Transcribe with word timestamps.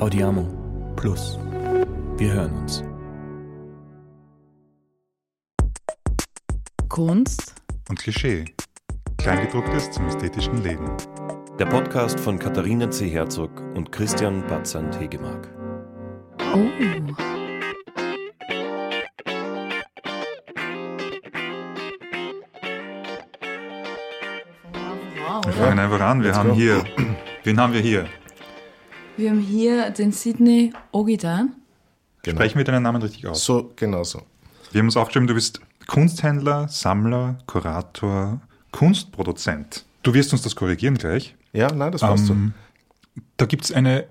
Audiamo 0.00 0.46
Plus. 0.94 1.40
Wir 2.18 2.32
hören 2.32 2.52
uns. 2.52 2.84
Kunst 6.88 7.56
und 7.88 7.98
Klischee. 7.98 8.44
Kleingedrucktes 9.16 9.90
zum 9.90 10.06
ästhetischen 10.06 10.62
Leben. 10.62 10.88
Der 11.58 11.66
Podcast 11.66 12.20
von 12.20 12.38
Katharina 12.38 12.88
C. 12.92 13.08
Herzog 13.08 13.50
und 13.74 13.90
Christian 13.90 14.46
Batzand 14.46 15.00
Hegemark. 15.00 15.48
Oh. 16.54 16.68
Wir 25.44 25.52
fangen 25.54 25.78
einfach 25.80 26.00
an. 26.00 26.22
Wir 26.22 26.36
haben 26.36 26.52
hier. 26.52 26.84
Wen 27.42 27.60
haben 27.60 27.72
wir 27.72 27.80
hier? 27.80 28.06
Wir 29.18 29.30
haben 29.30 29.40
hier 29.40 29.90
den 29.90 30.12
Sidney 30.12 30.72
Ogidan. 30.92 31.50
Genau. 32.22 32.36
Sprechen 32.36 32.58
wir 32.58 32.64
deinen 32.64 32.84
Namen 32.84 33.02
richtig 33.02 33.26
aus? 33.26 33.44
So, 33.44 33.72
genau 33.74 34.04
so. 34.04 34.22
Wir 34.70 34.78
haben 34.78 34.86
uns 34.86 34.96
aufgeschrieben, 34.96 35.26
du 35.26 35.34
bist 35.34 35.60
Kunsthändler, 35.88 36.68
Sammler, 36.68 37.36
Kurator, 37.46 38.40
Kunstproduzent. 38.70 39.84
Du 40.04 40.14
wirst 40.14 40.32
uns 40.32 40.42
das 40.42 40.54
korrigieren 40.54 40.96
gleich. 40.96 41.34
Ja, 41.52 41.72
nein, 41.72 41.90
das 41.90 42.02
passt 42.02 42.30
ähm, 42.30 42.54
so. 43.16 43.22
Da 43.36 43.46
gibt 43.46 43.64
es 43.64 43.72
eine 43.72 44.06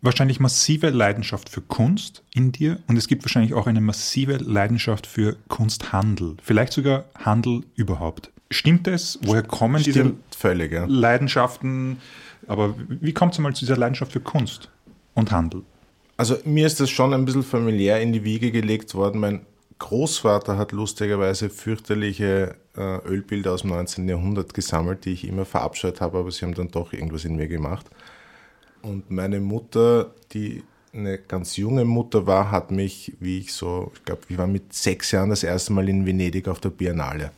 wahrscheinlich 0.00 0.40
massive 0.40 0.88
Leidenschaft 0.88 1.50
für 1.50 1.60
Kunst 1.60 2.22
in 2.32 2.50
dir 2.50 2.78
und 2.86 2.96
es 2.96 3.08
gibt 3.08 3.22
wahrscheinlich 3.24 3.52
auch 3.52 3.66
eine 3.66 3.82
massive 3.82 4.38
Leidenschaft 4.38 5.06
für 5.06 5.36
Kunsthandel, 5.48 6.38
vielleicht 6.42 6.72
sogar 6.72 7.04
Handel 7.14 7.64
überhaupt. 7.74 8.30
Stimmt 8.50 8.88
es? 8.88 9.18
Woher 9.22 9.42
kommen 9.42 9.82
Stimmt 9.82 9.96
diese 9.96 10.14
völlig, 10.34 10.72
ja. 10.72 10.86
Leidenschaften? 10.86 11.98
Aber 12.50 12.74
wie 12.88 13.14
kommt 13.14 13.34
es 13.34 13.38
mal 13.38 13.54
zu 13.54 13.64
dieser 13.64 13.76
Leidenschaft 13.76 14.10
für 14.10 14.18
Kunst 14.18 14.68
und 15.14 15.30
Handel? 15.30 15.62
Also 16.16 16.36
mir 16.44 16.66
ist 16.66 16.80
das 16.80 16.90
schon 16.90 17.14
ein 17.14 17.24
bisschen 17.24 17.44
familiär 17.44 18.00
in 18.00 18.12
die 18.12 18.24
Wiege 18.24 18.50
gelegt 18.50 18.92
worden. 18.96 19.20
Mein 19.20 19.46
Großvater 19.78 20.58
hat 20.58 20.72
lustigerweise 20.72 21.48
fürchterliche 21.48 22.56
äh, 22.76 22.98
Ölbilder 23.06 23.52
aus 23.52 23.60
dem 23.60 23.70
19. 23.70 24.08
Jahrhundert 24.08 24.52
gesammelt, 24.52 25.04
die 25.04 25.12
ich 25.12 25.28
immer 25.28 25.44
verabscheut 25.44 26.00
habe, 26.00 26.18
aber 26.18 26.32
sie 26.32 26.44
haben 26.44 26.54
dann 26.54 26.72
doch 26.72 26.92
irgendwas 26.92 27.24
in 27.24 27.36
mir 27.36 27.46
gemacht. 27.46 27.86
Und 28.82 29.12
meine 29.12 29.38
Mutter, 29.38 30.12
die 30.32 30.64
eine 30.92 31.18
ganz 31.18 31.56
junge 31.56 31.84
Mutter 31.84 32.26
war, 32.26 32.50
hat 32.50 32.72
mich, 32.72 33.12
wie 33.20 33.38
ich 33.38 33.52
so, 33.52 33.92
ich 33.94 34.04
glaube, 34.04 34.22
ich 34.28 34.36
war 34.36 34.48
mit 34.48 34.72
sechs 34.72 35.12
Jahren 35.12 35.30
das 35.30 35.44
erste 35.44 35.72
Mal 35.72 35.88
in 35.88 36.04
Venedig 36.04 36.48
auf 36.48 36.58
der 36.58 36.70
Biennale. 36.70 37.30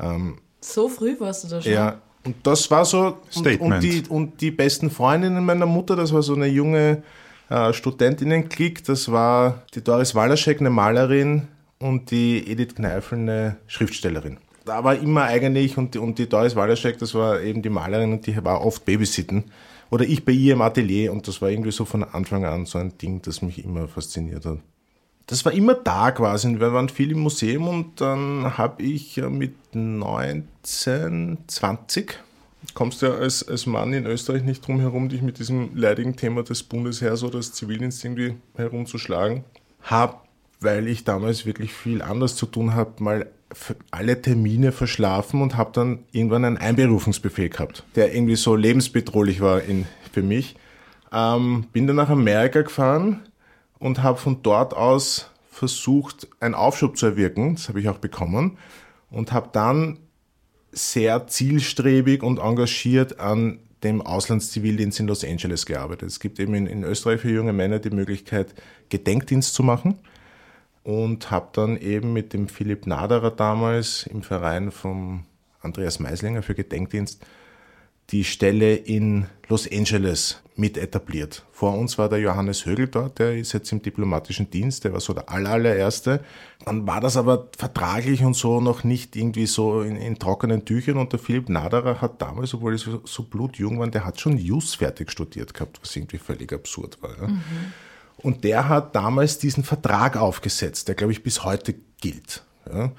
Ähm, 0.00 0.38
so 0.62 0.88
früh 0.88 1.20
warst 1.20 1.44
du 1.44 1.48
da 1.48 1.60
schon? 1.60 1.70
Ja, 1.70 2.00
und 2.24 2.36
das 2.42 2.70
war 2.70 2.84
so, 2.84 3.18
Statement. 3.30 3.60
Und, 3.60 3.72
und, 3.72 3.82
die, 3.82 4.02
und 4.08 4.40
die 4.40 4.50
besten 4.50 4.90
Freundinnen 4.90 5.44
meiner 5.44 5.66
Mutter, 5.66 5.96
das 5.96 6.12
war 6.12 6.22
so 6.22 6.34
eine 6.34 6.46
junge 6.46 7.02
äh, 7.48 7.72
Studentinnen-Klick, 7.72 8.84
das 8.84 9.10
war 9.10 9.62
die 9.74 9.82
Doris 9.82 10.14
Walaschek, 10.14 10.60
eine 10.60 10.70
Malerin, 10.70 11.48
und 11.80 12.10
die 12.10 12.50
Edith 12.50 12.74
Kneifel, 12.74 13.18
eine 13.18 13.56
Schriftstellerin. 13.68 14.38
Da 14.64 14.82
war 14.84 14.96
immer 14.96 15.22
eigentlich, 15.24 15.78
und 15.78 15.94
die, 15.94 15.98
und 15.98 16.18
die 16.18 16.28
Doris 16.28 16.56
Walaschek, 16.56 16.98
das 16.98 17.14
war 17.14 17.40
eben 17.40 17.62
die 17.62 17.70
Malerin, 17.70 18.12
und 18.12 18.26
die 18.26 18.44
war 18.44 18.64
oft 18.64 18.84
Babysitten. 18.84 19.44
Oder 19.90 20.04
ich 20.04 20.24
bei 20.24 20.32
ihr 20.32 20.54
im 20.54 20.60
Atelier, 20.60 21.12
und 21.12 21.26
das 21.28 21.40
war 21.40 21.50
irgendwie 21.50 21.70
so 21.70 21.84
von 21.84 22.04
Anfang 22.04 22.44
an 22.44 22.66
so 22.66 22.78
ein 22.78 22.98
Ding, 22.98 23.22
das 23.22 23.42
mich 23.42 23.64
immer 23.64 23.88
fasziniert 23.88 24.44
hat 24.44 24.58
das 25.28 25.44
war 25.44 25.52
immer 25.52 25.74
da 25.74 26.10
quasi. 26.10 26.58
Wir 26.58 26.72
waren 26.72 26.88
viel 26.88 27.12
im 27.12 27.20
Museum 27.20 27.68
und 27.68 28.00
dann 28.00 28.56
habe 28.56 28.82
ich 28.82 29.18
mit 29.18 29.54
19, 29.74 31.38
20, 31.46 32.18
kommst 32.72 33.02
du 33.02 33.06
ja 33.06 33.14
als, 33.14 33.46
als 33.46 33.66
Mann 33.66 33.92
in 33.92 34.06
Österreich 34.06 34.42
nicht 34.42 34.66
drum 34.66 34.80
herum, 34.80 35.10
dich 35.10 35.20
mit 35.20 35.38
diesem 35.38 35.76
leidigen 35.76 36.16
Thema 36.16 36.42
des 36.42 36.62
Bundesheers 36.62 37.22
oder 37.22 37.38
des 37.38 37.52
Zivildienstes 37.52 38.04
irgendwie 38.04 38.36
herumzuschlagen. 38.56 39.44
Habe, 39.82 40.16
weil 40.60 40.88
ich 40.88 41.04
damals 41.04 41.44
wirklich 41.44 41.74
viel 41.74 42.00
anders 42.00 42.34
zu 42.34 42.46
tun 42.46 42.74
habe, 42.74 43.02
mal 43.02 43.26
alle 43.90 44.22
Termine 44.22 44.72
verschlafen 44.72 45.42
und 45.42 45.58
habe 45.58 45.72
dann 45.74 46.00
irgendwann 46.10 46.46
einen 46.46 46.56
Einberufungsbefehl 46.56 47.50
gehabt, 47.50 47.84
der 47.96 48.14
irgendwie 48.14 48.36
so 48.36 48.56
lebensbedrohlich 48.56 49.42
war 49.42 49.62
in, 49.62 49.86
für 50.10 50.22
mich. 50.22 50.56
Ähm, 51.12 51.66
bin 51.72 51.86
dann 51.86 51.96
nach 51.96 52.10
Amerika 52.10 52.62
gefahren, 52.62 53.27
und 53.78 54.02
habe 54.02 54.18
von 54.18 54.42
dort 54.42 54.74
aus 54.74 55.30
versucht, 55.50 56.28
einen 56.40 56.54
Aufschub 56.54 56.96
zu 56.96 57.06
erwirken. 57.06 57.56
Das 57.56 57.68
habe 57.68 57.80
ich 57.80 57.88
auch 57.88 57.98
bekommen. 57.98 58.58
Und 59.10 59.32
habe 59.32 59.48
dann 59.52 59.98
sehr 60.70 61.26
zielstrebig 61.26 62.22
und 62.22 62.38
engagiert 62.38 63.18
an 63.18 63.58
dem 63.82 64.02
Auslandszivildienst 64.02 65.00
in 65.00 65.06
Los 65.06 65.24
Angeles 65.24 65.66
gearbeitet. 65.66 66.08
Es 66.08 66.20
gibt 66.20 66.38
eben 66.40 66.54
in, 66.54 66.66
in 66.66 66.84
Österreich 66.84 67.20
für 67.20 67.30
junge 67.30 67.52
Männer 67.52 67.78
die 67.78 67.90
Möglichkeit, 67.90 68.54
Gedenkdienst 68.88 69.54
zu 69.54 69.62
machen. 69.62 69.98
Und 70.84 71.30
habe 71.30 71.48
dann 71.52 71.76
eben 71.76 72.12
mit 72.12 72.32
dem 72.32 72.48
Philipp 72.48 72.86
Naderer 72.86 73.30
damals 73.30 74.06
im 74.06 74.22
Verein 74.22 74.70
vom 74.70 75.24
Andreas 75.60 75.98
Meislinger 75.98 76.42
für 76.42 76.54
Gedenkdienst 76.54 77.24
die 78.10 78.24
Stelle 78.24 78.74
in 78.74 79.26
Los 79.48 79.70
Angeles 79.70 80.40
mit 80.58 80.76
etabliert. 80.76 81.44
Vor 81.52 81.78
uns 81.78 81.98
war 81.98 82.08
der 82.08 82.18
Johannes 82.18 82.66
Högel 82.66 82.88
dort, 82.88 83.20
der 83.20 83.36
ist 83.36 83.52
jetzt 83.52 83.70
im 83.70 83.80
diplomatischen 83.80 84.50
Dienst, 84.50 84.82
der 84.82 84.92
war 84.92 85.00
so 85.00 85.12
der 85.12 85.30
allererste. 85.30 86.20
Dann 86.64 86.86
war 86.86 87.00
das 87.00 87.16
aber 87.16 87.48
vertraglich 87.56 88.24
und 88.24 88.34
so 88.34 88.60
noch 88.60 88.82
nicht 88.82 89.14
irgendwie 89.14 89.46
so 89.46 89.82
in, 89.82 89.96
in 89.96 90.18
trockenen 90.18 90.64
Tüchern 90.64 90.98
und 90.98 91.12
der 91.12 91.20
Philipp 91.20 91.48
Naderer 91.48 92.00
hat 92.00 92.20
damals, 92.20 92.54
obwohl 92.54 92.72
er 92.72 92.78
so, 92.78 93.00
so 93.04 93.22
blutjung 93.22 93.78
war, 93.78 93.86
der 93.86 94.04
hat 94.04 94.20
schon 94.20 94.36
Jus 94.36 94.74
fertig 94.74 95.12
studiert 95.12 95.54
gehabt, 95.54 95.78
was 95.80 95.94
irgendwie 95.94 96.18
völlig 96.18 96.52
absurd 96.52 97.00
war. 97.02 97.16
Ja. 97.20 97.28
Mhm. 97.28 97.42
Und 98.16 98.42
der 98.42 98.68
hat 98.68 98.96
damals 98.96 99.38
diesen 99.38 99.62
Vertrag 99.62 100.16
aufgesetzt, 100.16 100.88
der 100.88 100.96
glaube 100.96 101.12
ich 101.12 101.22
bis 101.22 101.44
heute 101.44 101.76
gilt. 102.00 102.42
Ja. 102.68 102.90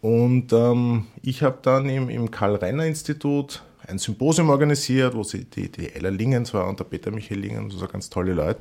Und 0.00 0.52
ähm, 0.52 1.06
ich 1.20 1.42
habe 1.42 1.58
dann 1.60 1.88
im, 1.88 2.08
im 2.08 2.30
Karl-Renner-Institut 2.30 3.62
ein 3.88 3.98
Symposium 3.98 4.50
organisiert, 4.50 5.14
wo 5.14 5.22
sie 5.22 5.44
die, 5.44 5.70
die 5.70 5.94
Ella 5.94 6.08
Lingens 6.08 6.52
war 6.54 6.68
und 6.68 6.78
der 6.78 6.84
Peter 6.84 7.10
Michael 7.10 7.40
Lingens, 7.40 7.74
also 7.74 7.86
ganz 7.86 8.10
tolle 8.10 8.34
Leute. 8.34 8.60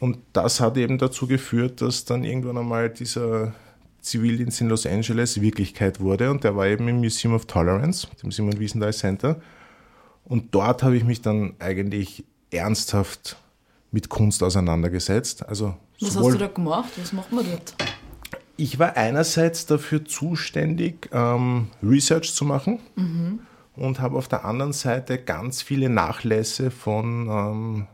Und 0.00 0.18
das 0.32 0.60
hat 0.60 0.76
eben 0.76 0.98
dazu 0.98 1.26
geführt, 1.26 1.80
dass 1.80 2.04
dann 2.04 2.24
irgendwann 2.24 2.58
einmal 2.58 2.90
dieser 2.90 3.54
Zivildienst 4.00 4.60
in 4.60 4.68
Los 4.68 4.86
Angeles 4.86 5.40
Wirklichkeit 5.40 6.00
wurde 6.00 6.30
und 6.30 6.44
der 6.44 6.56
war 6.56 6.66
eben 6.66 6.88
im 6.88 6.98
Museum 6.98 7.34
of 7.34 7.46
Tolerance, 7.46 8.06
dem 8.22 8.30
Simon 8.30 8.58
Wiesenthal 8.58 8.92
Center. 8.92 9.40
Und 10.24 10.54
dort 10.54 10.82
habe 10.82 10.96
ich 10.96 11.04
mich 11.04 11.22
dann 11.22 11.54
eigentlich 11.58 12.24
ernsthaft 12.50 13.36
mit 13.90 14.08
Kunst 14.08 14.42
auseinandergesetzt. 14.42 15.46
Also 15.46 15.74
Was 16.00 16.16
hast 16.16 16.26
du 16.26 16.38
da 16.38 16.48
gemacht? 16.48 16.90
Was 16.96 17.12
macht 17.12 17.32
man 17.32 17.46
dort? 17.46 17.74
Ich 18.56 18.78
war 18.78 18.96
einerseits 18.96 19.66
dafür 19.66 20.04
zuständig, 20.04 21.08
ähm, 21.12 21.68
Research 21.82 22.32
zu 22.34 22.44
machen. 22.44 22.80
Mhm 22.96 23.40
und 23.76 24.00
habe 24.00 24.16
auf 24.16 24.28
der 24.28 24.44
anderen 24.44 24.72
Seite 24.72 25.18
ganz 25.18 25.62
viele 25.62 25.88
Nachlässe 25.88 26.70
von 26.70 27.28
ähm, 27.28 27.86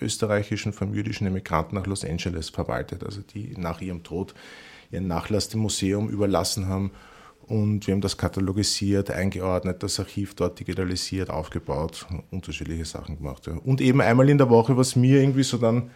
österreichischen, 0.00 0.72
vom 0.72 0.94
jüdischen 0.94 1.26
Emigranten 1.26 1.74
nach 1.74 1.86
Los 1.86 2.04
Angeles 2.04 2.50
verwaltet, 2.50 3.04
also 3.04 3.20
die 3.20 3.54
nach 3.56 3.80
ihrem 3.80 4.02
Tod 4.02 4.34
ihren 4.90 5.06
Nachlass 5.06 5.48
dem 5.48 5.60
Museum 5.60 6.08
überlassen 6.08 6.68
haben. 6.68 6.92
Und 7.46 7.86
wir 7.86 7.94
haben 7.94 8.00
das 8.00 8.18
katalogisiert, 8.18 9.10
eingeordnet, 9.10 9.82
das 9.82 9.98
Archiv 9.98 10.34
dort 10.34 10.60
digitalisiert, 10.60 11.30
aufgebaut, 11.30 12.06
unterschiedliche 12.30 12.84
Sachen 12.84 13.16
gemacht. 13.16 13.46
Ja. 13.46 13.54
Und 13.54 13.80
eben 13.80 14.00
einmal 14.02 14.28
in 14.28 14.38
der 14.38 14.50
Woche, 14.50 14.76
was 14.76 14.96
mir 14.96 15.20
irgendwie 15.20 15.42
so 15.42 15.56
dann 15.56 15.90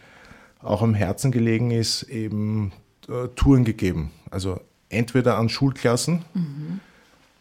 auch 0.60 0.82
am 0.82 0.94
Herzen 0.94 1.30
gelegen 1.30 1.70
ist, 1.70 2.04
eben 2.04 2.72
äh, 3.08 3.28
Touren 3.36 3.64
gegeben. 3.64 4.12
Also 4.30 4.60
entweder 4.88 5.36
an 5.36 5.48
Schulklassen, 5.48 6.24
mhm 6.34 6.80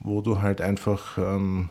wo 0.03 0.21
du 0.21 0.41
halt 0.41 0.61
einfach 0.61 1.17
ähm, 1.17 1.69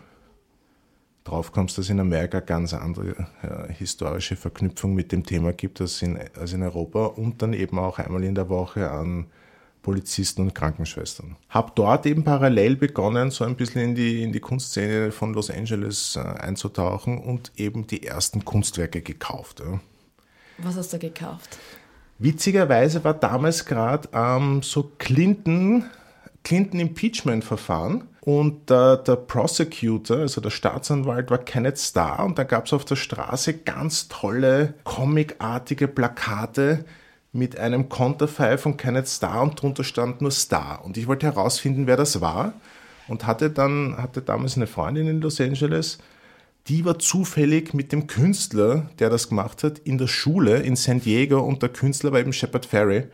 drauf 1.24 1.52
kommst, 1.52 1.78
dass 1.78 1.90
in 1.90 2.00
Amerika 2.00 2.40
ganz 2.40 2.72
andere 2.72 3.26
äh, 3.42 3.72
historische 3.72 4.36
Verknüpfung 4.36 4.94
mit 4.94 5.12
dem 5.12 5.24
Thema 5.24 5.52
gibt 5.52 5.80
als 5.80 6.02
in, 6.02 6.18
als 6.38 6.52
in 6.52 6.62
Europa 6.62 7.06
und 7.06 7.42
dann 7.42 7.52
eben 7.52 7.78
auch 7.78 7.98
einmal 7.98 8.24
in 8.24 8.34
der 8.34 8.48
Woche 8.48 8.90
an 8.90 9.26
Polizisten 9.82 10.42
und 10.42 10.54
Krankenschwestern. 10.54 11.36
Hab 11.48 11.74
dort 11.74 12.04
eben 12.06 12.22
parallel 12.22 12.76
begonnen, 12.76 13.30
so 13.30 13.44
ein 13.44 13.56
bisschen 13.56 13.82
in 13.82 13.94
die, 13.94 14.22
in 14.22 14.32
die 14.32 14.40
Kunstszene 14.40 15.10
von 15.10 15.32
Los 15.32 15.50
Angeles 15.50 16.16
äh, 16.16 16.20
einzutauchen 16.20 17.18
und 17.18 17.52
eben 17.56 17.86
die 17.86 18.06
ersten 18.06 18.44
Kunstwerke 18.44 19.00
gekauft. 19.00 19.60
Ja. 19.60 19.80
Was 20.58 20.76
hast 20.76 20.92
du 20.92 20.98
gekauft? 20.98 21.58
Witzigerweise 22.18 23.02
war 23.02 23.14
damals 23.14 23.64
gerade 23.64 24.08
ähm, 24.12 24.62
so 24.62 24.92
Clinton, 24.98 25.84
Clinton 26.44 26.80
Impeachment 26.80 27.44
Verfahren 27.44 28.09
und 28.22 28.70
äh, 28.70 29.02
der 29.02 29.16
Prosecutor, 29.16 30.18
also 30.18 30.40
der 30.40 30.50
Staatsanwalt, 30.50 31.30
war 31.30 31.38
Kenneth 31.38 31.78
Starr 31.78 32.24
und 32.24 32.38
da 32.38 32.44
gab 32.44 32.66
es 32.66 32.72
auf 32.72 32.84
der 32.84 32.96
Straße 32.96 33.58
ganz 33.58 34.08
tolle, 34.08 34.74
comicartige 34.84 35.88
Plakate 35.88 36.84
mit 37.32 37.58
einem 37.58 37.88
Konterfei 37.88 38.58
von 38.58 38.76
Kenneth 38.76 39.08
Starr 39.08 39.42
und 39.42 39.60
drunter 39.60 39.84
stand 39.84 40.20
nur 40.20 40.32
Starr. 40.32 40.84
Und 40.84 40.96
ich 40.96 41.06
wollte 41.06 41.26
herausfinden, 41.26 41.86
wer 41.86 41.96
das 41.96 42.20
war 42.20 42.52
und 43.08 43.26
hatte 43.26 43.50
dann, 43.50 43.96
hatte 43.96 44.20
damals 44.20 44.56
eine 44.56 44.66
Freundin 44.66 45.08
in 45.08 45.20
Los 45.20 45.40
Angeles, 45.40 45.98
die 46.68 46.84
war 46.84 46.98
zufällig 46.98 47.72
mit 47.72 47.90
dem 47.90 48.06
Künstler, 48.06 48.90
der 48.98 49.08
das 49.08 49.30
gemacht 49.30 49.64
hat, 49.64 49.78
in 49.78 49.96
der 49.96 50.08
Schule 50.08 50.58
in 50.58 50.76
San 50.76 51.00
Diego 51.00 51.40
und 51.40 51.62
der 51.62 51.70
Künstler 51.70 52.12
war 52.12 52.20
eben 52.20 52.34
Shepard 52.34 52.66
Ferry. 52.66 53.04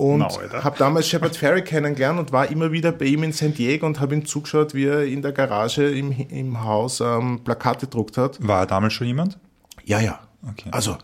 Und 0.00 0.24
habe 0.64 0.78
damals 0.78 1.08
Shepard 1.08 1.36
Ferry 1.36 1.62
kennengelernt 1.62 2.18
und 2.18 2.32
war 2.32 2.50
immer 2.50 2.72
wieder 2.72 2.90
bei 2.90 3.04
ihm 3.04 3.22
in 3.22 3.32
San 3.32 3.52
Diego 3.52 3.84
und 3.84 4.00
habe 4.00 4.14
ihm 4.14 4.24
zugeschaut, 4.24 4.72
wie 4.72 4.86
er 4.86 5.04
in 5.04 5.20
der 5.20 5.32
Garage 5.32 5.90
im, 5.90 6.10
im 6.12 6.64
Haus 6.64 7.00
ähm, 7.00 7.40
Plakate 7.44 7.84
gedruckt 7.84 8.16
hat. 8.16 8.38
War 8.40 8.66
damals 8.66 8.94
schon 8.94 9.06
jemand? 9.06 9.38
Ja, 9.84 10.00
ja. 10.00 10.20
Okay. 10.48 10.70
Also, 10.72 10.96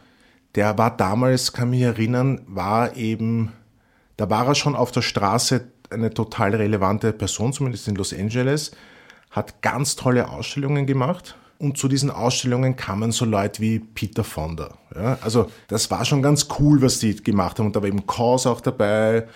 der 0.55 0.79
war 0.79 0.97
damals, 0.97 1.53
kann 1.53 1.69
mich 1.69 1.83
erinnern, 1.83 2.41
war 2.47 2.97
eben, 2.97 3.53
da 4.17 4.31
war 4.31 4.47
er 4.47 4.55
schon 4.55 4.75
auf 4.75 4.93
der 4.93 5.03
Straße 5.03 5.69
eine 5.91 6.09
total 6.09 6.55
relevante 6.55 7.13
Person, 7.13 7.53
zumindest 7.53 7.89
in 7.89 7.97
Los 7.97 8.15
Angeles, 8.15 8.73
hat 9.31 9.61
ganz 9.61 9.97
tolle 9.97 10.31
Ausstellungen 10.31 10.87
gemacht. 10.87 11.37
Und 11.59 11.79
zu 11.79 11.89
diesen 11.89 12.11
Ausstellungen 12.11 12.77
kamen 12.77 13.13
so 13.13 13.25
Leute 13.25 13.63
wie 13.63 13.79
Peter 13.79 14.25
Fonda. 14.25 14.77
Ja, 14.95 15.19
also 15.23 15.51
das 15.69 15.91
war 15.91 16.05
schon 16.05 16.23
ganz 16.23 16.49
cool, 16.59 16.83
was 16.83 16.99
die 16.99 17.17
gemacht 17.17 17.59
haben. 17.59 17.67
Und 17.67 17.77
da 17.77 17.81
war 17.81 17.89
eben 17.89 18.07
Cause 18.07 18.51
auch 18.51 18.61
dabei. 18.61 19.27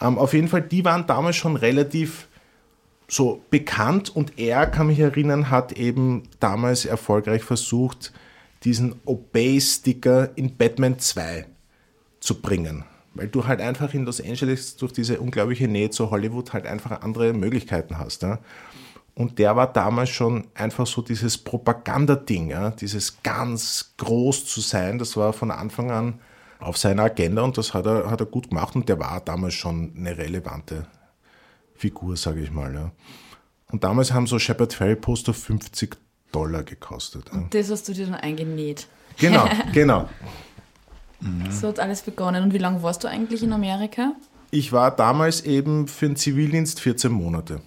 Ähm, 0.00 0.18
auf 0.18 0.32
jeden 0.32 0.48
Fall, 0.48 0.62
die 0.62 0.84
waren 0.84 1.06
damals 1.06 1.36
schon 1.36 1.56
relativ 1.56 2.28
so 3.08 3.42
bekannt 3.50 4.14
und 4.14 4.38
er, 4.38 4.66
kann 4.66 4.88
mich 4.88 4.98
erinnern, 4.98 5.50
hat 5.50 5.72
eben 5.72 6.24
damals 6.40 6.84
erfolgreich 6.84 7.42
versucht, 7.42 8.12
diesen 8.64 8.96
Obey-Sticker 9.06 10.30
in 10.36 10.56
Batman 10.56 10.98
2 10.98 11.46
zu 12.20 12.40
bringen. 12.40 12.84
Weil 13.14 13.28
du 13.28 13.46
halt 13.46 13.60
einfach 13.60 13.94
in 13.94 14.04
Los 14.04 14.20
Angeles 14.20 14.76
durch 14.76 14.92
diese 14.92 15.20
unglaubliche 15.20 15.66
Nähe 15.66 15.90
zu 15.90 16.10
Hollywood 16.10 16.52
halt 16.52 16.66
einfach 16.66 17.00
andere 17.00 17.32
Möglichkeiten 17.32 17.98
hast. 17.98 18.22
Ja? 18.22 18.38
Und 19.18 19.40
der 19.40 19.56
war 19.56 19.72
damals 19.72 20.10
schon 20.10 20.46
einfach 20.54 20.86
so 20.86 21.02
dieses 21.02 21.38
Propagandading, 21.38 22.50
ja? 22.50 22.70
dieses 22.70 23.20
ganz 23.20 23.92
groß 23.96 24.46
zu 24.46 24.60
sein, 24.60 24.96
das 24.96 25.16
war 25.16 25.32
von 25.32 25.50
Anfang 25.50 25.90
an 25.90 26.20
auf 26.60 26.76
seiner 26.78 27.02
Agenda 27.02 27.42
und 27.42 27.58
das 27.58 27.74
hat 27.74 27.86
er, 27.86 28.08
hat 28.08 28.20
er 28.20 28.26
gut 28.26 28.50
gemacht 28.50 28.76
und 28.76 28.88
der 28.88 29.00
war 29.00 29.20
damals 29.20 29.54
schon 29.54 29.92
eine 29.96 30.16
relevante 30.16 30.86
Figur, 31.74 32.16
sage 32.16 32.42
ich 32.42 32.52
mal. 32.52 32.72
Ja. 32.72 32.92
Und 33.72 33.82
damals 33.82 34.12
haben 34.12 34.28
so 34.28 34.38
Shepard 34.38 34.72
Ferry 34.72 34.94
Poster 34.94 35.34
50 35.34 35.96
Dollar 36.30 36.62
gekostet. 36.62 37.28
Ja. 37.32 37.42
Das 37.50 37.72
hast 37.72 37.88
du 37.88 37.94
dir 37.94 38.06
dann 38.06 38.14
eingenäht. 38.14 38.86
Genau, 39.16 39.48
genau. 39.72 40.08
So 41.50 41.66
hat 41.66 41.80
alles 41.80 42.02
begonnen. 42.02 42.44
Und 42.44 42.54
wie 42.54 42.58
lange 42.58 42.84
warst 42.84 43.02
du 43.02 43.08
eigentlich 43.08 43.42
in 43.42 43.52
Amerika? 43.52 44.12
Ich 44.52 44.70
war 44.70 44.92
damals 44.94 45.40
eben 45.40 45.88
für 45.88 46.06
den 46.06 46.14
Zivildienst 46.14 46.78
14 46.78 47.10
Monate. 47.10 47.60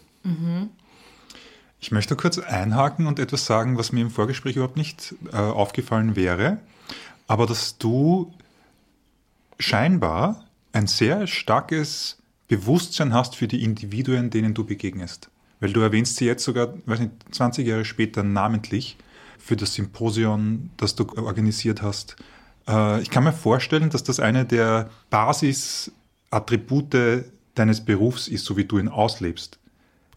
Ich 1.82 1.92
möchte 1.92 2.16
kurz 2.16 2.38
einhaken 2.38 3.08
und 3.08 3.18
etwas 3.18 3.48
sagen, 3.48 3.76
was 3.76 3.92
mir 3.92 4.02
im 4.02 4.12
Vorgespräch 4.12 4.56
überhaupt 4.56 4.78
nicht 4.78 5.16
äh, 5.34 5.38
aufgefallen 5.38 6.16
wäre, 6.16 6.60
aber 7.28 7.48
dass 7.48 7.80
du 7.80 8.32
scheinbar 9.58 10.46
ein 10.74 10.86
sehr 10.86 11.26
starkes 11.26 12.20
Bewusstsein 12.48 13.16
hast 13.16 13.36
für 13.36 13.48
die 13.48 13.64
Individuen, 13.64 14.30
denen 14.30 14.54
du 14.54 14.64
begegnest. 14.64 15.32
Weil 15.60 15.74
du 15.74 15.82
erwähnst 15.82 16.18
sie 16.18 16.26
jetzt 16.26 16.44
sogar, 16.44 16.76
weiß 16.86 17.00
nicht, 17.00 17.14
20 17.32 17.68
Jahre 17.68 17.84
später 17.84 18.22
namentlich 18.22 18.98
für 19.40 19.56
das 19.56 19.74
Symposion, 19.74 20.70
das 20.78 20.96
du 20.96 21.08
organisiert 21.18 21.82
hast. 21.82 22.16
Äh, 22.68 23.02
ich 23.02 23.10
kann 23.10 23.24
mir 23.24 23.34
vorstellen, 23.34 23.90
dass 23.90 24.04
das 24.04 24.20
eine 24.20 24.46
der 24.46 24.92
Basisattribute 25.10 27.26
deines 27.56 27.84
Berufs 27.84 28.28
ist, 28.28 28.46
so 28.46 28.56
wie 28.56 28.66
du 28.66 28.78
ihn 28.78 28.88
auslebst. 28.88 29.58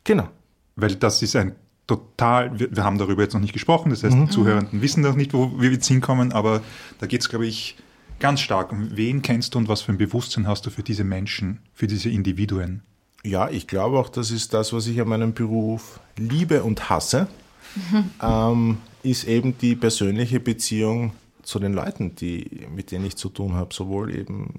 Genau. 0.05 0.29
Weil 0.77 0.97
das 0.97 1.23
ist 1.23 1.37
ein 1.37 1.55
total, 1.87 2.59
wir, 2.59 2.75
wir 2.75 2.85
haben 2.85 2.99
darüber 2.99 3.23
jetzt 3.23 3.35
noch 3.35 3.41
nicht 3.41 3.53
gesprochen, 3.53 3.91
das 3.91 4.03
heißt, 4.03 4.17
die 4.17 4.29
Zuhörenden 4.29 4.81
wissen 4.81 5.03
noch 5.03 5.15
nicht, 5.17 5.35
wo 5.35 5.61
wir 5.61 5.71
jetzt 5.71 5.87
hinkommen, 5.87 6.33
aber 6.33 6.63
da 6.99 7.07
geht 7.07 7.21
es, 7.21 7.29
glaube 7.29 7.47
ich, 7.47 7.77
ganz 8.21 8.41
stark 8.41 8.73
um, 8.73 8.97
wen 8.97 9.23
kennst 9.23 9.55
du 9.55 9.59
und 9.59 9.69
was 9.69 9.83
für 9.83 9.93
ein 9.93 9.99
Bewusstsein 9.99 10.47
hast 10.47 10.65
du 10.67 10.71
für 10.71 10.83
diese 10.83 11.05
Menschen, 11.05 11.59
für 11.75 11.87
diese 11.87 12.09
Individuen. 12.09 12.83
Ja, 13.23 13.49
ich 13.49 13.67
glaube 13.67 13.99
auch, 13.99 14.09
das 14.09 14.31
ist 14.31 14.55
das, 14.55 14.73
was 14.73 14.87
ich 14.87 15.01
an 15.01 15.09
meinem 15.09 15.35
Beruf 15.35 16.01
liebe 16.17 16.63
und 16.63 16.89
hasse, 16.91 17.27
ähm, 18.23 18.79
ist 19.03 19.25
eben 19.25 19.59
die 19.59 19.77
persönliche 19.77 20.41
Beziehung 20.41 21.13
zu 21.43 21.59
den 21.59 21.75
Leuten, 21.75 22.15
die, 22.15 22.67
mit 22.75 22.91
denen 22.91 23.05
ich 23.05 23.17
zu 23.17 23.29
tun 23.29 23.55
habe, 23.55 23.75
sowohl 23.75 24.15
eben 24.15 24.55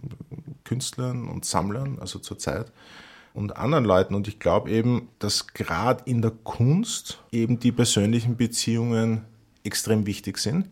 Künstlern 0.64 1.28
und 1.28 1.46
Sammlern, 1.46 1.98
also 2.00 2.20
zur 2.20 2.38
Zeit, 2.38 2.72
und 3.36 3.58
anderen 3.58 3.86
Leuten. 3.86 4.16
Und 4.16 4.28
ich 4.28 4.40
glaube 4.40 4.72
eben, 4.72 5.10
dass 5.20 5.48
gerade 5.48 6.04
in 6.06 6.22
der 6.22 6.32
Kunst 6.32 7.22
eben 7.32 7.60
die 7.60 7.72
persönlichen 7.72 8.38
Beziehungen 8.38 9.26
extrem 9.64 10.06
wichtig 10.06 10.38
sind. 10.38 10.70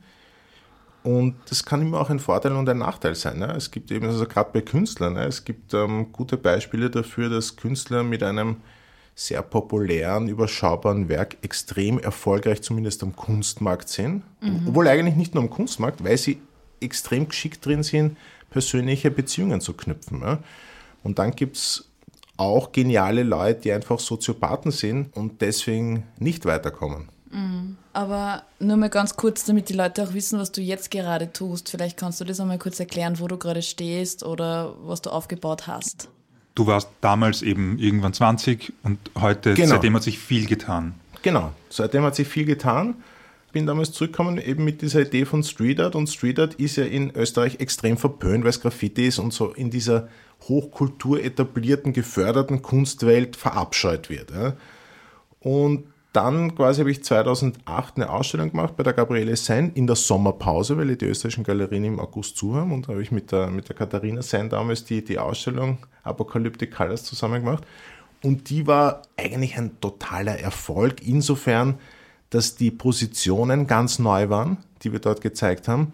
Und 1.03 1.35
das 1.49 1.65
kann 1.65 1.81
immer 1.81 1.99
auch 1.99 2.09
ein 2.09 2.19
Vorteil 2.19 2.53
und 2.53 2.67
ein 2.69 2.77
Nachteil 2.77 3.13
sein. 3.15 3.39
Ne? 3.39 3.53
Es 3.57 3.69
gibt 3.69 3.91
eben, 3.91 4.05
also 4.05 4.25
gerade 4.25 4.51
bei 4.53 4.61
Künstlern, 4.61 5.13
ne? 5.13 5.25
es 5.25 5.43
gibt 5.43 5.73
ähm, 5.73 6.13
gute 6.13 6.37
Beispiele 6.37 6.89
dafür, 6.89 7.29
dass 7.29 7.57
Künstler 7.57 8.03
mit 8.03 8.23
einem 8.23 8.57
sehr 9.13 9.41
populären, 9.41 10.29
überschaubaren 10.29 11.09
Werk 11.09 11.37
extrem 11.41 11.99
erfolgreich, 11.99 12.61
zumindest 12.61 13.03
am 13.03 13.15
Kunstmarkt 13.15 13.89
sind. 13.89 14.23
Obwohl 14.67 14.87
eigentlich 14.87 15.15
nicht 15.15 15.35
nur 15.35 15.43
am 15.43 15.49
Kunstmarkt, 15.49 16.03
weil 16.03 16.17
sie 16.17 16.41
extrem 16.79 17.27
geschickt 17.27 17.63
drin 17.65 17.83
sind, 17.83 18.17
persönliche 18.49 19.11
Beziehungen 19.11 19.59
zu 19.59 19.73
knüpfen. 19.73 20.21
Ja? 20.21 20.39
Und 21.03 21.19
dann 21.19 21.31
gibt 21.31 21.57
es 21.57 21.92
auch 22.37 22.71
geniale 22.71 23.23
Leute, 23.23 23.61
die 23.61 23.71
einfach 23.71 23.99
Soziopathen 23.99 24.71
sind 24.71 25.15
und 25.15 25.41
deswegen 25.41 26.03
nicht 26.19 26.45
weiterkommen. 26.45 27.09
Aber 27.93 28.43
nur 28.59 28.77
mal 28.77 28.89
ganz 28.89 29.15
kurz, 29.15 29.43
damit 29.45 29.69
die 29.69 29.73
Leute 29.73 30.03
auch 30.03 30.13
wissen, 30.13 30.39
was 30.39 30.51
du 30.51 30.61
jetzt 30.61 30.91
gerade 30.91 31.33
tust. 31.33 31.69
Vielleicht 31.69 31.97
kannst 31.97 32.21
du 32.21 32.25
das 32.25 32.39
einmal 32.39 32.59
kurz 32.59 32.79
erklären, 32.79 33.19
wo 33.19 33.27
du 33.27 33.37
gerade 33.37 33.61
stehst 33.63 34.23
oder 34.23 34.75
was 34.83 35.01
du 35.01 35.09
aufgebaut 35.09 35.65
hast. 35.65 36.09
Du 36.53 36.67
warst 36.67 36.89
damals 37.01 37.41
eben 37.41 37.79
irgendwann 37.79 38.13
20 38.13 38.73
und 38.83 38.99
heute, 39.19 39.55
Genau. 39.55 39.69
seitdem 39.69 39.95
hat 39.95 40.03
sich 40.03 40.19
viel 40.19 40.45
getan. 40.45 40.93
Genau, 41.23 41.51
seitdem 41.69 42.03
hat 42.03 42.15
sich 42.15 42.27
viel 42.27 42.45
getan. 42.45 42.95
Bin 43.53 43.67
damals 43.67 43.91
zurückgekommen 43.91 44.39
eben 44.39 44.65
mit 44.65 44.81
dieser 44.81 45.01
Idee 45.01 45.25
von 45.25 45.43
Street 45.43 45.79
Art 45.79 45.95
und 45.95 46.07
Street 46.07 46.39
Art 46.39 46.55
ist 46.55 46.75
ja 46.75 46.85
in 46.85 47.15
Österreich 47.15 47.59
extrem 47.59 47.97
verpönt, 47.97 48.43
weil 48.43 48.49
es 48.49 48.59
Graffiti 48.59 49.05
ist 49.07 49.19
und 49.19 49.31
so 49.31 49.53
in 49.53 49.69
dieser 49.69 50.09
Hochkultur 50.49 51.23
etablierten, 51.23 51.93
geförderten 51.93 52.63
Kunstwelt 52.63 53.35
verabscheut 53.35 54.09
wird. 54.09 54.31
Ja. 54.31 54.57
Und 55.39 55.85
dann 56.13 56.55
quasi 56.55 56.81
habe 56.81 56.91
ich 56.91 57.03
2008 57.03 57.95
eine 57.95 58.09
Ausstellung 58.09 58.49
gemacht 58.49 58.75
bei 58.75 58.83
der 58.83 58.93
Gabriele 58.93 59.35
Sein 59.35 59.71
in 59.73 59.87
der 59.87 59.95
Sommerpause, 59.95 60.77
weil 60.77 60.95
die 60.95 61.05
österreichischen 61.05 61.43
Galerien 61.43 61.83
im 61.83 61.99
August 61.99 62.37
zu 62.37 62.55
haben. 62.55 62.71
Und 62.71 62.87
da 62.87 62.93
habe 62.93 63.03
ich 63.03 63.11
mit 63.11 63.31
der, 63.31 63.47
mit 63.47 63.69
der 63.69 63.75
Katharina 63.75 64.21
Sein 64.21 64.49
damals 64.49 64.83
die, 64.83 65.03
die 65.03 65.19
Ausstellung 65.19 65.77
Apocalyptic 66.03 66.71
Colors 66.71 67.03
zusammen 67.03 67.43
gemacht. 67.43 67.65
Und 68.23 68.49
die 68.49 68.65
war 68.65 69.03
eigentlich 69.17 69.57
ein 69.57 69.79
totaler 69.79 70.39
Erfolg, 70.39 71.05
insofern, 71.05 71.79
dass 72.33 72.55
die 72.55 72.71
Positionen 72.71 73.67
ganz 73.67 73.99
neu 73.99 74.29
waren, 74.29 74.57
die 74.81 74.91
wir 74.91 74.99
dort 74.99 75.21
gezeigt 75.21 75.67
haben, 75.67 75.93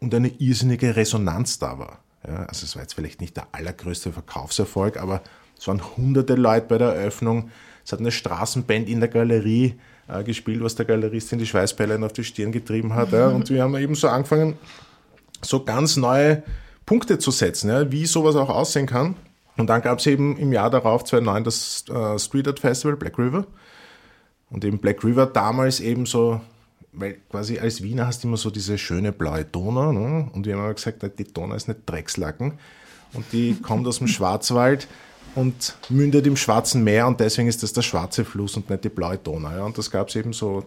und 0.00 0.12
eine 0.12 0.28
irrsinnige 0.28 0.96
Resonanz 0.96 1.58
da 1.60 1.78
war. 1.78 1.98
Ja, 2.26 2.44
also 2.46 2.64
es 2.64 2.74
war 2.74 2.82
jetzt 2.82 2.94
vielleicht 2.94 3.20
nicht 3.20 3.36
der 3.36 3.46
allergrößte 3.52 4.12
Verkaufserfolg, 4.12 4.96
aber 4.96 5.22
es 5.56 5.68
waren 5.68 5.80
hunderte 5.96 6.34
Leute 6.34 6.66
bei 6.68 6.78
der 6.78 6.94
Eröffnung. 6.94 7.50
Es 7.84 7.92
hat 7.92 8.00
eine 8.00 8.10
Straßenband 8.10 8.88
in 8.88 8.98
der 8.98 9.08
Galerie 9.08 9.78
äh, 10.08 10.24
gespielt, 10.24 10.62
was 10.62 10.74
der 10.74 10.84
Galeristin 10.84 11.38
die 11.38 11.46
Schweißperlen 11.46 12.02
auf 12.02 12.12
die 12.12 12.24
Stirn 12.24 12.50
getrieben 12.50 12.94
hat. 12.94 13.12
Ja, 13.12 13.28
und 13.28 13.48
wir 13.48 13.62
haben 13.62 13.76
eben 13.76 13.94
so 13.94 14.08
angefangen, 14.08 14.58
so 15.42 15.64
ganz 15.64 15.96
neue 15.96 16.42
Punkte 16.86 17.18
zu 17.18 17.30
setzen, 17.30 17.70
ja, 17.70 17.90
wie 17.92 18.06
sowas 18.06 18.34
auch 18.34 18.50
aussehen 18.50 18.86
kann. 18.86 19.14
Und 19.56 19.68
dann 19.68 19.82
gab 19.82 20.00
es 20.00 20.06
eben 20.06 20.36
im 20.38 20.52
Jahr 20.52 20.70
darauf, 20.70 21.04
2009, 21.04 21.44
das 21.44 21.84
äh, 21.88 22.18
Street 22.18 22.48
Art 22.48 22.58
Festival 22.58 22.96
Black 22.96 23.16
River. 23.16 23.46
Und 24.50 24.64
eben 24.64 24.78
Black 24.78 25.04
River 25.04 25.26
damals 25.26 25.80
eben 25.80 26.06
so, 26.06 26.40
weil 26.92 27.18
quasi 27.30 27.58
als 27.58 27.82
Wiener 27.82 28.06
hast 28.06 28.22
du 28.24 28.28
immer 28.28 28.36
so 28.36 28.50
diese 28.50 28.78
schöne 28.78 29.12
blaue 29.12 29.44
Donau. 29.44 29.92
Ne? 29.92 30.28
Und 30.32 30.46
wir 30.46 30.54
haben 30.54 30.64
immer 30.64 30.74
gesagt, 30.74 31.02
die 31.18 31.24
Donau 31.24 31.54
ist 31.54 31.68
nicht 31.68 31.80
Dreckslacken. 31.86 32.54
Und 33.12 33.32
die 33.32 33.54
kommt 33.62 33.86
aus 33.86 33.98
dem 33.98 34.08
Schwarzwald 34.08 34.88
und 35.34 35.76
mündet 35.88 36.26
im 36.26 36.36
Schwarzen 36.36 36.82
Meer 36.82 37.06
und 37.06 37.20
deswegen 37.20 37.48
ist 37.48 37.62
das 37.62 37.72
der 37.72 37.82
schwarze 37.82 38.24
Fluss 38.24 38.56
und 38.56 38.70
nicht 38.70 38.84
die 38.84 38.88
blaue 38.88 39.18
Donau. 39.18 39.50
Ja? 39.50 39.64
Und 39.64 39.76
das 39.76 39.90
gab 39.90 40.08
es 40.08 40.16
eben 40.16 40.32
so 40.32 40.64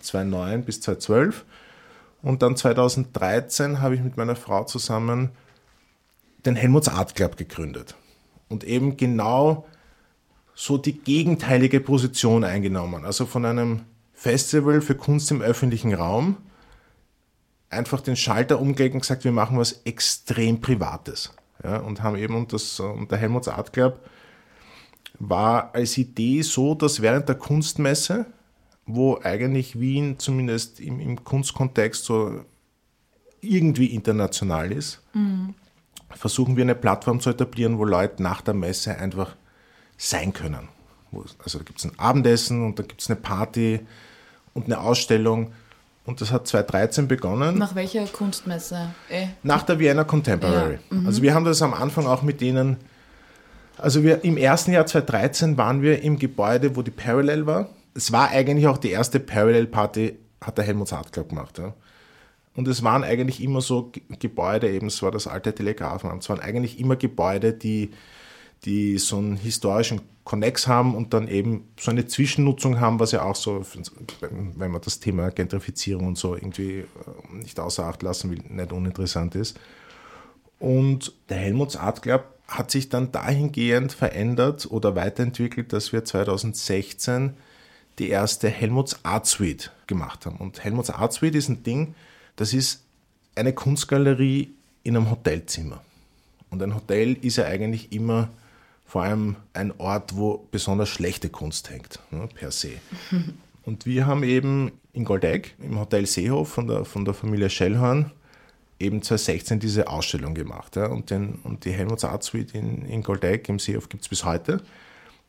2009 0.00 0.64
bis 0.64 0.80
2012. 0.80 1.44
Und 2.22 2.42
dann 2.42 2.56
2013 2.56 3.80
habe 3.80 3.96
ich 3.96 4.00
mit 4.00 4.16
meiner 4.16 4.36
Frau 4.36 4.64
zusammen 4.64 5.30
den 6.46 6.56
Helmuts 6.56 6.88
Art 6.88 7.14
Club 7.14 7.36
gegründet. 7.36 7.94
Und 8.48 8.64
eben 8.64 8.96
genau 8.96 9.66
so 10.54 10.78
die 10.78 10.98
gegenteilige 10.98 11.80
Position 11.80 12.44
eingenommen. 12.44 13.04
Also 13.04 13.26
von 13.26 13.44
einem 13.44 13.80
Festival 14.12 14.80
für 14.80 14.94
Kunst 14.94 15.30
im 15.30 15.42
öffentlichen 15.42 15.94
Raum 15.94 16.36
einfach 17.70 18.00
den 18.00 18.16
Schalter 18.16 18.60
umgelegt 18.60 18.94
und 18.94 19.00
gesagt, 19.00 19.24
wir 19.24 19.32
machen 19.32 19.58
was 19.58 19.82
extrem 19.84 20.60
Privates. 20.60 21.34
Ja, 21.62 21.78
und 21.78 22.02
haben 22.02 22.16
eben, 22.16 22.36
und, 22.36 22.52
das, 22.52 22.78
und 22.78 23.10
der 23.10 23.18
Helmuts 23.18 23.48
Art 23.48 23.72
Club 23.72 24.00
war 25.18 25.74
als 25.74 25.96
Idee 25.98 26.42
so, 26.42 26.74
dass 26.74 27.00
während 27.00 27.28
der 27.28 27.36
Kunstmesse 27.36 28.26
wo 28.86 29.18
eigentlich 29.22 29.80
Wien 29.80 30.18
zumindest 30.18 30.80
im, 30.80 31.00
im 31.00 31.24
Kunstkontext 31.24 32.04
so 32.04 32.44
irgendwie 33.40 33.86
international 33.86 34.72
ist, 34.72 35.02
versuchen 36.10 36.56
wir 36.56 36.64
eine 36.64 36.74
Plattform 36.74 37.20
zu 37.20 37.30
etablieren, 37.30 37.78
wo 37.78 37.84
Leute 37.84 38.22
nach 38.22 38.40
der 38.40 38.54
Messe 38.54 38.96
einfach 38.96 39.36
sein 39.96 40.32
können. 40.32 40.68
Also 41.42 41.58
da 41.58 41.64
gibt 41.64 41.78
es 41.78 41.84
ein 41.84 41.98
Abendessen 41.98 42.64
und 42.66 42.78
da 42.78 42.82
gibt 42.82 43.00
es 43.00 43.08
eine 43.08 43.16
Party 43.16 43.80
und 44.52 44.66
eine 44.66 44.80
Ausstellung. 44.80 45.52
Und 46.06 46.20
das 46.20 46.30
hat 46.32 46.46
2013 46.46 47.08
begonnen. 47.08 47.56
Nach 47.56 47.74
welcher 47.74 48.04
Kunstmesse? 48.06 48.90
Eh. 49.08 49.28
Nach 49.42 49.62
der 49.62 49.78
Vienna 49.78 50.04
Contemporary. 50.04 50.78
Ja, 50.90 50.96
mhm. 50.98 51.06
Also 51.06 51.22
wir 51.22 51.34
haben 51.34 51.44
das 51.44 51.62
am 51.62 51.72
Anfang 51.72 52.06
auch 52.06 52.22
mit 52.22 52.40
denen, 52.40 52.76
also 53.78 54.02
wir 54.02 54.22
im 54.22 54.36
ersten 54.36 54.72
Jahr 54.72 54.84
2013 54.86 55.56
waren 55.56 55.80
wir 55.82 56.02
im 56.02 56.18
Gebäude, 56.18 56.76
wo 56.76 56.82
die 56.82 56.90
Parallel 56.90 57.46
war. 57.46 57.68
Es 57.94 58.12
war 58.12 58.28
eigentlich 58.30 58.66
auch 58.66 58.76
die 58.78 58.90
erste 58.90 59.18
Parallel-Party, 59.20 60.18
hat 60.42 60.58
der 60.58 60.64
Helmut 60.64 60.92
Club 61.12 61.28
gemacht. 61.30 61.58
Ja. 61.58 61.72
Und 62.54 62.68
es 62.68 62.82
waren 62.82 63.02
eigentlich 63.02 63.42
immer 63.42 63.60
so 63.60 63.84
Ge- 63.90 64.02
Gebäude, 64.18 64.68
eben 64.70 64.88
es 64.88 65.02
war 65.02 65.10
das 65.10 65.26
alte 65.26 65.54
Telegrafenamt, 65.54 66.22
es 66.22 66.28
waren 66.28 66.40
eigentlich 66.40 66.78
immer 66.78 66.96
Gebäude, 66.96 67.52
die, 67.52 67.92
die 68.64 68.98
so 68.98 69.18
einen 69.18 69.36
historischen 69.36 70.00
Konnex 70.24 70.66
haben 70.66 70.94
und 70.94 71.12
dann 71.12 71.28
eben 71.28 71.68
so 71.78 71.90
eine 71.90 72.06
Zwischennutzung 72.06 72.80
haben, 72.80 72.98
was 72.98 73.12
ja 73.12 73.22
auch 73.22 73.36
so, 73.36 73.64
wenn 74.20 74.70
man 74.70 74.80
das 74.80 75.00
Thema 75.00 75.30
Gentrifizierung 75.30 76.06
und 76.06 76.18
so 76.18 76.34
irgendwie 76.34 76.78
äh, 76.78 76.84
nicht 77.32 77.60
außer 77.60 77.84
Acht 77.84 78.02
lassen 78.02 78.30
will, 78.30 78.42
nicht 78.48 78.72
uninteressant 78.72 79.34
ist. 79.34 79.60
Und 80.58 81.12
der 81.28 81.36
Helmuts 81.36 81.76
Art 81.76 82.00
Club 82.00 82.24
hat 82.48 82.70
sich 82.70 82.88
dann 82.88 83.12
dahingehend 83.12 83.92
verändert 83.92 84.70
oder 84.70 84.96
weiterentwickelt, 84.96 85.72
dass 85.72 85.92
wir 85.92 86.04
2016 86.04 87.34
die 87.98 88.08
erste 88.08 88.48
Helmuts 88.48 89.04
Art 89.04 89.26
Suite 89.26 89.72
gemacht 89.86 90.24
haben. 90.26 90.36
Und 90.36 90.64
Helmuts 90.64 90.90
Art 90.90 91.12
Suite 91.12 91.34
ist 91.34 91.48
ein 91.48 91.62
Ding, 91.62 91.94
das 92.36 92.54
ist 92.54 92.82
eine 93.34 93.52
Kunstgalerie 93.52 94.54
in 94.82 94.96
einem 94.96 95.10
Hotelzimmer. 95.10 95.82
Und 96.50 96.62
ein 96.62 96.74
Hotel 96.74 97.14
ist 97.20 97.36
ja 97.36 97.44
eigentlich 97.44 97.92
immer 97.92 98.30
vor 98.84 99.02
allem 99.02 99.36
ein 99.52 99.72
Ort, 99.78 100.16
wo 100.16 100.46
besonders 100.50 100.88
schlechte 100.88 101.28
Kunst 101.28 101.70
hängt, 101.70 102.00
ne, 102.10 102.28
per 102.32 102.50
se. 102.50 102.72
Und 103.64 103.86
wir 103.86 104.06
haben 104.06 104.22
eben 104.22 104.72
in 104.92 105.04
Goldeck 105.04 105.54
im 105.58 105.78
Hotel 105.80 106.06
Seehof 106.06 106.50
von 106.50 106.66
der, 106.66 106.84
von 106.84 107.04
der 107.04 107.14
Familie 107.14 107.48
Schellhorn 107.48 108.12
eben 108.78 109.02
2016 109.02 109.58
diese 109.58 109.88
Ausstellung 109.88 110.34
gemacht. 110.34 110.76
Ja. 110.76 110.86
Und, 110.86 111.10
den, 111.10 111.36
und 111.44 111.64
die 111.64 111.72
Helmuts 111.72 112.04
Art 112.04 112.22
Suite 112.22 112.54
in, 112.54 112.84
in 112.84 113.02
Goldeck 113.02 113.48
im 113.48 113.58
Seehof 113.58 113.88
gibt 113.88 114.02
es 114.02 114.08
bis 114.08 114.24
heute. 114.24 114.62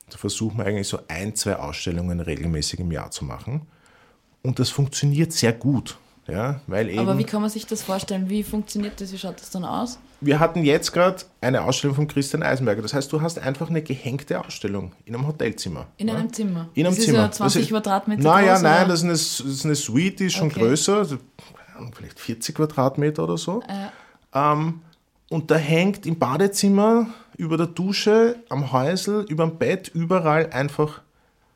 Da 0.09 0.17
versuchen 0.17 0.57
wir 0.57 0.65
eigentlich 0.65 0.87
so 0.87 0.99
ein, 1.07 1.35
zwei 1.35 1.55
Ausstellungen 1.55 2.19
regelmäßig 2.19 2.81
im 2.81 2.91
Jahr 2.91 3.11
zu 3.11 3.25
machen. 3.25 3.61
Und 4.43 4.59
das 4.59 4.69
funktioniert 4.69 5.31
sehr 5.31 5.53
gut. 5.53 5.97
Ja, 6.27 6.59
weil 6.67 6.89
eben 6.89 6.99
Aber 6.99 7.17
wie 7.19 7.23
kann 7.23 7.41
man 7.41 7.49
sich 7.51 7.67
das 7.67 7.83
vorstellen? 7.83 8.29
Wie 8.29 8.41
funktioniert 8.43 8.99
das? 8.99 9.11
Wie 9.13 9.17
schaut 9.17 9.39
das 9.39 9.49
dann 9.51 9.63
aus? 9.63 9.99
wir 10.21 10.39
hatten 10.39 10.63
jetzt 10.63 10.91
gerade 10.91 11.17
eine 11.41 11.61
Ausstellung 11.63 11.95
von 11.95 12.07
Christian 12.07 12.41
Eisenberger. 12.41 12.81
Das 12.81 12.95
heißt, 12.95 13.11
du 13.11 13.21
hast 13.21 13.37
einfach 13.37 13.69
eine 13.69 13.83
gehängte 13.83 14.39
Ausstellung 14.43 14.93
in 15.05 15.13
einem 15.13 15.27
Hotelzimmer. 15.27 15.85
In 15.97 16.07
ja? 16.07 16.15
einem 16.15 16.33
Zimmer? 16.33 16.69
In 16.73 16.87
einem 16.87 16.95
das 16.95 17.05
Zimmer. 17.05 17.17
ist 17.19 17.23
ja 17.25 17.31
20 17.31 17.53
Das 17.61 17.63
ist- 17.63 17.69
Quadratmeter 17.69 18.23
Naja, 18.23 18.53
groß, 18.53 18.61
nein, 18.63 18.77
oder? 18.85 18.87
das 18.87 18.99
ist, 18.99 19.03
eine, 19.03 19.11
das 19.13 19.39
ist 19.41 19.65
eine 19.65 19.75
Suite, 19.75 20.19
die 20.19 20.25
ist 20.25 20.33
schon 20.33 20.47
Okay. 20.47 20.61
größer, 20.61 20.97
also, 20.97 21.17
vielleicht 21.93 22.19
40 22.19 22.55
Quadratmeter 22.55 23.23
oder 23.25 23.37
so. 23.37 23.61
Ja. 24.33 24.53
Ähm, 24.53 24.81
und 25.29 25.51
da 25.51 25.55
hängt 25.57 26.05
im 26.07 26.17
Badezimmer, 26.17 27.07
über 27.37 27.57
der 27.57 27.67
Dusche, 27.67 28.37
am 28.49 28.71
Häusl, 28.71 29.25
über 29.29 29.45
dem 29.45 29.57
Bett, 29.57 29.91
überall 29.93 30.49
einfach 30.51 31.01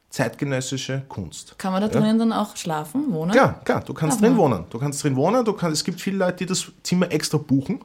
zeitgenössische 0.09 1.03
Kunst. 1.07 1.57
Kann 1.57 1.71
man 1.71 1.81
da 1.81 1.87
drinnen 1.87 2.17
dann 2.17 2.33
auch 2.33 2.55
schlafen, 2.55 3.13
wohnen? 3.13 3.31
Klar, 3.31 3.61
klar, 3.63 3.83
du 3.83 3.93
kannst 3.93 4.17
Aha. 4.17 4.27
drin 4.27 4.37
wohnen. 4.37 4.65
Du 4.69 4.79
kannst 4.79 5.03
drin 5.03 5.15
wohnen, 5.15 5.45
du 5.45 5.53
kannst, 5.53 5.77
es 5.77 5.83
gibt 5.83 6.01
viele 6.01 6.17
Leute, 6.17 6.37
die 6.37 6.45
das 6.47 6.71
Zimmer 6.83 7.11
extra 7.11 7.37
buchen. 7.37 7.79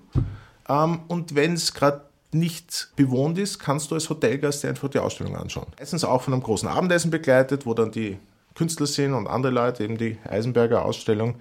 Ähm, 0.69 1.01
und 1.09 1.35
wenn 1.35 1.53
es 1.53 1.75
gerade 1.75 2.01
nicht 2.33 2.89
bewohnt 2.97 3.39
ist, 3.39 3.59
kannst 3.59 3.91
du 3.91 3.95
als 3.95 4.09
Hotelgast 4.11 4.63
dir 4.63 4.69
einfach 4.69 4.89
die 4.89 4.99
Ausstellung 4.99 5.37
anschauen. 5.37 5.67
Meistens 5.79 6.05
auch 6.05 6.23
von 6.23 6.33
einem 6.33 6.43
großen 6.43 6.69
Abendessen 6.69 7.11
begleitet, 7.11 7.67
wo 7.67 7.75
dann 7.75 7.91
die 7.91 8.19
Künstler 8.55 8.87
sind 8.87 9.15
und 9.15 9.27
andere 9.27 9.53
Leute, 9.53 9.85
eben 9.85 9.99
die 9.99 10.19
Eisenberger 10.29 10.85
Ausstellung. 10.85 11.37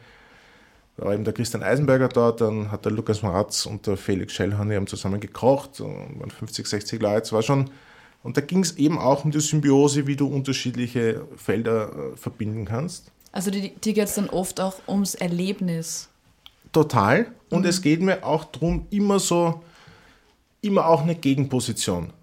Da 0.97 1.05
war 1.05 1.13
eben 1.13 1.23
der 1.23 1.33
Christian 1.33 1.63
Eisenberger 1.63 2.09
dort, 2.09 2.41
dann 2.41 2.71
hat 2.71 2.85
der 2.85 2.91
Lukas 2.91 3.23
Maratz 3.23 3.65
und 3.65 3.87
der 3.87 3.97
Felix 3.97 4.33
Schellhorn, 4.33 4.71
haben 4.71 4.87
zusammen 4.87 5.19
gekocht, 5.19 5.81
und 5.81 6.19
waren 6.19 6.29
50, 6.29 6.67
60 6.67 7.01
Leute. 7.01 7.23
Es 7.23 7.33
war 7.33 7.41
schon, 7.41 7.71
und 8.23 8.37
da 8.37 8.41
ging 8.41 8.61
es 8.61 8.77
eben 8.77 8.97
auch 8.97 9.25
um 9.25 9.31
die 9.31 9.41
Symbiose, 9.41 10.07
wie 10.07 10.15
du 10.15 10.27
unterschiedliche 10.27 11.27
Felder 11.35 11.91
äh, 12.13 12.17
verbinden 12.17 12.65
kannst. 12.65 13.11
Also 13.33 13.51
die, 13.51 13.75
die 13.75 13.93
geht 13.93 14.05
es 14.05 14.15
dann 14.15 14.29
oft 14.29 14.61
auch 14.61 14.79
ums 14.87 15.13
Erlebnis. 15.13 16.09
Total. 16.71 17.27
Und 17.49 17.65
es 17.65 17.81
geht 17.81 18.01
mir 18.01 18.25
auch 18.25 18.45
darum, 18.45 18.87
immer 18.89 19.19
so, 19.19 19.61
immer 20.61 20.87
auch 20.87 21.01
eine 21.01 21.15
Gegenposition 21.15 22.13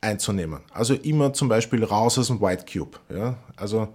einzunehmen. 0.00 0.60
Also 0.72 0.94
immer 0.94 1.32
zum 1.32 1.48
Beispiel 1.48 1.84
raus 1.84 2.18
aus 2.18 2.26
dem 2.26 2.40
White 2.40 2.66
Cube. 2.70 2.98
Ja? 3.08 3.38
Also 3.54 3.94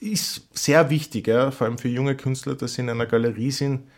ist 0.00 0.46
sehr 0.52 0.90
wichtig, 0.90 1.26
ja? 1.26 1.50
vor 1.50 1.66
allem 1.66 1.78
für 1.78 1.88
junge 1.88 2.16
Künstler, 2.16 2.54
dass 2.54 2.74
sie 2.74 2.82
in 2.82 2.90
einer 2.90 3.06
Galerie 3.06 3.50
sind. 3.50 3.88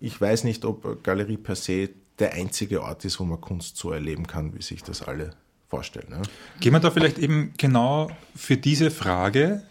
Ich 0.00 0.20
weiß 0.20 0.44
nicht, 0.44 0.64
ob 0.64 1.04
Galerie 1.04 1.36
per 1.36 1.54
se 1.54 1.90
der 2.18 2.32
einzige 2.32 2.82
Ort 2.82 3.04
ist, 3.04 3.20
wo 3.20 3.24
man 3.24 3.40
Kunst 3.40 3.76
so 3.76 3.92
erleben 3.92 4.26
kann, 4.26 4.54
wie 4.56 4.62
sich 4.62 4.82
das 4.82 5.02
alle 5.02 5.36
vorstellen. 5.76 6.08
Ja? 6.10 6.22
Gehen 6.60 6.72
wir 6.72 6.80
da 6.80 6.90
vielleicht 6.90 7.18
eben 7.18 7.52
genau 7.58 8.10
für 8.34 8.56
diese 8.56 8.90
Frage 8.90 9.62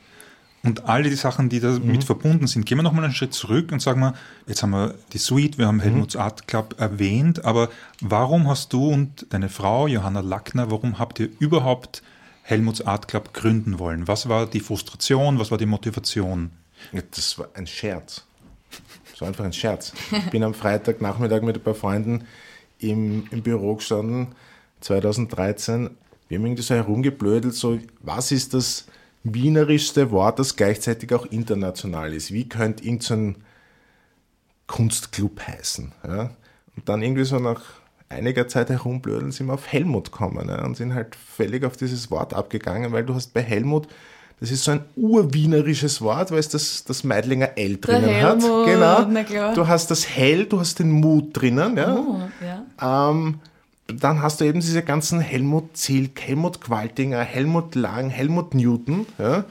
und 0.63 0.85
alle 0.89 1.09
die 1.09 1.15
Sachen, 1.15 1.49
die 1.49 1.59
damit 1.59 1.83
Mhm. 1.83 2.01
verbunden 2.01 2.47
sind, 2.47 2.65
gehen 2.65 2.77
wir 2.79 2.83
nochmal 2.83 3.03
einen 3.05 3.13
Schritt 3.13 3.33
zurück 3.33 3.71
und 3.71 3.81
sagen 3.81 3.99
wir, 4.01 4.13
jetzt 4.47 4.61
haben 4.63 4.71
wir 4.71 4.95
die 5.13 5.19
Suite, 5.19 5.57
wir 5.57 5.67
haben 5.67 5.79
Helmuts 5.79 6.15
Art 6.15 6.47
Club 6.47 6.75
erwähnt, 6.79 7.45
aber 7.45 7.69
warum 8.01 8.47
hast 8.47 8.73
du 8.73 8.89
und 8.89 9.25
deine 9.29 9.49
Frau, 9.49 9.87
Johanna 9.87 10.21
Lackner, 10.21 10.71
warum 10.71 10.97
habt 10.99 11.19
ihr 11.19 11.29
überhaupt 11.39 12.01
Helmuts 12.43 12.81
Art 12.81 13.07
Club 13.07 13.33
gründen 13.33 13.79
wollen? 13.79 14.07
Was 14.07 14.27
war 14.29 14.45
die 14.47 14.59
Frustration, 14.59 15.39
was 15.39 15.49
war 15.51 15.57
die 15.57 15.65
Motivation? 15.65 16.51
Das 17.11 17.37
war 17.39 17.47
ein 17.55 17.67
Scherz. 17.67 18.23
War 19.19 19.27
einfach 19.29 19.45
ein 19.45 19.53
Scherz. 19.53 19.93
Ich 20.11 20.29
bin 20.31 20.43
am 20.43 20.53
Freitagnachmittag 20.53 21.41
mit 21.41 21.55
ein 21.55 21.63
paar 21.63 21.73
Freunden 21.73 22.25
im, 22.79 23.27
im 23.31 23.41
Büro 23.41 23.75
gestanden, 23.75 24.35
2013. 24.81 25.89
Wir 26.27 26.37
haben 26.37 26.45
irgendwie 26.45 26.63
so 26.63 26.75
herumgeblödelt, 26.75 27.53
so, 27.53 27.79
was 28.01 28.31
ist 28.31 28.53
das 28.53 28.85
wienerischste 29.23 30.11
Wort, 30.11 30.39
das 30.39 30.55
gleichzeitig 30.55 31.13
auch 31.13 31.25
international 31.25 32.13
ist? 32.13 32.31
Wie 32.31 32.47
könnte 32.49 32.83
irgendein 32.83 33.37
Kunstclub 34.67 35.41
heißen? 35.47 35.91
Ja? 36.07 36.31
Und 36.75 36.89
dann 36.89 37.01
irgendwie 37.01 37.25
so 37.25 37.39
nach 37.39 37.61
einiger 38.09 38.47
Zeit 38.47 38.69
herumblödeln 38.69 39.31
sind 39.31 39.47
wir 39.47 39.53
auf 39.53 39.67
Helmut 39.67 40.11
gekommen 40.11 40.47
ja? 40.47 40.63
und 40.63 40.77
sind 40.77 40.93
halt 40.93 41.15
völlig 41.15 41.63
auf 41.63 41.77
dieses 41.77 42.11
Wort 42.11 42.33
abgegangen, 42.33 42.91
weil 42.91 43.03
du 43.03 43.15
hast 43.15 43.33
bei 43.33 43.41
Helmut, 43.41 43.87
das 44.39 44.51
ist 44.51 44.63
so 44.65 44.71
ein 44.71 44.83
urwienerisches 44.95 46.01
Wort, 46.01 46.29
weil 46.31 46.39
es 46.39 46.49
das, 46.49 46.83
das 46.83 47.03
Meidlinger 47.03 47.57
L 47.57 47.77
drinnen 47.77 48.21
hat. 48.21 48.41
Helmut, 48.41 48.65
Genau. 48.65 49.05
na 49.09 49.23
klar. 49.23 49.53
Du 49.53 49.67
hast 49.67 49.89
das 49.91 50.07
Hell, 50.09 50.45
du 50.45 50.59
hast 50.59 50.79
den 50.79 50.91
Mut 50.91 51.29
drinnen. 51.31 51.77
Ja? 51.77 51.95
Oh, 51.95 52.19
ja. 52.43 53.09
Ähm, 53.11 53.39
dann 53.87 54.21
hast 54.21 54.41
du 54.41 54.45
eben 54.45 54.59
diese 54.59 54.83
ganzen 54.83 55.19
Helmut 55.19 55.77
Zilk, 55.77 56.21
Helmut 56.21 56.61
Qualtinger, 56.61 57.21
Helmut 57.21 57.75
Lang, 57.75 58.09
Helmut 58.09 58.53
Newton. 58.55 59.05
Ja? 59.17 59.45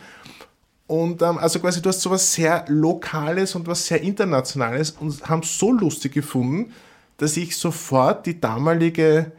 Und 0.86 1.22
ähm, 1.22 1.38
also 1.38 1.60
quasi 1.60 1.80
du 1.80 1.88
hast 1.88 2.00
sowas 2.00 2.34
sehr 2.34 2.64
Lokales 2.68 3.54
und 3.54 3.66
was 3.66 3.86
sehr 3.86 4.02
Internationales 4.02 4.90
und 4.90 5.28
haben 5.28 5.42
so 5.42 5.72
lustig 5.72 6.12
gefunden, 6.12 6.72
dass 7.16 7.36
ich 7.36 7.56
sofort 7.56 8.26
die 8.26 8.40
damalige 8.40 9.32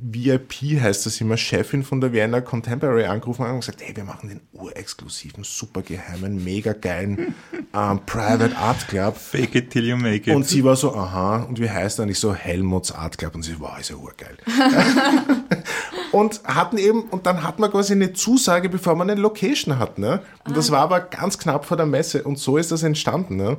VIP, 0.00 0.80
heißt 0.80 1.06
das 1.06 1.20
immer, 1.20 1.36
Chefin 1.36 1.82
von 1.82 2.00
der 2.00 2.12
Vienna 2.12 2.40
Contemporary 2.40 3.06
angerufen 3.06 3.44
und 3.44 3.60
gesagt, 3.60 3.82
hey, 3.82 3.96
wir 3.96 4.04
machen 4.04 4.28
den 4.28 4.40
urexklusiven, 4.52 5.42
super 5.42 5.82
geheimen, 5.82 6.44
mega 6.44 6.72
geilen 6.72 7.34
ähm, 7.74 8.00
Private 8.06 8.56
Art 8.56 8.86
Club. 8.86 9.16
Fake 9.16 9.56
it 9.56 9.70
till 9.70 9.84
you 9.84 9.96
make 9.96 10.30
it. 10.30 10.36
Und 10.36 10.46
sie 10.46 10.62
war 10.62 10.76
so, 10.76 10.94
aha, 10.94 11.42
und 11.42 11.60
wie 11.60 11.68
heißt 11.68 11.98
er? 11.98 12.04
Und 12.04 12.10
ich 12.10 12.20
so, 12.20 12.32
Helmuts 12.32 12.92
Art 12.92 13.18
Club. 13.18 13.34
Und 13.34 13.42
sie, 13.42 13.58
wow, 13.58 13.76
ist 13.78 13.90
ja 13.90 13.96
urgeil. 13.96 14.36
und 16.12 16.44
hatten 16.44 16.78
eben, 16.78 17.02
und 17.02 17.26
dann 17.26 17.42
hat 17.42 17.58
man 17.58 17.68
quasi 17.70 17.92
eine 17.92 18.12
Zusage, 18.12 18.68
bevor 18.68 18.94
man 18.94 19.10
eine 19.10 19.20
Location 19.20 19.80
hat. 19.80 19.98
Ne? 19.98 20.22
Und 20.46 20.56
das 20.56 20.70
war 20.70 20.80
aber 20.80 21.00
ganz 21.00 21.38
knapp 21.38 21.64
vor 21.64 21.76
der 21.76 21.86
Messe. 21.86 22.22
Und 22.22 22.38
so 22.38 22.56
ist 22.56 22.70
das 22.70 22.84
entstanden. 22.84 23.34
Ne? 23.34 23.56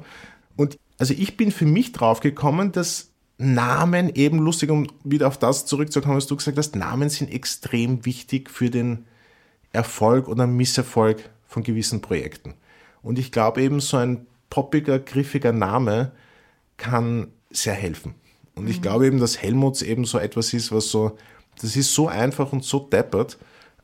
Und 0.55 0.77
also 0.97 1.13
ich 1.13 1.35
bin 1.35 1.51
für 1.51 1.65
mich 1.65 1.91
drauf 1.91 2.21
gekommen, 2.21 2.71
dass 2.71 3.08
Namen 3.41 4.09
eben 4.15 4.39
lustig, 4.39 4.69
um 4.69 4.87
wieder 5.05 5.27
auf 5.27 5.37
das 5.37 5.65
zurückzukommen, 5.65 6.17
was 6.17 6.27
du 6.27 6.35
gesagt 6.35 6.57
hast, 6.57 6.75
Namen 6.75 7.09
sind 7.09 7.31
extrem 7.31 8.05
wichtig 8.05 8.49
für 8.49 8.69
den 8.69 9.05
Erfolg 9.71 10.27
oder 10.27 10.45
Misserfolg 10.45 11.29
von 11.47 11.63
gewissen 11.63 12.01
Projekten. 12.01 12.53
Und 13.01 13.17
ich 13.17 13.31
glaube 13.31 13.61
eben, 13.61 13.79
so 13.79 13.95
ein 13.95 14.27
poppiger, 14.49 14.99
griffiger 14.99 15.53
Name 15.53 16.11
kann 16.75 17.27
sehr 17.49 17.73
helfen. 17.73 18.13
Und 18.55 18.69
ich 18.69 18.81
glaube 18.81 19.07
eben, 19.07 19.19
dass 19.19 19.41
Helmuts 19.41 19.83
eben 19.83 20.03
so 20.03 20.17
etwas 20.17 20.53
ist, 20.53 20.73
was 20.73 20.89
so, 20.89 21.17
das 21.61 21.77
ist 21.77 21.93
so 21.93 22.09
einfach 22.09 22.51
und 22.51 22.65
so 22.65 22.79
deppert, 22.79 23.37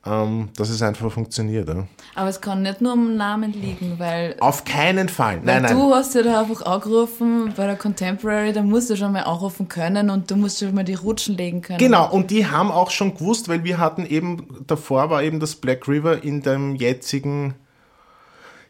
ähm, 0.06 0.50
dass 0.56 0.70
es 0.70 0.82
einfach 0.82 1.12
funktioniert. 1.12 1.68
Ja. 1.68 1.88
Aber 2.14 2.30
es 2.30 2.40
kann 2.40 2.62
nicht 2.62 2.80
nur 2.80 2.94
am 2.94 3.16
Namen 3.18 3.54
liegen, 3.54 3.96
weil, 3.98 4.36
Auf 4.40 4.64
keinen 4.64 5.10
Fall. 5.10 5.42
Nein, 5.44 5.64
nein. 5.64 5.76
du 5.76 5.94
hast 5.94 6.14
ja 6.14 6.22
da 6.22 6.42
einfach 6.42 6.62
angerufen 6.64 7.54
bei 7.56 7.66
der 7.66 7.76
Contemporary, 7.76 8.54
da 8.54 8.62
musst 8.62 8.90
du 8.90 8.96
schon 8.96 9.14
mal 9.14 9.22
anrufen 9.22 9.68
können 9.68 10.10
und 10.10 10.30
du 10.30 10.36
musst 10.36 10.60
schon 10.60 10.76
mal 10.76 10.84
die 10.84 10.94
Rutschen 10.94 11.36
legen 11.36 11.62
können. 11.62 11.80
Genau, 11.80 12.10
und 12.12 12.30
die 12.30 12.46
haben 12.46 12.72
auch 12.72 12.92
schon 12.92 13.16
gewusst, 13.16 13.50
weil 13.50 13.64
wir 13.64 13.80
hatten 13.80 14.06
eben, 14.06 14.64
davor 14.68 15.10
war 15.10 15.24
eben 15.24 15.40
das 15.40 15.56
Black 15.56 15.88
River 15.88 16.24
in 16.24 16.42
dem 16.42 16.76
jetzigen, 16.76 17.56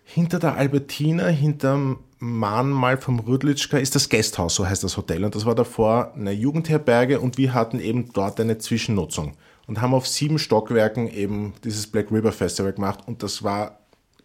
hinter 0.05 0.39
der 0.39 0.55
Albertina, 0.55 1.27
hinterm 1.27 1.99
Mahnmal 2.19 2.97
vom 2.97 3.19
Rudlitschka 3.19 3.77
ist 3.77 3.93
das 3.93 4.07
Gasthaus, 4.07 4.55
so 4.55 4.65
heißt 4.65 4.83
das 4.83 4.95
Hotel. 4.95 5.25
Und 5.25 5.35
das 5.35 5.45
war 5.45 5.53
davor 5.53 6.13
eine 6.15 6.31
Jugendherberge 6.31 7.19
und 7.19 7.37
wir 7.37 7.53
hatten 7.53 7.79
eben 7.79 8.11
dort 8.13 8.39
eine 8.39 8.57
Zwischennutzung 8.57 9.33
und 9.67 9.81
haben 9.81 9.93
auf 9.93 10.07
sieben 10.07 10.39
Stockwerken 10.39 11.07
eben 11.07 11.53
dieses 11.63 11.87
Black 11.87 12.11
River 12.11 12.31
Festival 12.31 12.73
gemacht 12.73 12.99
und 13.07 13.23
das 13.23 13.43
war 13.43 13.79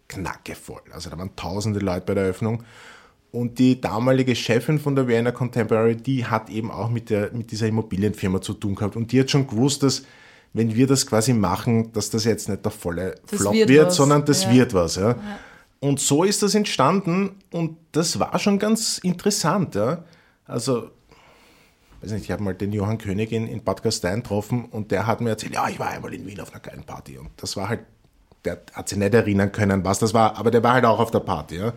knackevoll. 0.07 0.81
Also 0.91 1.09
da 1.09 1.17
waren 1.17 1.35
tausende 1.35 1.79
Leute 1.79 2.05
bei 2.05 2.13
der 2.13 2.23
Eröffnung. 2.23 2.63
Und 3.31 3.59
die 3.59 3.79
damalige 3.79 4.35
Chefin 4.35 4.77
von 4.77 4.95
der 4.95 5.07
Vienna 5.07 5.31
Contemporary, 5.31 5.95
die 5.95 6.25
hat 6.25 6.49
eben 6.49 6.69
auch 6.69 6.89
mit, 6.89 7.09
der, 7.09 7.31
mit 7.31 7.51
dieser 7.51 7.67
Immobilienfirma 7.67 8.41
zu 8.41 8.53
tun 8.53 8.75
gehabt. 8.75 8.97
Und 8.97 9.13
die 9.13 9.21
hat 9.21 9.31
schon 9.31 9.47
gewusst, 9.47 9.83
dass 9.83 10.03
wenn 10.53 10.75
wir 10.75 10.85
das 10.85 11.07
quasi 11.07 11.33
machen, 11.33 11.93
dass 11.93 12.09
das 12.09 12.25
jetzt 12.25 12.49
nicht 12.49 12.65
der 12.65 12.71
volle 12.71 13.15
Das 13.29 13.39
Flop 13.39 13.53
wird 13.53 13.69
wird, 13.69 13.93
sondern 13.93 14.25
das 14.25 14.43
ja. 14.43 14.51
wird 14.51 14.73
was. 14.73 14.97
Ja. 14.97 15.15
Und 15.79 16.01
so 16.01 16.25
ist 16.25 16.43
das 16.43 16.55
entstanden 16.55 17.37
und 17.51 17.77
das 17.93 18.19
war 18.19 18.37
schon 18.37 18.59
ganz 18.59 18.97
interessant. 18.97 19.75
Ja. 19.75 20.03
Also, 20.45 20.91
weiß 22.01 22.11
nicht, 22.11 22.23
ich 22.23 22.31
habe 22.31 22.43
mal 22.43 22.53
den 22.53 22.71
Johann 22.71 22.97
König 22.97 23.31
in, 23.31 23.47
in 23.47 23.63
Bad 23.63 23.83
Gastein 23.83 24.21
getroffen 24.23 24.65
und 24.65 24.91
der 24.91 25.07
hat 25.07 25.21
mir 25.21 25.31
erzählt, 25.31 25.53
ja, 25.53 25.67
ich 25.69 25.79
war 25.79 25.89
einmal 25.89 26.13
in 26.13 26.25
Wien 26.25 26.39
auf 26.39 26.51
einer 26.51 26.61
geilen 26.61 26.83
Party 26.83 27.17
und 27.17 27.29
das 27.37 27.55
war 27.55 27.69
halt, 27.69 27.81
der 28.45 28.61
hat 28.73 28.89
sich 28.89 28.97
nicht 28.97 29.13
erinnern 29.13 29.51
können, 29.51 29.83
was 29.83 29.99
das 29.99 30.13
war, 30.13 30.37
aber 30.37 30.51
der 30.51 30.63
war 30.63 30.73
halt 30.73 30.85
auch 30.85 30.99
auf 30.99 31.11
der 31.11 31.19
Party. 31.19 31.57
Ja. 31.57 31.73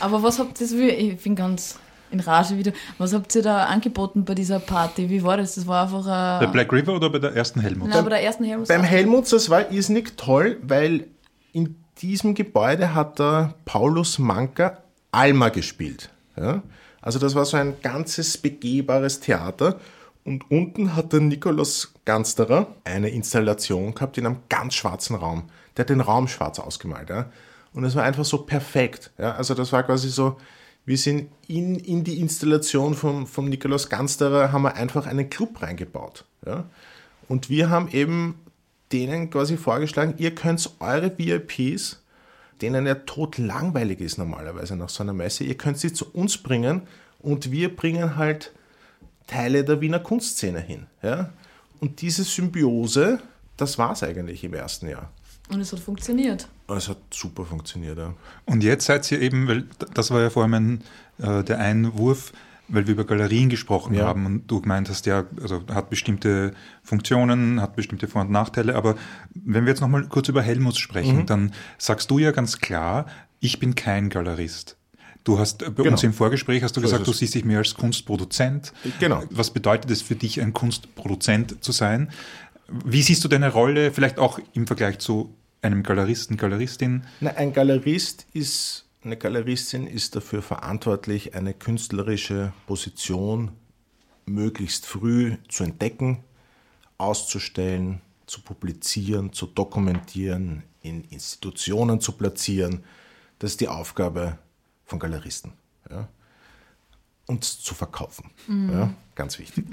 Aber 0.00 0.22
was 0.22 0.38
habt 0.38 0.60
ihr, 0.60 0.98
ich 0.98 1.22
bin 1.22 1.36
ganz 1.36 1.78
in 2.10 2.20
Rage 2.20 2.56
wieder, 2.56 2.72
was 2.98 3.12
habt 3.12 3.34
ihr 3.34 3.42
da 3.42 3.64
angeboten 3.64 4.24
bei 4.24 4.34
dieser 4.34 4.60
Party? 4.60 5.10
Wie 5.10 5.22
war 5.22 5.36
das? 5.36 5.56
Das 5.56 5.66
war 5.66 5.84
einfach 5.84 6.04
Bei 6.04 6.46
ein... 6.46 6.52
Black 6.52 6.72
River 6.72 6.94
oder 6.94 7.10
bei 7.10 7.18
der 7.18 7.34
ersten 7.34 7.60
Helmut? 7.60 7.88
Nein, 7.88 8.04
bei 8.04 8.10
der 8.10 8.22
ersten 8.22 8.44
Helmut. 8.44 8.68
Beim 8.68 8.84
Helmuts, 8.84 9.30
das 9.30 9.50
war 9.50 9.70
irrsinnig 9.70 10.16
toll, 10.16 10.58
weil 10.62 11.08
in 11.52 11.76
diesem 12.00 12.34
Gebäude 12.34 12.94
hat 12.94 13.18
der 13.18 13.54
Paulus 13.64 14.18
Manka 14.18 14.78
Alma 15.12 15.48
gespielt. 15.48 16.10
Ja? 16.36 16.62
Also 17.04 17.18
das 17.18 17.34
war 17.34 17.44
so 17.44 17.58
ein 17.58 17.74
ganzes 17.82 18.38
begehbares 18.38 19.20
Theater. 19.20 19.78
Und 20.24 20.50
unten 20.50 20.96
hat 20.96 21.12
der 21.12 21.20
Nikolaus 21.20 21.92
Gansterer 22.06 22.74
eine 22.84 23.10
Installation 23.10 23.94
gehabt 23.94 24.16
in 24.16 24.24
einem 24.24 24.38
ganz 24.48 24.74
schwarzen 24.74 25.14
Raum. 25.14 25.50
Der 25.76 25.82
hat 25.82 25.90
den 25.90 26.00
Raum 26.00 26.28
schwarz 26.28 26.58
ausgemalt. 26.58 27.10
Ja? 27.10 27.30
Und 27.74 27.84
es 27.84 27.94
war 27.94 28.04
einfach 28.04 28.24
so 28.24 28.38
perfekt. 28.38 29.12
Ja? 29.18 29.34
Also 29.34 29.52
das 29.52 29.70
war 29.70 29.82
quasi 29.82 30.08
so, 30.08 30.38
wir 30.86 30.96
sind 30.96 31.30
in, 31.46 31.76
in 31.76 32.04
die 32.04 32.20
Installation 32.20 32.94
vom, 32.94 33.26
vom 33.26 33.50
Nikolaus 33.50 33.90
Gansterer, 33.90 34.50
haben 34.50 34.62
wir 34.62 34.76
einfach 34.76 35.06
einen 35.06 35.28
Club 35.28 35.60
reingebaut. 35.60 36.24
Ja? 36.46 36.64
Und 37.28 37.50
wir 37.50 37.68
haben 37.68 37.88
eben 37.88 38.40
denen 38.92 39.28
quasi 39.28 39.58
vorgeschlagen, 39.58 40.14
ihr 40.16 40.34
könnt 40.34 40.70
eure 40.80 41.12
VIPs, 41.18 42.02
denen 42.62 42.86
ja 42.86 42.94
tot 42.94 43.38
langweilig 43.38 44.00
ist 44.00 44.18
normalerweise 44.18 44.76
nach 44.76 44.88
so 44.88 45.02
einer 45.02 45.12
Messe, 45.12 45.44
ihr 45.44 45.56
könnt 45.56 45.78
sie 45.78 45.92
zu 45.92 46.10
uns 46.12 46.38
bringen 46.38 46.82
und 47.20 47.50
wir 47.50 47.74
bringen 47.74 48.16
halt 48.16 48.52
Teile 49.26 49.64
der 49.64 49.80
Wiener 49.80 50.00
Kunstszene 50.00 50.60
hin. 50.60 50.86
Ja? 51.02 51.30
Und 51.80 52.00
diese 52.02 52.24
Symbiose, 52.24 53.20
das 53.56 53.78
war 53.78 53.92
es 53.92 54.02
eigentlich 54.02 54.44
im 54.44 54.54
ersten 54.54 54.88
Jahr. 54.88 55.10
Und 55.50 55.60
es 55.60 55.72
hat 55.72 55.80
funktioniert. 55.80 56.48
Es 56.68 56.88
hat 56.88 56.98
super 57.12 57.44
funktioniert. 57.44 57.98
Ja. 57.98 58.14
Und 58.46 58.64
jetzt 58.64 58.86
seid 58.86 59.10
ihr 59.12 59.20
eben, 59.20 59.46
weil 59.46 59.64
das 59.92 60.10
war 60.10 60.22
ja 60.22 60.30
vor 60.30 60.42
allem 60.42 60.54
ein, 60.54 60.84
äh, 61.18 61.44
der 61.44 61.58
Einwurf, 61.58 62.32
weil 62.68 62.86
wir 62.86 62.94
über 62.94 63.04
Galerien 63.04 63.48
gesprochen 63.50 63.94
Ja. 63.94 64.06
haben 64.06 64.24
und 64.26 64.46
du 64.50 64.60
gemeint 64.60 64.88
hast, 64.88 65.06
ja, 65.06 65.24
also 65.42 65.62
hat 65.72 65.90
bestimmte 65.90 66.52
Funktionen, 66.82 67.60
hat 67.60 67.76
bestimmte 67.76 68.08
Vor- 68.08 68.22
und 68.22 68.30
Nachteile, 68.30 68.74
aber 68.74 68.96
wenn 69.34 69.64
wir 69.64 69.70
jetzt 69.70 69.80
nochmal 69.80 70.06
kurz 70.08 70.28
über 70.28 70.42
Helmuts 70.42 70.78
sprechen, 70.78 71.18
Mhm. 71.18 71.26
dann 71.26 71.52
sagst 71.78 72.10
du 72.10 72.18
ja 72.18 72.30
ganz 72.30 72.58
klar, 72.60 73.06
ich 73.40 73.58
bin 73.58 73.74
kein 73.74 74.08
Galerist. 74.08 74.76
Du 75.24 75.38
hast 75.38 75.62
äh, 75.62 75.70
bei 75.70 75.82
Genau. 75.82 75.92
uns 75.94 76.02
im 76.02 76.12
Vorgespräch 76.12 76.62
hast 76.62 76.76
du 76.76 76.80
So 76.80 76.86
gesagt, 76.86 77.06
du 77.06 77.12
siehst 77.12 77.34
dich 77.34 77.44
mehr 77.44 77.58
als 77.58 77.74
Kunstproduzent. 77.74 78.72
Genau. 79.00 79.22
Was 79.30 79.50
bedeutet 79.50 79.90
es 79.90 80.02
für 80.02 80.14
dich, 80.16 80.40
ein 80.40 80.52
Kunstproduzent 80.52 81.62
zu 81.64 81.72
sein? 81.72 82.10
Wie 82.68 83.02
siehst 83.02 83.24
du 83.24 83.28
deine 83.28 83.50
Rolle, 83.52 83.90
vielleicht 83.90 84.18
auch 84.18 84.38
im 84.54 84.66
Vergleich 84.66 84.98
zu 84.98 85.34
einem 85.62 85.82
Galeristen, 85.82 86.36
Galeristin? 86.36 87.04
Na, 87.20 87.30
ein 87.30 87.52
Galerist 87.52 88.26
ist, 88.34 88.83
eine 89.04 89.16
Galeristin 89.16 89.86
ist 89.86 90.16
dafür 90.16 90.42
verantwortlich, 90.42 91.34
eine 91.34 91.54
künstlerische 91.54 92.52
Position 92.66 93.52
möglichst 94.26 94.86
früh 94.86 95.36
zu 95.48 95.64
entdecken, 95.64 96.24
auszustellen, 96.98 98.00
zu 98.26 98.40
publizieren, 98.40 99.32
zu 99.32 99.46
dokumentieren, 99.46 100.62
in 100.80 101.04
Institutionen 101.04 102.00
zu 102.00 102.12
platzieren. 102.12 102.84
Das 103.38 103.52
ist 103.52 103.60
die 103.60 103.68
Aufgabe 103.68 104.38
von 104.86 104.98
Galeristen. 104.98 105.52
Ja? 105.90 106.08
Und 107.26 107.44
zu 107.44 107.74
verkaufen. 107.74 108.30
Ja? 108.48 108.94
Ganz 109.14 109.38
wichtig. 109.38 109.64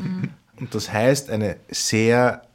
Und 0.57 0.75
das 0.75 0.91
heißt, 0.91 1.29
eine 1.29 1.57
sehr 1.69 2.47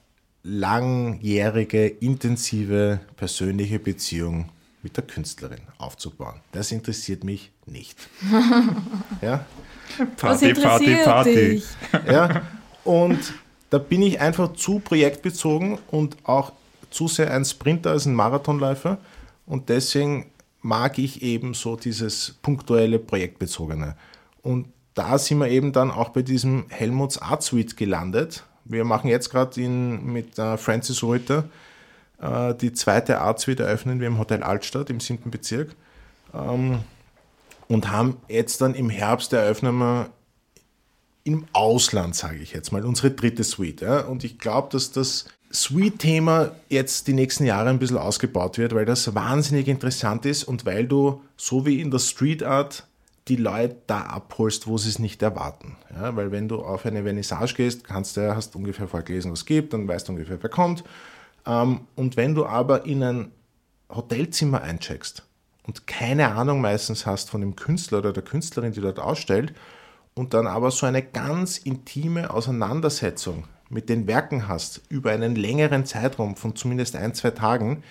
langjährige, 0.43 1.87
intensive 1.87 3.01
persönliche 3.17 3.79
Beziehung 3.79 4.51
mit 4.87 4.97
der 4.97 5.05
Künstlerin 5.05 5.63
aufzubauen. 5.79 6.41
Das 6.53 6.71
interessiert 6.71 7.25
mich 7.25 7.51
nicht. 7.67 7.99
Ja? 9.21 9.45
Was 10.21 10.43
interessiert 10.43 11.27
dich? 11.27 11.65
Ja, 12.07 12.43
und 12.85 13.19
da 13.71 13.79
bin 13.79 14.03
ich 14.03 14.21
einfach 14.21 14.53
zu 14.53 14.79
projektbezogen 14.79 15.79
und 15.91 16.17
auch 16.23 16.53
zu 16.91 17.09
sehr 17.09 17.33
ein 17.33 17.45
Sprinter 17.45 17.91
als 17.91 18.07
ein 18.07 18.15
Marathonläufer. 18.15 18.99
Und 19.45 19.71
deswegen 19.71 20.27
mag 20.63 20.99
ich 20.99 21.23
eben 21.23 21.55
so 21.55 21.75
dieses 21.75 22.37
punktuelle, 22.43 23.01
projektbezogene. 23.01 23.97
Und 24.43 24.69
da 24.95 25.19
sind 25.19 25.39
wir 25.39 25.49
eben 25.49 25.73
dann 25.73 25.91
auch 25.91 26.11
bei 26.11 26.23
diesem 26.23 26.67
Helmuts 26.69 27.19
Art 27.19 27.43
Suite 27.43 27.77
gelandet. 27.77 28.45
Wir 28.65 28.85
machen 28.85 29.09
jetzt 29.09 29.31
gerade 29.31 29.61
mit 29.69 30.39
äh, 30.39 30.57
Francis 30.57 31.03
Reuter 31.03 31.49
äh, 32.21 32.55
die 32.55 32.73
zweite 32.73 33.21
Art 33.21 33.41
Suite 33.41 33.61
eröffnen 33.61 34.01
wir 34.01 34.07
im 34.07 34.19
Hotel 34.19 34.43
Altstadt 34.43 34.91
im 34.91 35.01
siebten 35.01 35.31
Bezirk. 35.31 35.75
Ähm, 36.35 36.81
und 37.69 37.91
haben 37.91 38.19
jetzt 38.29 38.61
dann 38.61 38.75
im 38.75 38.91
Herbst 38.91 39.33
eröffnen 39.33 39.77
wir 39.77 40.11
im 41.25 41.47
Ausland, 41.53 42.15
sage 42.15 42.37
ich 42.37 42.53
jetzt 42.53 42.71
mal, 42.71 42.85
unsere 42.85 43.11
dritte 43.11 43.43
Suite. 43.43 43.81
Ja? 43.81 44.01
Und 44.03 44.23
ich 44.23 44.39
glaube, 44.39 44.69
dass 44.71 44.93
das 44.93 45.27
Suite-Thema 45.51 46.53
jetzt 46.69 47.09
die 47.09 47.13
nächsten 47.13 47.45
Jahre 47.45 47.71
ein 47.71 47.79
bisschen 47.79 47.99
ausgebaut 47.99 48.59
wird, 48.59 48.75
weil 48.75 48.85
das 48.85 49.15
wahnsinnig 49.15 49.67
interessant 49.67 50.25
ist 50.25 50.45
und 50.45 50.65
weil 50.67 50.87
du, 50.87 51.23
so 51.37 51.67
wie 51.67 51.81
in 51.81 51.91
der 51.91 51.99
Street 51.99 52.43
Art, 52.43 52.87
die 53.27 53.37
Leute 53.37 53.77
da 53.89 54.03
abholst, 54.03 54.69
wo 54.69 54.79
sie 54.79 54.89
es 54.89 55.01
nicht 55.01 55.21
erwarten. 55.21 55.77
Ja? 55.93 56.15
Weil 56.15 56.31
wenn 56.31 56.47
du 56.47 56.63
auf 56.63 56.87
eine 56.87 57.03
Vernissage 57.03 57.55
gehst, 57.55 57.83
kannst 57.83 58.17
du, 58.17 58.37
hast 58.37 58.55
ungefähr 58.55 58.87
vorgelesen, 58.87 59.33
was 59.33 59.41
es 59.41 59.47
gibt, 59.47 59.73
dann 59.73 59.89
weißt 59.89 60.07
du 60.07 60.13
ungefähr, 60.13 60.41
wer 60.41 60.51
kommt. 60.51 60.85
Ähm, 61.47 61.83
und 61.95 62.17
wenn 62.17 62.35
du 62.35 62.47
aber 62.47 62.87
in 62.87 63.03
ein 63.03 63.33
Hotelzimmer 63.89 64.63
eincheckst 64.63 65.25
und 65.67 65.87
keine 65.87 66.33
Ahnung 66.33 66.61
meistens 66.61 67.07
hast 67.07 67.31
von 67.31 67.41
dem 67.41 67.57
Künstler 67.57 67.99
oder 67.99 68.13
der 68.13 68.25
Künstlerin, 68.25 68.73
die 68.73 68.81
dort 68.81 68.99
ausstellt, 68.99 69.55
und 70.15 70.33
dann 70.33 70.47
aber 70.47 70.71
so 70.71 70.87
eine 70.87 71.03
ganz 71.03 71.59
intime 71.59 72.31
Auseinandersetzung 72.31 73.45
mit 73.69 73.89
den 73.89 74.07
Werken 74.07 74.49
hast, 74.49 74.81
über 74.89 75.11
einen 75.11 75.37
längeren 75.37 75.85
Zeitraum 75.85 76.37
von 76.37 76.57
zumindest 76.57 76.97
ein, 76.97 77.15
zwei 77.15 77.33
Tagen, 77.33 77.83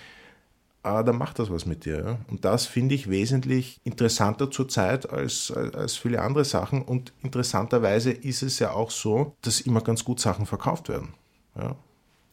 äh, 0.82 1.04
dann 1.04 1.18
macht 1.18 1.38
das 1.38 1.50
was 1.50 1.66
mit 1.66 1.84
dir. 1.84 1.98
Ja? 2.04 2.18
Und 2.28 2.44
das 2.44 2.66
finde 2.66 2.94
ich 2.94 3.10
wesentlich 3.10 3.80
interessanter 3.84 4.50
zurzeit 4.50 5.10
als, 5.10 5.52
als, 5.52 5.96
viele 5.96 6.22
andere 6.22 6.44
Sachen. 6.44 6.82
Und 6.82 7.12
interessanterweise 7.22 8.10
ist 8.10 8.42
es 8.42 8.58
ja 8.58 8.72
auch 8.72 8.90
so, 8.90 9.36
dass 9.42 9.60
immer 9.60 9.80
ganz 9.80 10.04
gut 10.04 10.20
Sachen 10.20 10.46
verkauft 10.46 10.88
werden. 10.88 11.14
Ja? 11.56 11.76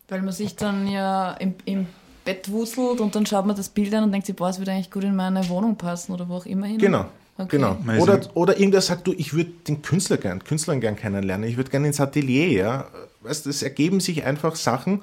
Weil 0.08 0.22
man 0.22 0.34
sich 0.34 0.56
dann 0.56 0.88
ja 0.88 1.34
im, 1.34 1.56
im 1.66 1.88
Bett 2.26 2.50
wuselt 2.52 3.02
und 3.02 3.16
dann 3.16 3.26
schaut 3.26 3.46
man 3.46 3.56
das 3.56 3.70
Bild 3.70 3.94
an 3.94 4.04
und 4.04 4.12
denkt 4.12 4.28
sich, 4.28 4.36
boah, 4.36 4.50
es 4.50 4.60
würde 4.60 4.72
eigentlich 4.72 4.92
gut 4.92 5.04
in 5.04 5.16
meine 5.16 5.48
Wohnung 5.50 5.76
passen 5.76 6.13
oder 6.13 6.28
wo 6.30 6.36
auch 6.36 6.46
immer 6.46 6.68
hin. 6.68 6.78
Genau. 6.78 7.06
Okay. 7.38 7.58
Genau. 7.58 7.78
Oder, 8.00 8.22
oder 8.36 8.60
irgendwer 8.60 8.82
sagt, 8.82 9.08
du, 9.08 9.13
ich 9.13 9.34
würde 9.34 9.50
den 9.68 9.82
Künstler 9.82 10.18
gern, 10.18 10.44
Künstlerin 10.44 10.82
gern 10.82 10.96
kennenlernen, 10.96 11.50
ich 11.50 11.58
würde 11.58 11.72
gern 11.72 11.84
ins 11.84 12.00
Atelier, 12.00 12.48
ja. 12.52 12.88
Weißt, 13.22 13.46
du, 13.46 13.50
es 13.50 13.63
ergeben 13.63 14.00
sich 14.00 14.24
einfach 14.24 14.56
Sachen, 14.56 15.02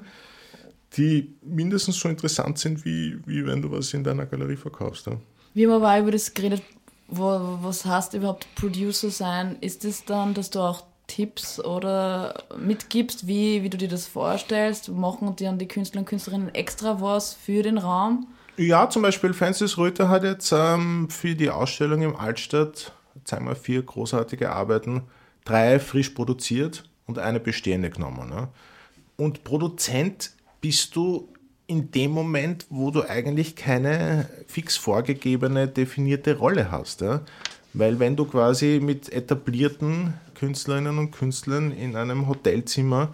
die 0.95 1.33
mindestens 1.41 1.99
so 1.99 2.07
interessant 2.07 2.57
sind, 2.57 2.85
wie, 2.85 3.17
wie 3.25 3.45
wenn 3.45 3.61
du 3.61 3.71
was 3.71 3.93
in 3.93 4.03
deiner 4.03 4.25
Galerie 4.25 4.55
verkaufst. 4.55 5.07
Ja. 5.07 5.13
Wir 5.53 5.67
haben 5.67 5.83
aber 5.83 5.93
auch 5.93 5.99
über 5.99 6.11
das 6.11 6.33
geredet, 6.33 6.61
wo, 7.07 7.57
was 7.61 7.85
heißt 7.85 8.13
überhaupt 8.13 8.47
Producer 8.55 9.09
sein? 9.09 9.57
Ist 9.59 9.83
es 9.83 10.05
dann, 10.05 10.33
dass 10.33 10.49
du 10.49 10.59
auch 10.59 10.83
Tipps 11.11 11.59
oder 11.59 12.43
mitgibst, 12.57 13.27
wie, 13.27 13.63
wie 13.63 13.69
du 13.69 13.77
dir 13.77 13.89
das 13.89 14.07
vorstellst? 14.07 14.87
Machen 14.87 15.35
die 15.35 15.45
an 15.45 15.59
die 15.59 15.67
Künstler 15.67 15.99
und 15.99 16.05
Künstlerinnen 16.05 16.55
extra 16.55 17.01
was 17.01 17.33
für 17.33 17.63
den 17.63 17.77
Raum? 17.77 18.27
Ja, 18.55 18.89
zum 18.89 19.01
Beispiel 19.01 19.33
Francis 19.33 19.77
Röther 19.77 20.07
hat 20.07 20.23
jetzt 20.23 20.53
ähm, 20.55 21.09
für 21.09 21.35
die 21.35 21.49
Ausstellung 21.49 22.01
im 22.01 22.15
Altstadt, 22.15 22.93
zeigen 23.25 23.45
wir 23.45 23.55
vier 23.55 23.81
großartige 23.81 24.51
Arbeiten, 24.51 25.03
drei 25.43 25.79
frisch 25.79 26.11
produziert 26.11 26.85
und 27.07 27.19
eine 27.19 27.41
bestehende 27.41 27.89
genommen. 27.89 28.29
Ne? 28.29 28.47
Und 29.17 29.43
Produzent 29.43 30.31
bist 30.61 30.95
du 30.95 31.27
in 31.67 31.91
dem 31.91 32.11
Moment, 32.11 32.67
wo 32.69 32.89
du 32.91 33.03
eigentlich 33.03 33.57
keine 33.57 34.29
fix 34.47 34.77
vorgegebene, 34.77 35.67
definierte 35.67 36.37
Rolle 36.37 36.71
hast. 36.71 37.01
Ja? 37.01 37.21
Weil 37.73 37.99
wenn 37.99 38.15
du 38.15 38.25
quasi 38.25 38.79
mit 38.81 39.11
etablierten 39.11 40.13
Künstlerinnen 40.41 40.97
und 40.97 41.11
Künstlern 41.11 41.69
in 41.69 41.95
einem 41.95 42.27
Hotelzimmer 42.27 43.13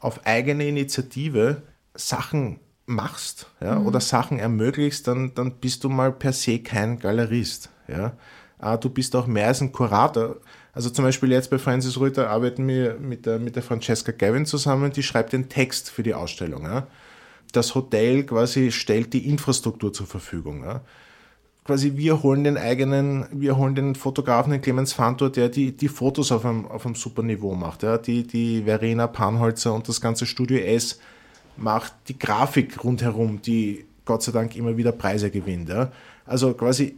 auf 0.00 0.26
eigene 0.26 0.66
Initiative 0.66 1.62
Sachen 1.94 2.58
machst 2.84 3.46
ja, 3.60 3.78
mhm. 3.78 3.86
oder 3.86 4.00
Sachen 4.00 4.40
ermöglichst, 4.40 5.06
dann, 5.06 5.32
dann 5.36 5.52
bist 5.60 5.84
du 5.84 5.88
mal 5.88 6.10
per 6.10 6.32
se 6.32 6.58
kein 6.58 6.98
Galerist. 6.98 7.70
Ja. 7.86 8.16
Ah, 8.58 8.76
du 8.76 8.90
bist 8.90 9.14
auch 9.14 9.28
mehr 9.28 9.46
als 9.46 9.60
ein 9.60 9.70
Kurator. 9.70 10.38
Also 10.72 10.90
zum 10.90 11.04
Beispiel 11.04 11.30
jetzt 11.30 11.48
bei 11.48 11.60
Francis 11.60 11.96
Rüther 12.00 12.28
arbeiten 12.28 12.66
wir 12.66 12.94
mit 12.94 13.24
der, 13.24 13.38
mit 13.38 13.54
der 13.54 13.62
Francesca 13.62 14.10
Gavin 14.10 14.44
zusammen, 14.44 14.90
die 14.90 15.04
schreibt 15.04 15.32
den 15.32 15.48
Text 15.48 15.90
für 15.90 16.02
die 16.02 16.14
Ausstellung. 16.14 16.64
Ja. 16.64 16.88
Das 17.52 17.76
Hotel 17.76 18.24
quasi 18.24 18.72
stellt 18.72 19.12
die 19.12 19.28
Infrastruktur 19.28 19.92
zur 19.92 20.08
Verfügung. 20.08 20.64
Ja 20.64 20.82
quasi 21.68 21.98
wir 21.98 22.22
holen 22.22 22.44
den 22.44 22.56
eigenen, 22.56 23.26
wir 23.30 23.58
holen 23.58 23.74
den 23.74 23.94
Fotografen, 23.94 24.52
den 24.52 24.62
Clemens 24.62 24.94
Fantor, 24.94 25.28
der 25.28 25.50
die, 25.50 25.76
die 25.76 25.88
Fotos 25.88 26.32
auf 26.32 26.46
einem, 26.46 26.64
auf 26.64 26.86
einem 26.86 26.94
super 26.94 27.22
Niveau 27.22 27.54
macht. 27.54 27.82
Ja. 27.82 27.98
Die, 27.98 28.26
die 28.26 28.62
Verena 28.62 29.06
Panholzer 29.06 29.74
und 29.74 29.86
das 29.86 30.00
ganze 30.00 30.24
Studio 30.24 30.56
S 30.56 30.98
macht 31.58 31.92
die 32.08 32.18
Grafik 32.18 32.82
rundherum, 32.82 33.42
die 33.42 33.84
Gott 34.06 34.22
sei 34.22 34.32
Dank 34.32 34.56
immer 34.56 34.78
wieder 34.78 34.92
Preise 34.92 35.30
gewinnt. 35.30 35.68
Ja. 35.68 35.92
Also 36.24 36.54
quasi 36.54 36.96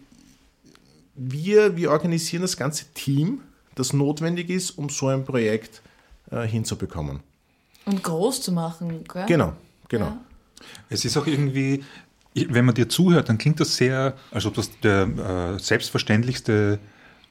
wir, 1.17 1.77
wir 1.77 1.91
organisieren 1.91 2.43
das 2.43 2.57
ganze 2.57 2.85
Team, 2.95 3.41
das 3.75 3.93
notwendig 3.93 4.51
ist, 4.51 4.79
um 4.79 4.89
so 4.89 5.09
ein 5.09 5.25
Projekt 5.25 5.83
äh, 6.31 6.47
hinzubekommen. 6.47 7.19
Und 7.87 8.05
groß 8.05 8.41
zu 8.41 8.53
machen, 8.53 9.03
gell? 9.13 9.27
Genau, 9.27 9.53
genau. 9.89 10.07
Ja. 10.07 10.21
Es 10.91 11.05
ist 11.05 11.17
auch 11.17 11.27
irgendwie, 11.27 11.83
wenn 12.35 12.65
man 12.65 12.75
dir 12.75 12.89
zuhört, 12.89 13.29
dann 13.29 13.39
klingt 13.39 13.61
das 13.61 13.77
sehr, 13.77 14.15
als 14.31 14.47
ob 14.47 14.55
das 14.55 14.71
der 14.81 15.57
äh, 15.57 15.59
selbstverständlichste 15.59 16.79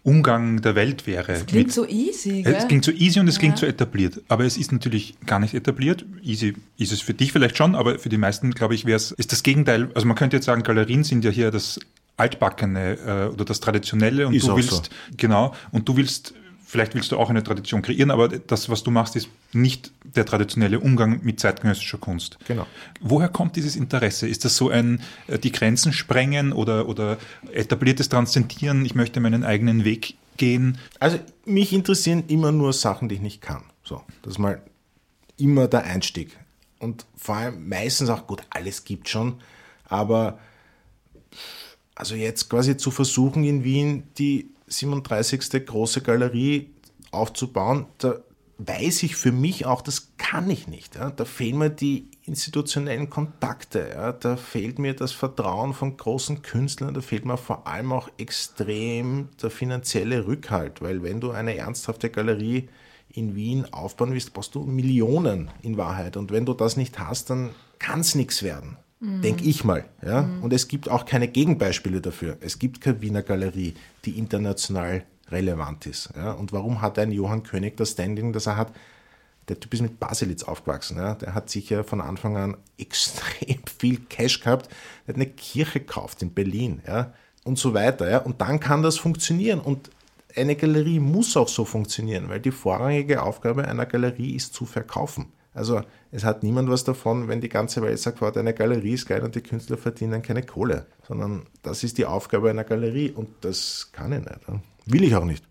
Umgang 0.03 0.61
der 0.61 0.75
Welt 0.75 1.07
wäre. 1.07 1.33
Es 1.33 1.45
klingt 1.45 1.67
Mit, 1.67 1.73
so 1.73 1.85
easy, 1.85 2.41
gell? 2.43 2.55
Es 2.55 2.67
klingt 2.67 2.85
so 2.85 2.91
easy 2.91 3.19
und 3.19 3.27
es 3.27 3.35
ja. 3.35 3.39
klingt 3.39 3.57
so 3.57 3.65
etabliert. 3.65 4.21
Aber 4.29 4.45
es 4.45 4.57
ist 4.57 4.71
natürlich 4.71 5.15
gar 5.25 5.39
nicht 5.39 5.53
etabliert. 5.53 6.05
Easy 6.23 6.55
ist 6.77 6.93
es 6.93 7.01
für 7.01 7.13
dich 7.13 7.31
vielleicht 7.31 7.57
schon, 7.57 7.75
aber 7.75 7.99
für 7.99 8.09
die 8.09 8.17
meisten, 8.17 8.51
glaube 8.51 8.75
ich, 8.75 8.85
wäre 8.85 8.95
es, 8.95 9.11
ist 9.11 9.31
das 9.31 9.43
Gegenteil. 9.43 9.89
Also 9.95 10.07
man 10.07 10.15
könnte 10.15 10.37
jetzt 10.37 10.45
sagen, 10.45 10.63
Galerien 10.63 11.03
sind 11.03 11.25
ja 11.25 11.31
hier 11.31 11.51
das 11.51 11.79
altbackene 12.15 12.97
äh, 12.97 13.33
oder 13.33 13.45
das 13.45 13.59
traditionelle 13.59 14.27
und 14.27 14.33
ist 14.33 14.47
du 14.47 14.55
willst, 14.55 14.85
so. 14.85 14.91
genau, 15.17 15.53
und 15.71 15.87
du 15.87 15.95
willst 15.95 16.33
vielleicht 16.69 16.93
willst 16.93 17.11
du 17.11 17.17
auch 17.17 17.31
eine 17.31 17.41
Tradition 17.41 17.81
kreieren, 17.81 18.11
aber 18.11 18.27
das, 18.27 18.69
was 18.69 18.83
du 18.83 18.91
machst, 18.91 19.15
ist 19.15 19.27
nicht 19.53 19.91
der 20.03 20.23
traditionelle 20.23 20.79
Umgang 20.79 21.19
mit 21.23 21.39
zeitgenössischer 21.39 21.97
Kunst. 21.97 22.37
Genau. 22.47 22.67
Woher 23.01 23.27
kommt 23.27 23.55
dieses 23.55 23.75
Interesse? 23.75 24.27
Ist 24.27 24.45
das 24.45 24.55
so 24.55 24.69
ein 24.69 25.01
äh, 25.25 25.39
die 25.39 25.51
Grenzen 25.51 25.93
sprengen 25.93 26.53
oder, 26.53 26.87
oder 26.87 27.17
etabliertes 27.51 28.09
Transzendieren, 28.09 28.85
ich 28.85 28.93
möchte 28.93 29.19
meinen 29.19 29.43
eigenen 29.43 29.83
Weg 29.83 30.15
gehen? 30.37 30.77
Also 30.99 31.19
mich 31.43 31.73
interessieren 31.73 32.25
immer 32.27 32.51
nur 32.51 32.71
Sachen, 32.71 33.09
die 33.09 33.15
ich 33.15 33.21
nicht 33.21 33.41
kann. 33.41 33.63
So, 33.83 34.03
das 34.21 34.33
ist 34.33 34.39
mal 34.39 34.61
immer 35.37 35.67
der 35.67 35.85
Einstieg. 35.85 36.37
Und 36.77 37.07
vor 37.17 37.35
allem 37.35 37.67
meistens 37.67 38.09
auch, 38.09 38.27
gut, 38.27 38.43
alles 38.51 38.83
gibt 38.83 39.09
schon, 39.09 39.41
aber 39.85 40.37
also 41.95 42.13
jetzt 42.13 42.47
quasi 42.47 42.77
zu 42.77 42.91
versuchen 42.91 43.43
in 43.43 43.63
Wien 43.63 44.03
die 44.19 44.51
37. 44.69 45.65
große 45.65 46.01
Galerie 46.01 46.71
aufzubauen, 47.11 47.87
da 47.97 48.19
weiß 48.59 49.03
ich 49.03 49.15
für 49.15 49.31
mich 49.31 49.65
auch, 49.65 49.81
das 49.81 50.17
kann 50.17 50.49
ich 50.49 50.67
nicht. 50.67 50.95
Ja. 50.95 51.11
Da 51.11 51.25
fehlen 51.25 51.57
mir 51.57 51.69
die 51.69 52.09
institutionellen 52.25 53.09
Kontakte, 53.09 53.89
ja. 53.93 54.11
da 54.11 54.35
fehlt 54.35 54.79
mir 54.79 54.93
das 54.93 55.11
Vertrauen 55.11 55.73
von 55.73 55.97
großen 55.97 56.41
Künstlern, 56.41 56.93
da 56.93 57.01
fehlt 57.01 57.25
mir 57.25 57.37
vor 57.37 57.67
allem 57.67 57.93
auch 57.93 58.09
extrem 58.17 59.29
der 59.41 59.49
finanzielle 59.49 60.27
Rückhalt, 60.27 60.81
weil 60.81 61.01
wenn 61.03 61.21
du 61.21 61.31
eine 61.31 61.55
ernsthafte 61.55 62.09
Galerie 62.09 62.69
in 63.11 63.35
Wien 63.35 63.65
aufbauen 63.73 64.11
willst, 64.11 64.33
brauchst 64.33 64.53
du 64.53 64.61
Millionen 64.61 65.49
in 65.61 65.77
Wahrheit. 65.77 66.17
Und 66.17 66.31
wenn 66.31 66.45
du 66.45 66.53
das 66.53 66.77
nicht 66.77 66.99
hast, 66.99 67.29
dann 67.29 67.51
kann 67.79 68.01
es 68.01 68.13
nichts 68.13 68.43
werden. 68.43 68.77
Mhm. 68.99 69.21
Denke 69.21 69.43
ich 69.45 69.63
mal. 69.63 69.85
Ja? 70.05 70.23
Mhm. 70.23 70.43
Und 70.43 70.53
es 70.53 70.67
gibt 70.67 70.89
auch 70.89 71.05
keine 71.05 71.27
Gegenbeispiele 71.27 72.01
dafür. 72.01 72.37
Es 72.41 72.59
gibt 72.59 72.81
keine 72.81 73.01
Wiener 73.01 73.21
Galerie, 73.21 73.75
die 74.05 74.17
international 74.17 75.03
relevant 75.29 75.85
ist. 75.85 76.09
Ja? 76.15 76.33
Und 76.33 76.51
warum 76.51 76.81
hat 76.81 76.99
ein 76.99 77.11
Johann 77.11 77.43
König 77.43 77.77
das 77.77 77.91
Standing, 77.91 78.33
das 78.33 78.47
er 78.47 78.57
hat? 78.57 78.73
Der 79.47 79.59
Typ 79.59 79.73
ist 79.73 79.81
mit 79.81 79.99
Baselitz 79.99 80.43
aufgewachsen. 80.43 80.97
Ja? 80.97 81.15
Der 81.15 81.33
hat 81.33 81.49
sicher 81.49 81.83
von 81.83 82.01
Anfang 82.01 82.37
an 82.37 82.57
extrem 82.77 83.59
viel 83.79 83.99
Cash 84.09 84.41
gehabt. 84.41 84.69
Der 85.07 85.13
hat 85.13 85.21
eine 85.21 85.29
Kirche 85.29 85.79
gekauft 85.79 86.21
in 86.21 86.33
Berlin 86.33 86.81
ja? 86.85 87.13
und 87.45 87.57
so 87.57 87.73
weiter. 87.73 88.09
Ja? 88.09 88.17
Und 88.19 88.41
dann 88.41 88.59
kann 88.59 88.83
das 88.83 88.97
funktionieren. 88.97 89.61
Und 89.61 89.91
eine 90.35 90.55
Galerie 90.55 90.99
muss 90.99 91.37
auch 91.37 91.47
so 91.47 91.63
funktionieren, 91.65 92.29
weil 92.29 92.39
die 92.39 92.51
vorrangige 92.51 93.23
Aufgabe 93.23 93.67
einer 93.67 93.85
Galerie 93.85 94.35
ist 94.35 94.53
zu 94.53 94.65
verkaufen. 94.65 95.31
Also 95.59 95.81
es 96.13 96.23
hat 96.23 96.41
niemand 96.41 96.69
was 96.69 96.85
davon, 96.85 97.27
wenn 97.27 97.41
die 97.41 97.49
ganze 97.49 97.81
Welt 97.81 97.99
sagt, 97.99 98.37
eine 98.37 98.53
Galerie 98.53 98.93
ist 98.93 99.07
geil 99.07 99.23
und 99.23 99.35
die 99.35 99.41
Künstler 99.41 99.77
verdienen 99.77 100.21
keine 100.21 100.41
Kohle, 100.41 100.85
sondern 101.05 101.47
das 101.63 101.83
ist 101.83 101.97
die 101.97 102.05
Aufgabe 102.05 102.49
einer 102.49 102.63
Galerie 102.63 103.11
und 103.11 103.27
das 103.41 103.89
kann 103.91 104.13
ich 104.13 104.19
nicht. 104.19 104.39
Will 104.85 105.03
ich 105.03 105.13
auch 105.15 105.25
nicht. 105.25 105.43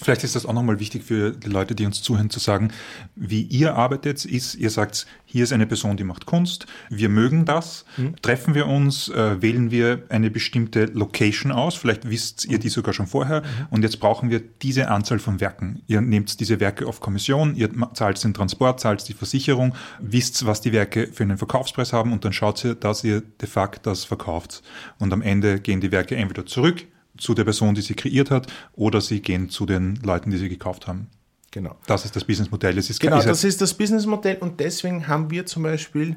Vielleicht 0.00 0.24
ist 0.24 0.36
das 0.36 0.46
auch 0.46 0.52
nochmal 0.52 0.80
wichtig 0.80 1.04
für 1.04 1.32
die 1.32 1.48
Leute, 1.48 1.74
die 1.74 1.86
uns 1.86 2.02
zuhören, 2.02 2.30
zu 2.30 2.40
sagen, 2.40 2.72
wie 3.16 3.42
ihr 3.42 3.74
arbeitet, 3.74 4.24
ist, 4.24 4.54
ihr 4.54 4.70
sagt, 4.70 5.06
hier 5.24 5.44
ist 5.44 5.52
eine 5.52 5.66
Person, 5.66 5.96
die 5.96 6.04
macht 6.04 6.26
Kunst, 6.26 6.66
wir 6.88 7.08
mögen 7.08 7.44
das, 7.44 7.84
mhm. 7.96 8.16
treffen 8.22 8.54
wir 8.54 8.66
uns, 8.66 9.08
äh, 9.08 9.40
wählen 9.42 9.70
wir 9.70 10.04
eine 10.08 10.30
bestimmte 10.30 10.86
Location 10.86 11.52
aus, 11.52 11.74
vielleicht 11.74 12.08
wisst 12.08 12.44
ihr 12.44 12.58
die 12.58 12.68
sogar 12.68 12.94
schon 12.94 13.06
vorher, 13.06 13.42
mhm. 13.42 13.66
und 13.70 13.82
jetzt 13.82 14.00
brauchen 14.00 14.30
wir 14.30 14.40
diese 14.40 14.88
Anzahl 14.88 15.18
von 15.18 15.40
Werken. 15.40 15.82
Ihr 15.86 16.00
nehmt 16.00 16.40
diese 16.40 16.60
Werke 16.60 16.86
auf 16.86 17.00
Kommission, 17.00 17.54
ihr 17.54 17.70
zahlt 17.94 18.22
den 18.22 18.34
Transport, 18.34 18.80
zahlt 18.80 19.06
die 19.08 19.14
Versicherung, 19.14 19.74
wisst, 20.00 20.46
was 20.46 20.60
die 20.60 20.72
Werke 20.72 21.08
für 21.12 21.24
einen 21.24 21.38
Verkaufspreis 21.38 21.92
haben 21.92 22.12
und 22.12 22.24
dann 22.24 22.32
schaut 22.32 22.64
ihr, 22.64 22.74
dass 22.74 23.04
ihr 23.04 23.20
de 23.20 23.48
facto 23.48 23.90
das 23.90 24.04
verkauft. 24.04 24.62
Und 24.98 25.12
am 25.12 25.22
Ende 25.22 25.60
gehen 25.60 25.80
die 25.80 25.92
Werke 25.92 26.16
entweder 26.16 26.46
zurück 26.46 26.86
zu 27.18 27.34
der 27.34 27.44
Person, 27.44 27.74
die 27.74 27.82
sie 27.82 27.94
kreiert 27.94 28.30
hat, 28.30 28.46
oder 28.74 29.00
sie 29.00 29.20
gehen 29.20 29.50
zu 29.50 29.66
den 29.66 29.96
Leuten, 29.96 30.30
die 30.30 30.38
sie 30.38 30.48
gekauft 30.48 30.86
haben. 30.86 31.08
Genau. 31.50 31.76
Das 31.86 32.04
ist 32.04 32.14
das 32.14 32.24
Businessmodell. 32.24 32.74
Das 32.74 32.90
ist 32.90 33.00
genau, 33.00 33.22
das 33.22 33.44
ist 33.44 33.60
das 33.60 33.74
Businessmodell 33.74 34.36
und 34.38 34.60
deswegen 34.60 35.08
haben 35.08 35.30
wir 35.30 35.46
zum 35.46 35.62
Beispiel, 35.62 36.16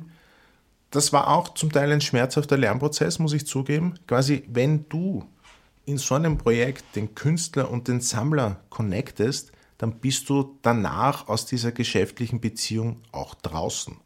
das 0.89 1.13
war 1.13 1.29
auch 1.29 1.53
zum 1.53 1.71
Teil 1.71 1.91
ein 1.91 2.01
schmerzhafter 2.01 2.57
Lernprozess, 2.57 3.19
muss 3.19 3.33
ich 3.33 3.47
zugeben, 3.47 3.95
quasi 4.07 4.43
wenn 4.49 4.87
du 4.89 5.23
in 5.85 5.97
so 5.97 6.15
einem 6.15 6.37
Projekt 6.37 6.95
den 6.95 7.15
Künstler 7.15 7.71
und 7.71 7.87
den 7.87 8.01
Sammler 8.01 8.61
connectest, 8.69 9.51
dann 9.77 9.99
bist 9.99 10.29
du 10.29 10.57
danach 10.61 11.27
aus 11.27 11.45
dieser 11.45 11.71
geschäftlichen 11.71 12.39
Beziehung 12.39 13.01
auch 13.11 13.33
draußen. 13.35 13.97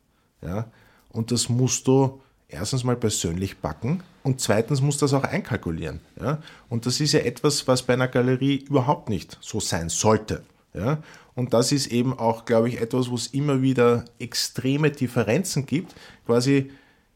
Ja? 0.42 0.72
Und 1.10 1.32
das 1.32 1.50
musst 1.50 1.88
du 1.88 2.22
erstens 2.48 2.84
mal 2.84 2.96
persönlich 2.96 3.58
backen 3.58 4.04
und 4.24 4.40
zweitens 4.42 4.82
muss 4.82 4.98
das 4.98 5.14
auch 5.14 5.24
einkalkulieren. 5.24 6.00
Ja? 6.20 6.40
Und 6.70 6.86
das 6.86 7.00
ist 7.00 7.14
ja 7.14 7.22
etwas, 7.22 7.68
was 7.68 7.84
bei 7.84 7.94
einer 7.94 8.08
Galerie 8.08 8.58
überhaupt 8.68 9.10
nicht 9.10 9.38
so 9.42 9.60
sein 9.60 9.90
sollte. 9.90 10.44
Ja? 10.74 11.00
Und 11.36 11.54
das 11.54 11.72
ist 11.72 11.88
eben 11.88 12.18
auch, 12.18 12.46
glaube 12.46 12.70
ich, 12.70 12.82
etwas, 12.82 13.10
wo 13.10 13.16
es 13.16 13.28
immer 13.28 13.62
wieder 13.62 14.06
extreme 14.20 14.90
Differenzen 14.92 15.66
gibt. 15.66 15.94
Quasi, 16.26 16.72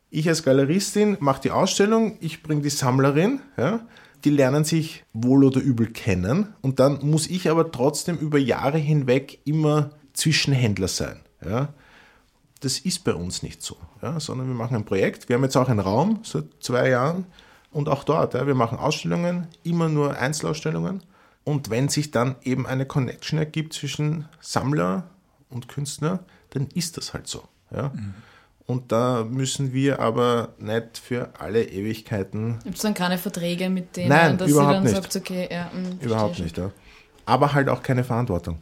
ich 0.10 0.28
als 0.28 0.44
Galeristin 0.44 1.18
mache 1.20 1.42
die 1.44 1.52
Ausstellung, 1.52 2.18
ich 2.20 2.44
bringe 2.44 2.62
die 2.62 2.70
Sammlerin, 2.70 3.42
ja? 3.58 3.82
die 4.26 4.32
lernen 4.32 4.66
sich 4.66 5.06
wohl 5.14 5.46
oder 5.46 5.62
übel 5.62 5.88
kennen 5.88 6.54
und 6.62 6.80
dann 6.80 7.00
muss 7.02 7.28
ich 7.28 7.50
aber 7.50 7.72
trotzdem 7.72 8.18
über 8.18 8.38
Jahre 8.38 8.78
hinweg 8.78 9.40
immer 9.46 9.92
Zwischenhändler 10.14 10.90
sein. 10.90 11.22
Ja? 11.46 11.74
Das 12.62 12.80
ist 12.80 13.04
bei 13.06 13.14
uns 13.14 13.42
nicht 13.42 13.62
so, 13.62 13.78
ja, 14.02 14.20
sondern 14.20 14.48
wir 14.48 14.56
machen 14.56 14.76
ein 14.76 14.86
Projekt. 14.86 15.30
Wir 15.30 15.36
haben 15.36 15.44
jetzt 15.44 15.56
auch 15.56 15.70
einen 15.70 15.80
Raum 15.80 16.20
seit 16.24 16.46
zwei 16.60 16.90
Jahren 16.90 17.26
und 17.72 17.88
auch 17.88 18.04
dort, 18.04 18.34
ja, 18.34 18.46
wir 18.48 18.56
machen 18.56 18.78
Ausstellungen, 18.78 19.48
immer 19.64 19.88
nur 19.88 20.18
Einzelausstellungen. 20.18 21.02
Und 21.46 21.70
wenn 21.70 21.88
sich 21.88 22.12
dann 22.12 22.36
eben 22.44 22.68
eine 22.68 22.86
Connection 22.86 23.40
ergibt 23.40 23.74
zwischen 23.74 24.28
Sammler 24.42 25.10
und 25.50 25.68
Künstler, 25.70 26.20
dann 26.50 26.68
ist 26.74 26.98
das 26.98 27.14
halt 27.14 27.28
so. 27.28 27.44
Ja. 27.72 27.90
Mhm. 27.90 28.14
Und 28.66 28.92
da 28.92 29.24
müssen 29.24 29.74
wir 29.74 30.00
aber 30.00 30.50
nicht 30.60 31.00
für 31.00 31.30
alle 31.40 31.64
Ewigkeiten. 31.64 32.60
Gibt 32.64 32.76
es 32.76 32.82
dann 32.84 32.94
keine 32.94 33.18
Verträge 33.18 33.68
mit 33.70 33.96
denen, 33.98 34.10
Nein, 34.10 34.38
dass 34.38 34.52
überhaupt 34.52 34.70
sie 34.70 34.74
dann 34.76 34.84
nicht. 34.84 35.14
sagt, 35.14 35.16
okay, 35.16 35.48
ja, 35.52 35.72
mh, 35.74 36.06
Überhaupt 36.06 36.38
nicht, 36.40 36.58
ja. 36.58 36.72
Aber 37.26 37.54
halt 37.54 37.68
auch 37.70 37.82
keine 37.82 38.04
Verantwortung. 38.04 38.60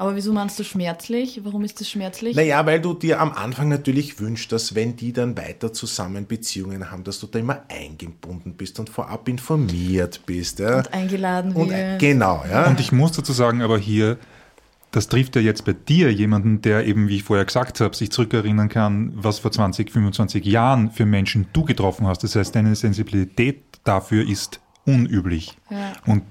Aber 0.00 0.16
wieso 0.16 0.32
meinst 0.32 0.58
du 0.58 0.64
schmerzlich? 0.64 1.42
Warum 1.44 1.62
ist 1.62 1.78
das 1.78 1.90
schmerzlich? 1.90 2.34
Naja, 2.34 2.64
weil 2.64 2.80
du 2.80 2.94
dir 2.94 3.20
am 3.20 3.32
Anfang 3.32 3.68
natürlich 3.68 4.18
wünschst, 4.18 4.50
dass 4.50 4.74
wenn 4.74 4.96
die 4.96 5.12
dann 5.12 5.36
weiter 5.36 5.74
zusammen 5.74 6.26
Beziehungen 6.26 6.90
haben, 6.90 7.04
dass 7.04 7.20
du 7.20 7.26
da 7.26 7.38
immer 7.38 7.64
eingebunden 7.68 8.54
bist 8.54 8.80
und 8.80 8.88
vorab 8.88 9.28
informiert 9.28 10.22
bist. 10.24 10.58
Ja? 10.58 10.78
Und 10.78 10.94
eingeladen 10.94 11.52
Und, 11.52 11.68
wird. 11.68 11.98
genau, 11.98 12.42
ja. 12.50 12.66
Und 12.66 12.80
ich 12.80 12.92
muss 12.92 13.12
dazu 13.12 13.34
sagen, 13.34 13.60
aber 13.60 13.78
hier, 13.78 14.16
das 14.90 15.08
trifft 15.08 15.36
ja 15.36 15.42
jetzt 15.42 15.66
bei 15.66 15.74
dir 15.74 16.10
jemanden, 16.10 16.62
der 16.62 16.86
eben, 16.86 17.08
wie 17.08 17.16
ich 17.16 17.24
vorher 17.24 17.44
gesagt 17.44 17.78
habe, 17.80 17.94
sich 17.94 18.10
zurückerinnern 18.10 18.70
kann, 18.70 19.12
was 19.14 19.38
vor 19.38 19.52
20, 19.52 19.90
25 19.90 20.46
Jahren 20.46 20.90
für 20.92 21.04
Menschen 21.04 21.48
du 21.52 21.66
getroffen 21.66 22.06
hast. 22.06 22.24
Das 22.24 22.36
heißt, 22.36 22.54
deine 22.54 22.74
Sensibilität 22.74 23.62
dafür 23.84 24.26
ist 24.26 24.60
unüblich. 24.86 25.58
Ja. 25.68 25.92
Und 26.06 26.22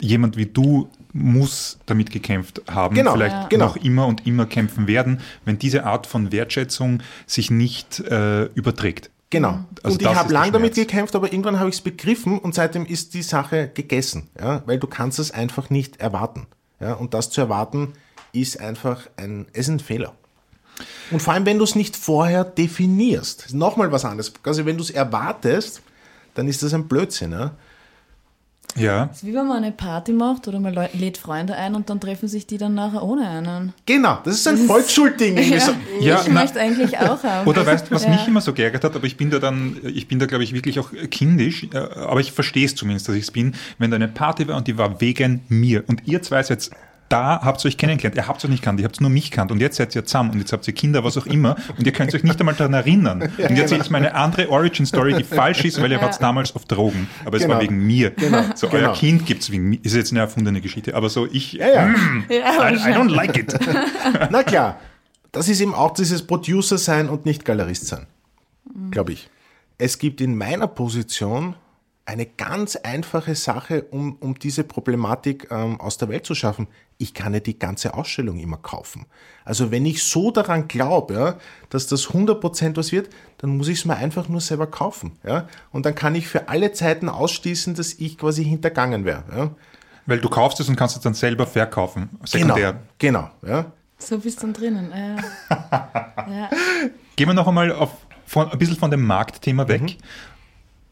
jemand 0.00 0.36
wie 0.36 0.46
du 0.46 0.88
muss 1.12 1.78
damit 1.86 2.10
gekämpft 2.10 2.62
haben, 2.70 2.94
Genau, 2.94 3.12
vielleicht 3.12 3.34
Ja. 3.34 3.46
genau. 3.48 3.66
noch 3.66 3.76
immer 3.76 4.06
und 4.06 4.26
immer 4.26 4.46
kämpfen 4.46 4.86
werden, 4.86 5.20
wenn 5.44 5.58
diese 5.58 5.84
Art 5.84 6.06
von 6.06 6.32
Wertschätzung 6.32 7.02
sich 7.26 7.50
nicht 7.50 8.00
äh, 8.00 8.44
überträgt. 8.54 9.10
Genau. 9.30 9.64
Also 9.82 9.96
und 9.96 10.02
ich 10.02 10.14
habe 10.14 10.32
lang 10.32 10.52
damit 10.52 10.74
gekämpft, 10.74 11.16
aber 11.16 11.32
irgendwann 11.32 11.58
habe 11.58 11.70
ich 11.70 11.76
es 11.76 11.80
begriffen 11.80 12.38
und 12.38 12.54
seitdem 12.54 12.84
ist 12.84 13.14
die 13.14 13.22
Sache 13.22 13.70
gegessen. 13.72 14.28
Ja? 14.38 14.62
Weil 14.66 14.78
du 14.78 14.86
kannst 14.86 15.18
es 15.18 15.30
einfach 15.30 15.70
nicht 15.70 16.00
erwarten. 16.00 16.46
Ja? 16.80 16.94
Und 16.94 17.14
das 17.14 17.30
zu 17.30 17.40
erwarten 17.40 17.94
ist 18.32 18.60
einfach 18.60 19.06
ein, 19.16 19.46
ist 19.52 19.68
ein 19.68 19.80
Fehler. 19.80 20.14
Und 21.10 21.20
vor 21.20 21.34
allem, 21.34 21.46
wenn 21.46 21.58
du 21.58 21.64
es 21.64 21.74
nicht 21.74 21.96
vorher 21.96 22.44
definierst. 22.44 23.46
Ist 23.46 23.54
Nochmal 23.54 23.92
was 23.92 24.04
anderes. 24.04 24.32
Also 24.44 24.66
wenn 24.66 24.76
du 24.76 24.82
es 24.82 24.90
erwartest, 24.90 25.82
dann 26.34 26.48
ist 26.48 26.62
das 26.62 26.72
ein 26.74 26.88
Blödsinn. 26.88 27.32
Ja? 27.32 27.52
Ja, 28.76 29.06
Das 29.06 29.18
ist 29.18 29.26
wie 29.26 29.34
wenn 29.34 29.46
man 29.46 29.58
eine 29.58 29.72
Party 29.72 30.12
macht 30.12 30.48
oder 30.48 30.58
man 30.60 30.74
lä- 30.74 30.88
lädt 30.98 31.18
Freunde 31.18 31.54
ein 31.56 31.74
und 31.74 31.90
dann 31.90 32.00
treffen 32.00 32.28
sich 32.28 32.46
die 32.46 32.58
dann 32.58 32.74
nachher 32.74 33.02
ohne 33.02 33.28
einen. 33.28 33.72
Genau, 33.86 34.18
das 34.24 34.36
ist 34.36 34.48
ein 34.48 34.56
Volksschulding. 34.58 35.36
irgendwie 35.36 35.60
so. 35.60 35.72
Ja, 36.00 36.20
ich 36.20 36.28
na- 36.28 36.40
möchte 36.40 36.60
eigentlich 36.60 36.98
auch 36.98 37.22
haben. 37.22 37.46
Oder 37.48 37.66
weißt 37.66 37.90
du, 37.90 37.94
was 37.94 38.04
Ja. 38.04 38.10
mich 38.10 38.26
immer 38.26 38.40
so 38.40 38.52
geärgert 38.52 38.84
hat, 38.84 38.94
aber 38.96 39.04
ich 39.06 39.16
bin 39.16 39.30
da 39.30 39.38
dann, 39.38 39.76
ich 39.82 40.08
bin 40.08 40.18
da 40.18 40.26
glaube 40.26 40.44
ich 40.44 40.52
wirklich 40.54 40.78
auch 40.80 40.90
kindisch, 41.10 41.64
äh, 41.72 41.76
aber 41.76 42.20
ich 42.20 42.32
verstehe 42.32 42.64
es 42.66 42.74
zumindest, 42.74 43.08
dass 43.08 43.14
ich 43.16 43.22
es 43.24 43.30
bin, 43.30 43.54
wenn 43.78 43.90
da 43.90 43.96
eine 43.96 44.08
Party 44.08 44.48
war 44.48 44.56
und 44.56 44.66
die 44.68 44.78
war 44.78 45.00
wegen 45.00 45.42
mir 45.48 45.84
und 45.88 46.06
ihr 46.06 46.22
zwei 46.22 46.42
seid 46.42 46.70
da, 47.12 47.40
habt 47.42 47.64
ihr 47.64 47.68
euch 47.68 47.76
kennengelernt, 47.76 48.16
ihr 48.16 48.26
habt 48.26 48.44
euch 48.44 48.50
nicht 48.50 48.62
kannt, 48.62 48.80
ihr 48.80 48.84
habt 48.84 49.00
nur 49.00 49.10
mich 49.10 49.30
kannt 49.30 49.52
und 49.52 49.60
jetzt 49.60 49.76
seid 49.76 49.94
ihr 49.94 50.04
zusammen 50.04 50.30
und 50.30 50.38
jetzt 50.38 50.52
habt 50.52 50.66
ihr 50.66 50.74
Kinder, 50.74 51.04
was 51.04 51.16
auch 51.18 51.26
immer 51.26 51.56
und 51.76 51.86
ihr 51.86 51.92
könnt 51.92 52.14
euch 52.14 52.22
nicht 52.24 52.40
einmal 52.40 52.54
daran 52.54 52.74
erinnern. 52.74 53.22
Und 53.38 53.56
jetzt 53.56 53.72
ist 53.72 53.90
meine 53.90 54.14
andere 54.14 54.48
Origin-Story, 54.48 55.14
die 55.14 55.24
falsch 55.24 55.64
ist, 55.64 55.80
weil 55.80 55.92
ihr 55.92 56.00
wart 56.00 56.20
damals 56.22 56.54
auf 56.56 56.64
Drogen, 56.64 57.08
aber 57.24 57.36
es 57.36 57.42
Genau. 57.42 57.54
war 57.54 57.60
wegen 57.62 57.86
mir. 57.86 58.10
Genau, 58.10 58.42
So, 58.54 58.68
genau. 58.68 58.88
euer 58.88 58.92
Kind 58.94 59.26
gibt 59.26 59.42
es 59.42 59.50
wegen 59.50 59.68
mir, 59.68 59.78
ist 59.82 59.94
jetzt 59.94 60.12
eine 60.12 60.20
erfundene 60.20 60.60
Geschichte, 60.60 60.94
aber 60.94 61.08
so 61.08 61.26
ich, 61.30 61.52
Ja, 61.54 61.68
ja. 61.68 61.94
ja, 62.28 62.70
I, 62.70 62.74
I 62.74 62.94
don't 62.94 63.10
like 63.10 63.36
it. 63.36 63.54
Na 64.30 64.42
klar, 64.42 64.78
das 65.32 65.48
ist 65.48 65.60
eben 65.60 65.74
auch 65.74 65.92
dieses 65.94 66.26
Producer 66.26 66.78
sein 66.78 67.08
und 67.08 67.26
nicht 67.26 67.44
Galerist 67.44 67.86
sein, 67.86 68.06
glaube 68.90 69.12
ich. 69.12 69.28
Es 69.78 69.98
gibt 69.98 70.20
in 70.20 70.36
meiner 70.36 70.66
Position 70.68 71.56
eine 72.04 72.26
ganz 72.26 72.76
einfache 72.76 73.34
Sache, 73.34 73.84
um, 73.90 74.16
um 74.16 74.38
diese 74.38 74.64
Problematik 74.64 75.48
ähm, 75.50 75.80
aus 75.80 75.98
der 75.98 76.08
Welt 76.08 76.26
zu 76.26 76.34
schaffen. 76.34 76.66
Ich 76.98 77.14
kann 77.14 77.32
ja 77.32 77.40
die 77.40 77.58
ganze 77.58 77.94
Ausstellung 77.94 78.38
immer 78.38 78.56
kaufen. 78.56 79.06
Also 79.44 79.70
wenn 79.70 79.86
ich 79.86 80.02
so 80.02 80.30
daran 80.30 80.66
glaube, 80.68 81.14
ja, 81.14 81.38
dass 81.70 81.86
das 81.86 82.08
100% 82.08 82.76
was 82.76 82.92
wird, 82.92 83.08
dann 83.38 83.56
muss 83.56 83.68
ich 83.68 83.78
es 83.78 83.84
mir 83.84 83.96
einfach 83.96 84.28
nur 84.28 84.40
selber 84.40 84.66
kaufen. 84.66 85.12
Ja? 85.24 85.46
Und 85.70 85.86
dann 85.86 85.94
kann 85.94 86.14
ich 86.14 86.26
für 86.26 86.48
alle 86.48 86.72
Zeiten 86.72 87.08
ausschließen, 87.08 87.74
dass 87.74 87.94
ich 87.94 88.18
quasi 88.18 88.44
hintergangen 88.44 89.04
wäre. 89.04 89.24
Ja? 89.34 89.50
Weil 90.06 90.20
du 90.20 90.28
kaufst 90.28 90.58
es 90.58 90.68
und 90.68 90.76
kannst 90.76 90.96
es 90.96 91.02
dann 91.02 91.14
selber 91.14 91.46
verkaufen, 91.46 92.10
Genau, 92.12 92.26
sekundär. 92.26 92.80
genau. 92.98 93.30
Ja? 93.46 93.72
So 93.98 94.18
bist 94.18 94.38
du 94.38 94.46
dann 94.46 94.52
drinnen. 94.54 94.92
Ja. 94.92 95.88
ja. 96.28 96.50
Gehen 97.14 97.28
wir 97.28 97.34
noch 97.34 97.46
einmal 97.46 97.72
auf, 97.72 97.90
von, 98.26 98.50
ein 98.50 98.58
bisschen 98.58 98.76
von 98.76 98.90
dem 98.90 99.02
Marktthema 99.04 99.68
weg 99.68 99.98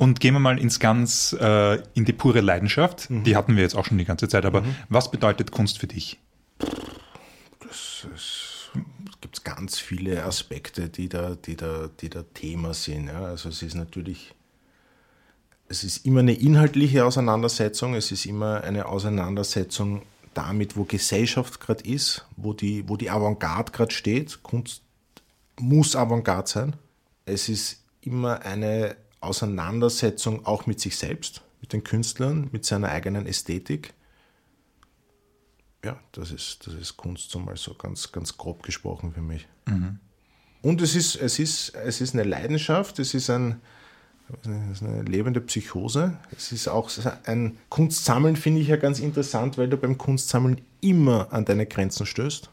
und 0.00 0.18
gehen 0.18 0.32
wir 0.32 0.40
mal 0.40 0.58
ins 0.58 0.80
ganz, 0.80 1.36
äh, 1.38 1.74
in 1.92 2.06
die 2.06 2.14
pure 2.14 2.40
Leidenschaft. 2.40 3.08
Die 3.10 3.36
hatten 3.36 3.54
wir 3.54 3.62
jetzt 3.62 3.76
auch 3.76 3.84
schon 3.84 3.98
die 3.98 4.06
ganze 4.06 4.28
Zeit, 4.28 4.46
aber 4.46 4.64
was 4.88 5.10
bedeutet 5.10 5.52
Kunst 5.52 5.78
für 5.78 5.88
dich? 5.88 6.18
es 7.70 8.70
gibt 9.20 9.44
ganz 9.44 9.78
viele 9.78 10.24
Aspekte, 10.24 10.88
die 10.88 11.10
da, 11.10 11.34
die 11.34 11.54
da, 11.54 11.90
die 12.00 12.08
da 12.08 12.22
Thema 12.32 12.72
sind. 12.72 13.08
Ja. 13.08 13.24
Also 13.24 13.50
es 13.50 13.60
ist 13.60 13.74
natürlich, 13.74 14.34
es 15.68 15.84
ist 15.84 16.06
immer 16.06 16.20
eine 16.20 16.32
inhaltliche 16.32 17.04
Auseinandersetzung, 17.04 17.94
es 17.94 18.10
ist 18.10 18.24
immer 18.24 18.64
eine 18.64 18.86
Auseinandersetzung 18.86 20.00
damit, 20.32 20.78
wo 20.78 20.84
Gesellschaft 20.84 21.60
gerade 21.60 21.84
ist, 21.84 22.26
wo 22.38 22.54
die, 22.54 22.88
wo 22.88 22.96
die 22.96 23.10
Avantgarde 23.10 23.70
gerade 23.70 23.92
steht. 23.92 24.42
Kunst 24.42 24.82
muss 25.58 25.94
Avantgarde 25.94 26.48
sein. 26.48 26.76
Es 27.26 27.50
ist 27.50 27.84
immer 28.00 28.40
eine 28.46 28.96
Auseinandersetzung 29.20 30.46
auch 30.46 30.66
mit 30.66 30.80
sich 30.80 30.96
selbst, 30.96 31.42
mit 31.60 31.72
den 31.72 31.84
Künstlern, 31.84 32.48
mit 32.52 32.64
seiner 32.64 32.88
eigenen 32.88 33.26
Ästhetik 33.26 33.94
ja, 35.82 35.98
das 36.12 36.30
ist, 36.30 36.66
das 36.66 36.74
ist 36.74 36.98
Kunst, 36.98 37.30
so 37.30 37.38
mal 37.38 37.56
so 37.56 37.72
ganz, 37.72 38.12
ganz 38.12 38.36
grob 38.36 38.62
gesprochen 38.62 39.14
für 39.14 39.22
mich. 39.22 39.48
Und 40.60 40.82
es 40.82 40.94
ist, 40.94 41.16
es, 41.16 41.38
ist, 41.38 41.74
es 41.74 42.02
ist 42.02 42.12
eine 42.12 42.24
Leidenschaft, 42.24 42.98
es 42.98 43.14
ist, 43.14 43.30
ein, 43.30 43.62
es 44.42 44.72
ist 44.72 44.82
eine 44.82 45.00
lebende 45.04 45.40
Psychose. 45.40 46.18
Es 46.36 46.52
ist 46.52 46.68
auch 46.68 46.90
ein 47.24 47.56
Kunstsammeln, 47.70 48.36
finde 48.36 48.60
ich 48.60 48.68
ja 48.68 48.76
ganz 48.76 48.98
interessant, 49.00 49.56
weil 49.56 49.70
du 49.70 49.78
beim 49.78 49.96
Kunstsammeln 49.96 50.60
immer 50.82 51.32
an 51.32 51.46
deine 51.46 51.64
Grenzen 51.64 52.04
stößt. 52.04 52.50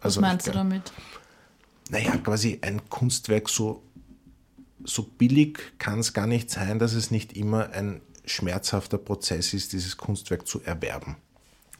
Was 0.00 0.04
Also 0.04 0.20
meinst 0.20 0.46
ich- 0.46 0.52
du 0.52 0.58
damit? 0.58 0.92
naja, 1.88 2.14
quasi 2.18 2.58
ein 2.60 2.86
Kunstwerk 2.90 3.48
so, 3.48 3.82
so 4.86 5.02
billig 5.02 5.58
kann 5.78 6.00
es 6.00 6.12
gar 6.12 6.26
nicht 6.26 6.50
sein, 6.50 6.78
dass 6.78 6.94
es 6.94 7.10
nicht 7.10 7.36
immer 7.36 7.70
ein 7.70 8.00
schmerzhafter 8.24 8.98
Prozess 8.98 9.52
ist, 9.52 9.72
dieses 9.72 9.96
Kunstwerk 9.96 10.46
zu 10.46 10.62
erwerben. 10.62 11.16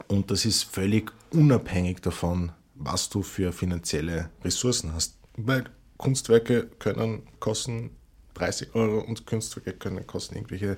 Und 0.08 0.30
das 0.30 0.44
ist 0.44 0.64
völlig 0.64 1.12
unabhängig 1.30 2.00
davon, 2.00 2.52
was 2.74 3.08
du 3.08 3.22
für 3.22 3.52
finanzielle 3.52 4.30
Ressourcen 4.44 4.92
hast. 4.92 5.16
Weil 5.36 5.64
Kunstwerke 5.96 6.66
können 6.78 7.22
kosten 7.40 7.90
30 8.34 8.74
Euro 8.74 9.00
und 9.00 9.26
Kunstwerke 9.26 9.72
können 9.72 10.06
kosten 10.06 10.36
irgendwelche 10.36 10.76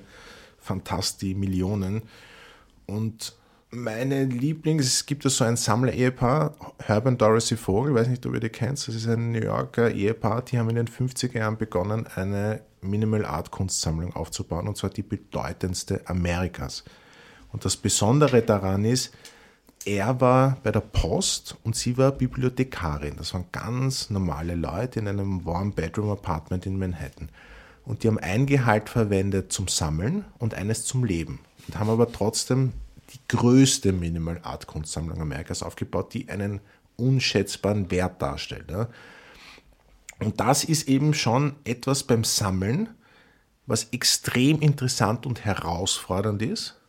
Fantasti-Millionen. 0.59 2.03
Und 2.85 3.35
meine 3.71 4.25
Lieblings, 4.25 4.85
es 4.85 5.05
gibt 5.05 5.23
ja 5.23 5.29
so 5.29 5.43
ein 5.43 5.55
Sammler-Ehepaar, 5.55 6.55
Herb 6.79 7.17
Dorothy 7.17 7.55
Vogel, 7.55 7.93
weiß 7.93 8.07
nicht, 8.07 8.25
ob 8.25 8.33
ihr 8.33 8.39
die 8.39 8.49
kennt, 8.49 8.87
das 8.87 8.95
ist 8.95 9.07
ein 9.07 9.31
New 9.31 9.39
Yorker 9.39 9.91
Ehepaar, 9.91 10.41
die 10.41 10.57
haben 10.57 10.69
in 10.69 10.75
den 10.75 10.87
50er 10.87 11.37
Jahren 11.37 11.57
begonnen, 11.57 12.07
eine 12.15 12.61
Minimal 12.81 13.25
Art 13.25 13.51
Kunstsammlung 13.51 14.15
aufzubauen, 14.15 14.67
und 14.67 14.77
zwar 14.77 14.89
die 14.89 15.03
bedeutendste 15.03 16.01
Amerikas. 16.07 16.83
Und 17.51 17.65
das 17.65 17.77
Besondere 17.77 18.41
daran 18.41 18.85
ist, 18.85 19.13
er 19.85 20.19
war 20.19 20.57
bei 20.63 20.71
der 20.71 20.81
Post 20.81 21.57
und 21.63 21.75
sie 21.75 21.97
war 21.97 22.11
Bibliothekarin. 22.11 23.15
Das 23.17 23.33
waren 23.33 23.45
ganz 23.51 24.09
normale 24.09 24.55
Leute 24.55 24.99
in 24.99 25.07
einem 25.07 25.47
One-Bedroom-Apartment 25.47 26.65
in 26.65 26.77
Manhattan. 26.77 27.29
Und 27.85 28.03
die 28.03 28.07
haben 28.07 28.19
ein 28.19 28.45
Gehalt 28.45 28.89
verwendet 28.89 29.51
zum 29.51 29.67
Sammeln 29.67 30.25
und 30.37 30.53
eines 30.53 30.85
zum 30.85 31.03
Leben. 31.03 31.39
Und 31.67 31.79
haben 31.79 31.89
aber 31.89 32.11
trotzdem 32.11 32.73
die 33.09 33.19
größte 33.27 33.91
Minimal 33.91 34.39
Art 34.43 34.67
Kunstsammlung 34.67 35.21
Amerikas 35.21 35.63
aufgebaut, 35.63 36.13
die 36.13 36.29
einen 36.29 36.61
unschätzbaren 36.97 37.91
Wert 37.91 38.21
darstellt. 38.21 38.69
Ja. 38.69 38.89
Und 40.19 40.39
das 40.39 40.63
ist 40.63 40.87
eben 40.87 41.13
schon 41.13 41.55
etwas 41.63 42.03
beim 42.03 42.23
Sammeln, 42.23 42.89
was 43.65 43.85
extrem 43.91 44.59
interessant 44.61 45.25
und 45.25 45.45
herausfordernd 45.45 46.41
ist, 46.41 46.79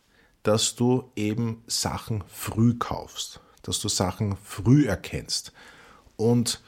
dass 0.42 0.74
du 0.74 1.11
eben 1.14 1.62
Sachen 1.66 2.24
früh 2.26 2.74
kaufst, 2.78 3.40
dass 3.62 3.80
du 3.80 3.88
Sachen 3.88 4.37
früh 4.42 4.87
erkennst 4.87 5.52
und 6.16 6.62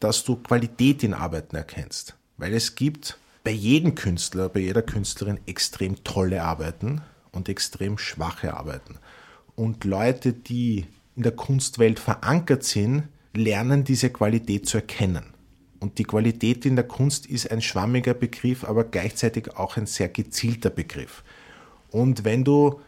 dass 0.00 0.24
du 0.24 0.36
Qualität 0.36 1.02
in 1.02 1.14
Arbeiten 1.14 1.56
erkennst. 1.56 2.16
Weil 2.36 2.52
es 2.52 2.74
gibt 2.74 3.18
bei 3.44 3.52
jedem 3.52 3.94
Künstler, 3.94 4.48
bei 4.48 4.60
jeder 4.60 4.82
Künstlerin 4.82 5.40
extrem 5.46 6.02
tolle 6.02 6.42
Arbeiten 6.42 7.00
und 7.36 7.48
extrem 7.48 7.98
schwache 7.98 8.54
Arbeiten. 8.54 8.98
Und 9.54 9.84
Leute, 9.84 10.32
die 10.32 10.86
in 11.14 11.22
der 11.22 11.32
Kunstwelt 11.32 11.98
verankert 11.98 12.64
sind, 12.64 13.04
lernen 13.34 13.84
diese 13.84 14.10
Qualität 14.10 14.66
zu 14.66 14.78
erkennen. 14.78 15.34
Und 15.78 15.98
die 15.98 16.04
Qualität 16.04 16.66
in 16.66 16.74
der 16.74 16.88
Kunst 16.88 17.26
ist 17.26 17.50
ein 17.50 17.62
schwammiger 17.62 18.14
Begriff, 18.14 18.64
aber 18.64 18.84
gleichzeitig 18.84 19.56
auch 19.56 19.76
ein 19.76 19.86
sehr 19.86 20.08
gezielter 20.08 20.70
Begriff. 20.70 21.22
Und 21.90 22.24
wenn 22.24 22.44
du 22.44 22.80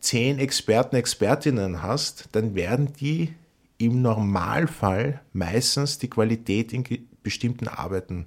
zehn 0.00 0.38
Experten, 0.38 0.96
Expertinnen 0.96 1.82
hast, 1.82 2.28
dann 2.32 2.54
werden 2.54 2.92
die 2.94 3.34
im 3.78 4.02
Normalfall 4.02 5.20
meistens 5.32 5.98
die 5.98 6.08
Qualität 6.08 6.72
in 6.72 6.84
bestimmten 7.22 7.68
Arbeiten 7.68 8.26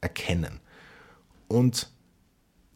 erkennen. 0.00 0.60
Und 1.48 1.90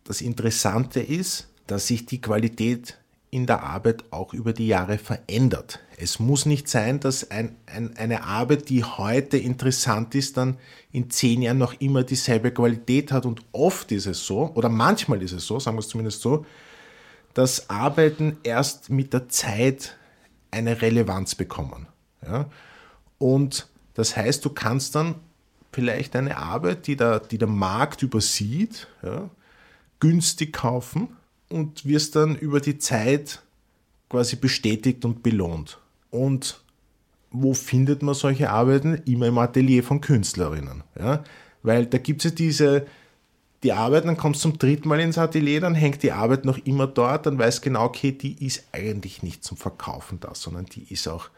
das 0.05 0.21
Interessante 0.21 1.01
ist, 1.01 1.52
dass 1.73 1.87
sich 1.87 2.05
die 2.05 2.21
Qualität 2.21 2.99
in 3.31 3.47
der 3.47 3.63
Arbeit 3.63 4.05
auch 4.11 4.35
über 4.35 4.53
die 4.53 4.67
Jahre 4.67 4.99
verändert. 4.99 5.81
Es 5.97 6.19
muss 6.19 6.45
nicht 6.45 6.69
sein, 6.69 7.01
dass 7.01 7.31
ein, 7.31 7.57
ein, 7.65 7.97
eine 7.97 8.25
Arbeit, 8.25 8.69
die 8.69 8.85
heute 8.85 9.39
interessant 9.39 10.15
ist, 10.15 10.37
dann 10.37 10.59
in 10.93 11.09
zehn 11.09 11.41
Jahren 11.41 11.57
noch 11.57 11.73
immer 11.81 12.03
dieselbe 12.03 12.51
Qualität 12.51 13.11
hat. 13.11 13.25
Und 13.25 13.41
oft 13.53 13.91
ist 13.91 14.05
es 14.05 14.27
so, 14.27 14.53
oder 14.55 14.69
manchmal 14.69 15.23
ist 15.23 15.33
es 15.33 15.47
so, 15.47 15.59
sagen 15.59 15.79
wir 15.79 15.81
es 15.81 15.89
zumindest 15.89 16.21
so, 16.21 16.45
dass 17.33 17.71
Arbeiten 17.71 18.37
erst 18.43 18.91
mit 18.91 19.15
der 19.15 19.31
Zeit 19.31 19.97
eine 20.51 20.83
Relevanz 20.83 21.35
bekommen. 21.35 21.87
Ja? 22.23 22.51
Und 23.17 23.67
das 23.95 24.15
heißt, 24.15 24.45
du 24.45 24.51
kannst 24.51 24.95
dann 24.95 25.15
vielleicht 25.73 26.17
eine 26.17 26.37
Arbeit, 26.37 26.87
die 26.87 26.97
der, 26.97 27.21
die 27.21 27.39
der 27.39 27.49
Markt 27.49 28.03
übersieht, 28.03 28.89
ja, 29.03 29.31
günstig 30.01 30.53
kaufen 30.53 31.17
und 31.53 31.85
wirst 31.85 32.17
dann 32.17 32.37
über 32.37 32.61
die 32.61 32.79
Zeit 32.79 33.43
quasi 34.09 34.37
bestätigt 34.37 35.05
und 35.05 35.23
belohnt. 35.23 35.79
Und 36.11 36.63
wo 37.31 37.55
findet 37.55 38.03
man 38.03 38.15
solche 38.15 38.51
Arbeiten? 38.51 39.03
Immer 39.07 39.27
im 39.27 39.39
Atelier 39.39 39.83
von 39.83 40.01
Künstlerinnen. 40.01 40.85
Ja? 40.99 41.25
Weil 41.63 41.87
da 41.87 41.99
gibt 41.99 42.25
es 42.25 42.31
ja 42.31 42.37
diese, 42.37 42.87
die 43.63 43.73
Arbeit, 43.73 44.05
dann 44.05 44.17
kommst 44.17 44.45
du 44.45 44.51
zum 44.51 44.59
dritten 44.59 44.89
Mal 44.89 45.01
ins 45.01 45.19
Atelier, 45.19 45.61
dann 45.61 45.75
hängt 45.75 46.03
die 46.03 46.13
Arbeit 46.13 46.45
noch 46.45 46.59
immer 46.59 46.87
dort, 46.87 47.27
dann 47.27 47.39
weißt 47.39 47.63
genau, 47.63 47.85
okay, 47.85 48.13
die 48.13 48.45
ist 48.45 48.65
eigentlich 48.73 49.23
nicht 49.23 49.45
zum 49.45 49.57
Verkaufen 49.57 50.21
da, 50.21 50.35
sondern 50.35 50.67
die 50.67 50.93
ist 50.93 51.09
auch 51.09 51.31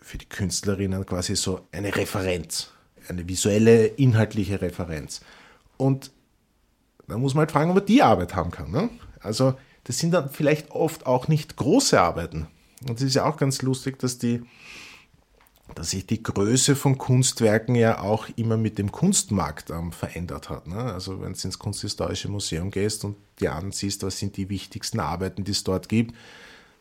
für 0.00 0.18
die 0.18 0.28
Künstlerinnen 0.28 1.06
quasi 1.06 1.36
so 1.36 1.66
eine 1.72 1.94
Referenz, 1.94 2.70
eine 3.08 3.26
visuelle, 3.28 3.86
inhaltliche 3.86 4.60
Referenz. 4.60 5.20
Und 5.76 6.11
da 7.12 7.18
muss 7.18 7.34
man 7.34 7.40
halt 7.40 7.52
fragen, 7.52 7.70
ob 7.70 7.76
man 7.76 7.86
die 7.86 8.02
Arbeit 8.02 8.34
haben 8.34 8.50
kann. 8.50 8.70
Ne? 8.70 8.88
Also 9.20 9.54
das 9.84 9.98
sind 9.98 10.12
dann 10.12 10.30
vielleicht 10.30 10.70
oft 10.70 11.04
auch 11.04 11.28
nicht 11.28 11.56
große 11.56 12.00
Arbeiten. 12.00 12.46
Und 12.88 12.96
es 12.96 13.02
ist 13.02 13.14
ja 13.14 13.26
auch 13.26 13.36
ganz 13.36 13.60
lustig, 13.60 13.98
dass 13.98 14.16
die, 14.16 14.42
dass 15.74 15.90
sich 15.90 16.06
die 16.06 16.22
Größe 16.22 16.74
von 16.74 16.96
Kunstwerken 16.96 17.74
ja 17.74 18.00
auch 18.00 18.28
immer 18.36 18.56
mit 18.56 18.78
dem 18.78 18.90
Kunstmarkt 18.90 19.68
ähm, 19.68 19.92
verändert 19.92 20.48
hat. 20.48 20.66
Ne? 20.66 20.76
Also 20.76 21.20
wenn 21.20 21.34
du 21.34 21.40
ins 21.42 21.58
Kunsthistorische 21.58 22.30
Museum 22.30 22.70
gehst 22.70 23.04
und 23.04 23.16
dir 23.40 23.54
ansiehst, 23.54 24.02
was 24.02 24.18
sind 24.18 24.38
die 24.38 24.48
wichtigsten 24.48 24.98
Arbeiten, 24.98 25.44
die 25.44 25.52
es 25.52 25.64
dort 25.64 25.90
gibt, 25.90 26.14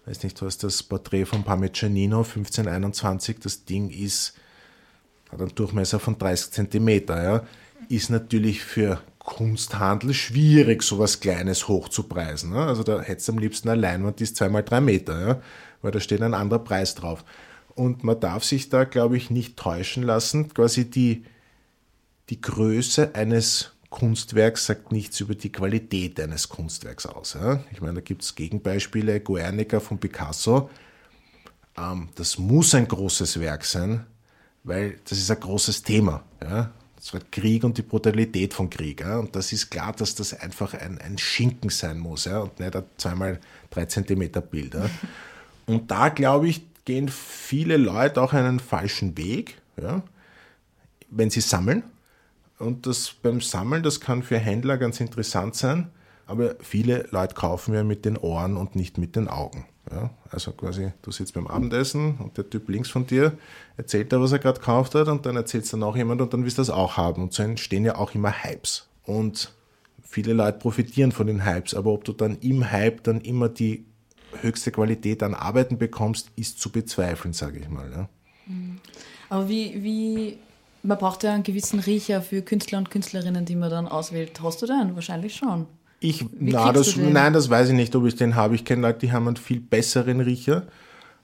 weiß 0.05 0.23
nicht, 0.23 0.41
was 0.41 0.57
das 0.57 0.81
Porträt 0.81 1.25
von 1.25 1.43
Parmigianino 1.43 2.19
1521, 2.19 3.39
das 3.39 3.65
Ding 3.65 3.89
ist, 3.89 4.35
hat 5.29 5.41
einen 5.41 5.53
Durchmesser 5.55 5.99
von 5.99 6.17
30 6.17 6.51
Zentimeter, 6.51 7.21
ja, 7.21 7.43
ist 7.89 8.09
natürlich 8.09 8.63
für 8.63 9.01
Kunsthandel 9.23 10.13
schwierig, 10.13 10.83
sowas 10.83 11.19
Kleines 11.19 11.67
hochzupreisen. 11.67 12.51
Ne? 12.51 12.65
Also 12.65 12.83
da 12.83 13.01
hättest 13.01 13.27
du 13.27 13.33
am 13.33 13.39
liebsten 13.39 13.69
eine 13.69 13.81
Leinwand, 13.81 14.19
die 14.19 14.23
ist 14.23 14.35
zweimal 14.35 14.63
drei 14.63 14.81
Meter, 14.81 15.27
ja? 15.27 15.41
weil 15.81 15.91
da 15.91 15.99
steht 15.99 16.21
ein 16.21 16.33
anderer 16.33 16.63
Preis 16.63 16.95
drauf. 16.95 17.23
Und 17.75 18.03
man 18.03 18.19
darf 18.19 18.43
sich 18.43 18.69
da, 18.69 18.83
glaube 18.83 19.17
ich, 19.17 19.29
nicht 19.29 19.57
täuschen 19.57 20.03
lassen. 20.03 20.53
Quasi 20.53 20.89
die, 20.89 21.23
die 22.29 22.41
Größe 22.41 23.15
eines 23.15 23.71
Kunstwerks 23.89 24.65
sagt 24.65 24.91
nichts 24.91 25.19
über 25.19 25.35
die 25.35 25.51
Qualität 25.51 26.19
eines 26.19 26.49
Kunstwerks 26.49 27.05
aus. 27.05 27.33
Ja? 27.33 27.63
Ich 27.71 27.81
meine, 27.81 27.95
da 27.95 28.01
gibt 28.01 28.23
es 28.23 28.35
Gegenbeispiele, 28.35 29.19
Guernica 29.19 29.79
von 29.79 29.99
Picasso. 29.99 30.69
Ähm, 31.77 32.09
das 32.15 32.37
muss 32.37 32.73
ein 32.73 32.87
großes 32.87 33.39
Werk 33.39 33.65
sein, 33.65 34.05
weil 34.63 34.99
das 35.07 35.19
ist 35.19 35.29
ein 35.29 35.39
großes 35.39 35.83
Thema. 35.83 36.23
Ja? 36.41 36.71
Das 37.01 37.15
war 37.15 37.21
Krieg 37.31 37.63
und 37.63 37.79
die 37.79 37.81
Brutalität 37.81 38.53
von 38.53 38.69
Krieg. 38.69 39.01
Ja? 39.01 39.17
Und 39.17 39.35
das 39.35 39.51
ist 39.51 39.71
klar, 39.71 39.91
dass 39.91 40.13
das 40.13 40.39
einfach 40.39 40.75
ein, 40.75 40.99
ein 40.99 41.17
Schinken 41.17 41.71
sein 41.71 41.97
muss 41.97 42.25
ja? 42.25 42.39
und 42.39 42.59
nicht 42.59 42.75
ein 42.75 42.83
zweimal 42.97 43.39
drei 43.71 43.85
Zentimeter 43.85 44.41
Bild. 44.41 44.77
Und 45.65 45.89
da, 45.89 46.09
glaube 46.09 46.47
ich, 46.47 46.61
gehen 46.85 47.09
viele 47.09 47.77
Leute 47.77 48.21
auch 48.21 48.33
einen 48.33 48.59
falschen 48.59 49.17
Weg, 49.17 49.57
ja? 49.81 50.03
wenn 51.09 51.31
sie 51.31 51.41
sammeln 51.41 51.83
und 52.59 52.85
das 52.85 53.11
beim 53.11 53.41
Sammeln, 53.41 53.81
das 53.81 53.99
kann 53.99 54.21
für 54.21 54.37
Händler 54.37 54.77
ganz 54.77 54.99
interessant 54.99 55.55
sein, 55.55 55.89
aber 56.27 56.55
viele 56.59 57.07
Leute 57.09 57.33
kaufen 57.33 57.73
ja 57.73 57.83
mit 57.83 58.05
den 58.05 58.17
Ohren 58.17 58.57
und 58.57 58.75
nicht 58.75 58.99
mit 58.99 59.15
den 59.15 59.27
Augen. 59.27 59.65
Ja, 59.89 60.11
also 60.29 60.51
quasi, 60.51 60.91
du 61.01 61.11
sitzt 61.11 61.33
beim 61.33 61.47
Abendessen 61.47 62.17
und 62.19 62.37
der 62.37 62.49
Typ 62.49 62.69
links 62.69 62.89
von 62.89 63.07
dir 63.07 63.33
erzählt 63.77 64.13
da, 64.13 64.21
was 64.21 64.31
er 64.31 64.39
gerade 64.39 64.59
gekauft 64.59 64.93
hat 64.93 65.07
und 65.07 65.25
dann 65.25 65.35
erzählt 65.35 65.63
es 65.63 65.71
dann 65.71 65.81
auch 65.81 65.95
jemand 65.95 66.21
und 66.21 66.33
dann 66.33 66.43
willst 66.43 66.59
du 66.59 66.61
das 66.61 66.69
auch 66.69 66.97
haben. 66.97 67.23
Und 67.23 67.33
so 67.33 67.41
entstehen 67.41 67.83
ja 67.83 67.95
auch 67.95 68.13
immer 68.13 68.43
Hypes. 68.43 68.87
Und 69.05 69.51
viele 70.03 70.33
Leute 70.33 70.59
profitieren 70.59 71.11
von 71.11 71.27
den 71.27 71.45
Hypes, 71.45 71.73
aber 71.73 71.91
ob 71.91 72.03
du 72.03 72.13
dann 72.13 72.37
im 72.41 72.69
Hype 72.69 73.03
dann 73.03 73.21
immer 73.21 73.49
die 73.49 73.85
höchste 74.41 74.71
Qualität 74.71 75.23
an 75.23 75.33
Arbeiten 75.33 75.77
bekommst, 75.77 76.31
ist 76.35 76.59
zu 76.59 76.71
bezweifeln, 76.71 77.33
sage 77.33 77.59
ich 77.59 77.67
mal. 77.67 77.91
Ja. 77.91 78.09
Aber 79.29 79.49
wie, 79.49 79.83
wie 79.83 80.37
man 80.83 80.97
braucht 80.97 81.23
ja 81.23 81.33
einen 81.33 81.43
gewissen 81.43 81.79
Riecher 81.79 82.21
für 82.21 82.41
Künstler 82.41 82.77
und 82.77 82.91
Künstlerinnen, 82.91 83.45
die 83.45 83.55
man 83.55 83.69
dann 83.69 83.87
auswählt. 83.87 84.41
Hast 84.41 84.61
du 84.61 84.65
den? 84.65 84.95
Wahrscheinlich 84.95 85.35
schon. 85.35 85.67
Ich, 86.03 86.25
na, 86.39 86.71
das, 86.73 86.97
nein, 86.97 87.31
das 87.31 87.49
weiß 87.49 87.69
ich 87.69 87.75
nicht, 87.75 87.95
ob 87.95 88.05
ich 88.07 88.15
den 88.15 88.35
habe. 88.35 88.55
Ich 88.55 88.65
kenne 88.65 88.81
Leute, 88.81 88.99
die 88.99 89.11
haben 89.11 89.27
einen 89.27 89.37
viel 89.37 89.59
besseren 89.59 90.19
Riecher. 90.19 90.63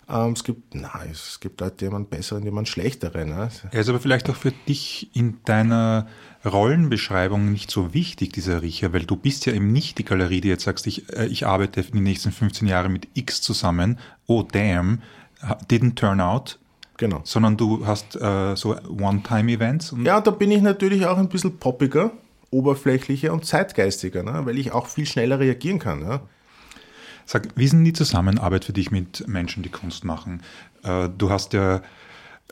Ähm, 0.08 0.34
es 0.34 0.44
gibt, 0.44 0.76
nein, 0.76 1.10
es 1.12 1.40
gibt 1.40 1.60
Leute, 1.60 1.78
die 1.80 1.88
haben 1.88 1.96
einen 1.96 2.06
besseren, 2.06 2.44
die 2.44 2.50
haben 2.50 2.58
einen 2.58 2.68
schlechteren. 2.68 3.30
Ne? 3.30 3.50
Er 3.72 3.80
ist 3.82 3.90
aber 3.90 4.00
vielleicht 4.00 4.30
auch 4.30 4.36
für 4.36 4.54
dich 4.68 5.10
in 5.16 5.40
deiner 5.46 6.08
Rollenbeschreibung 6.46 7.52
nicht 7.52 7.72
so 7.72 7.96
wichtig, 7.96 8.34
dieser 8.34 8.62
Riecher, 8.62 8.94
weil 8.94 9.06
du 9.06 9.16
bist 9.16 9.48
ja 9.48 9.54
eben 9.54 9.72
nicht 9.74 9.98
die 9.98 10.06
Galerie, 10.06 10.42
die 10.42 10.50
jetzt 10.50 10.63
sagst, 10.63 10.86
ich, 10.86 11.12
äh, 11.12 11.26
ich 11.26 11.48
arbeite 11.48 11.82
die 11.82 12.00
nächsten 12.00 12.32
15 12.32 12.68
Jahre 12.68 12.88
mit 12.88 13.08
X 13.16 13.42
zusammen. 13.42 13.98
Oh 14.28 14.44
damn, 14.44 15.02
didn't 15.70 15.96
turn 15.96 16.22
out. 16.22 16.60
Genau. 16.98 17.22
Sondern 17.24 17.58
du 17.58 17.86
hast 17.86 18.16
äh, 18.16 18.56
so 18.56 18.76
One-Time-Events. 18.76 19.96
Ja, 20.04 20.22
da 20.22 20.32
bin 20.32 20.52
ich 20.52 20.62
natürlich 20.62 21.06
auch 21.06 21.18
ein 21.18 21.30
bisschen 21.30 21.58
poppiger, 21.58 22.12
oberflächlicher 22.52 23.34
und 23.34 23.46
zeitgeistiger, 23.46 24.24
ne? 24.24 24.46
weil 24.46 24.58
ich 24.58 24.72
auch 24.72 24.88
viel 24.88 25.06
schneller 25.06 25.40
reagieren 25.40 25.80
kann. 25.80 26.02
Ja? 26.02 26.22
Sag, 27.26 27.50
wie 27.56 27.66
ist 27.66 27.74
denn 27.74 27.84
die 27.84 27.94
Zusammenarbeit 27.94 28.66
für 28.66 28.74
dich 28.74 28.92
mit 28.92 29.28
Menschen, 29.28 29.64
die 29.64 29.70
Kunst 29.70 30.04
machen? 30.04 30.42
Äh, 30.84 31.10
du 31.10 31.30
hast 31.30 31.54
ja 31.54 31.82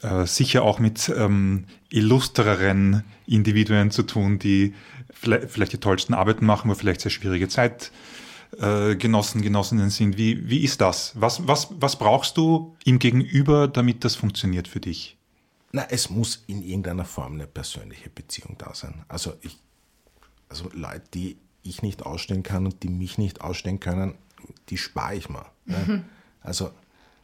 äh, 0.02 0.26
sicher 0.26 0.64
auch 0.64 0.80
mit 0.80 1.12
ähm, 1.16 1.66
illustreren 1.90 3.04
Individuen 3.26 3.92
zu 3.92 4.04
tun, 4.04 4.40
die 4.40 4.74
vielleicht, 5.12 5.50
vielleicht 5.50 5.74
die 5.74 5.78
tollsten 5.78 6.14
Arbeiten 6.14 6.46
machen, 6.46 6.70
aber 6.70 6.78
vielleicht 6.78 7.02
sehr 7.02 7.12
schwierige 7.12 7.48
Zeit 7.48 7.92
äh, 8.60 8.96
Genossen, 8.96 9.42
Genossinnen 9.42 9.90
sind. 9.90 10.18
Wie, 10.18 10.50
wie 10.50 10.64
ist 10.64 10.82
das? 10.82 11.14
Was, 11.16 11.48
was, 11.48 11.70
was 11.80 11.98
brauchst 11.98 12.38
du 12.38 12.76
ihm 12.84 13.00
gegenüber, 13.00 13.68
damit 13.68 14.04
das 14.04 14.16
funktioniert 14.16 14.68
für 14.68 14.80
dich? 14.80 15.18
Na, 15.72 15.86
es 15.90 16.10
muss 16.10 16.44
in 16.48 16.62
irgendeiner 16.62 17.06
Form 17.06 17.34
eine 17.34 17.48
persönliche 17.48 18.10
Beziehung 18.10 18.56
da 18.58 18.74
sein. 18.74 19.04
Also 19.08 19.34
ich, 19.42 19.58
also 20.56 20.70
Leute, 20.74 21.04
die 21.14 21.38
ich 21.64 21.82
nicht 21.82 22.06
ausstehen 22.06 22.44
kann 22.44 22.66
und 22.66 22.82
die 22.84 22.90
mich 22.90 23.18
nicht 23.18 23.42
ausstehen 23.42 23.80
können, 23.82 24.16
die 24.70 24.78
spare 24.78 25.16
ich 25.16 25.28
mal. 25.28 25.46
Mhm. 25.66 25.76
Ja. 25.76 26.04
Also 26.42 26.72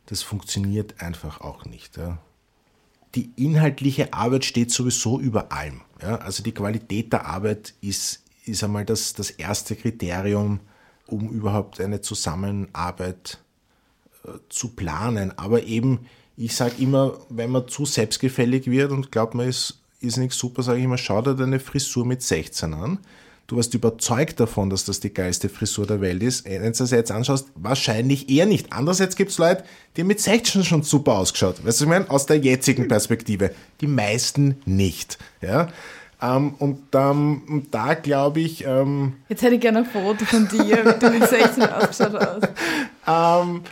das 0.08 0.22
funktioniert 0.22 1.02
einfach 1.02 1.40
auch 1.40 1.66
nicht. 1.66 1.96
Ja. 1.96 2.18
Die 3.16 3.32
inhaltliche 3.38 4.14
Arbeit 4.14 4.44
steht 4.44 4.72
sowieso 4.72 5.20
über 5.20 5.52
allem. 5.52 5.82
Ja. 6.02 6.18
Also 6.18 6.44
die 6.44 6.54
Qualität 6.54 7.14
der 7.14 7.26
Arbeit 7.26 7.74
ist, 7.80 8.24
ist 8.46 8.64
einmal 8.64 8.84
das, 8.84 9.14
das 9.14 9.30
erste 9.30 9.76
Kriterium, 9.76 10.60
um 11.08 11.30
überhaupt 11.30 11.80
eine 11.80 12.02
Zusammenarbeit 12.02 13.38
äh, 14.26 14.32
zu 14.50 14.70
planen. 14.70 15.38
Aber 15.38 15.64
eben, 15.64 16.08
ich 16.36 16.56
sage 16.56 16.76
immer, 16.80 17.18
wenn 17.30 17.52
man 17.52 17.70
zu 17.70 17.86
selbstgefällig 17.86 18.68
wird 18.68 18.92
und 18.92 19.12
glaubt, 19.12 19.36
man 19.36 19.48
ist, 19.48 19.81
ist 20.02 20.18
nichts 20.18 20.38
super, 20.38 20.64
sage 20.64 20.80
ich 20.80 20.86
immer, 20.86 20.98
schau 20.98 21.22
dir 21.22 21.36
deine 21.36 21.60
Frisur 21.60 22.06
mit 22.06 22.22
16 22.22 22.74
an. 22.74 23.00
Du 23.48 23.58
warst 23.58 23.74
überzeugt 23.74 24.40
davon, 24.40 24.70
dass 24.70 24.86
das 24.86 25.02
die 25.02 25.14
geilste 25.14 25.50
Frisur 25.50 25.86
der 25.86 26.00
Welt 26.00 26.24
ist. 26.24 26.46
Wenn 26.46 26.64
du 26.64 26.72
das 26.72 26.92
jetzt 26.92 27.12
anschaust, 27.12 27.50
wahrscheinlich 27.56 28.30
eher 28.30 28.46
nicht. 28.46 28.72
Andererseits 28.72 29.18
gibt 29.18 29.32
es 29.32 29.38
Leute, 29.38 29.66
die 29.98 30.06
mit 30.06 30.22
16 30.22 30.64
schon 30.64 30.84
super 30.84 31.18
ausgeschaut. 31.18 31.66
Weißt 31.66 31.82
du, 31.82 31.84
ich 31.84 31.90
meine, 31.90 32.10
aus 32.10 32.26
der 32.26 32.38
jetzigen 32.38 32.88
Perspektive. 32.88 33.52
Die 33.82 33.88
meisten 33.88 34.56
nicht. 34.64 35.18
Ja? 35.42 35.68
Ähm, 36.22 36.54
und 36.60 36.80
ähm, 36.94 37.68
da 37.72 37.96
glaube 37.96 38.40
ich. 38.40 38.64
Ähm, 38.66 39.16
Jetzt 39.28 39.42
hätte 39.42 39.56
ich 39.56 39.62
gerne 39.62 39.80
ein 39.80 39.86
Foto 39.86 40.24
von 40.24 40.48
dir, 40.48 40.86
wie 40.86 41.00
du 41.00 41.10
mit 41.10 41.28
16 41.28 41.64
ausgeschaut 41.64 42.14
hast. 42.14 42.50
Ähm, 43.08 43.64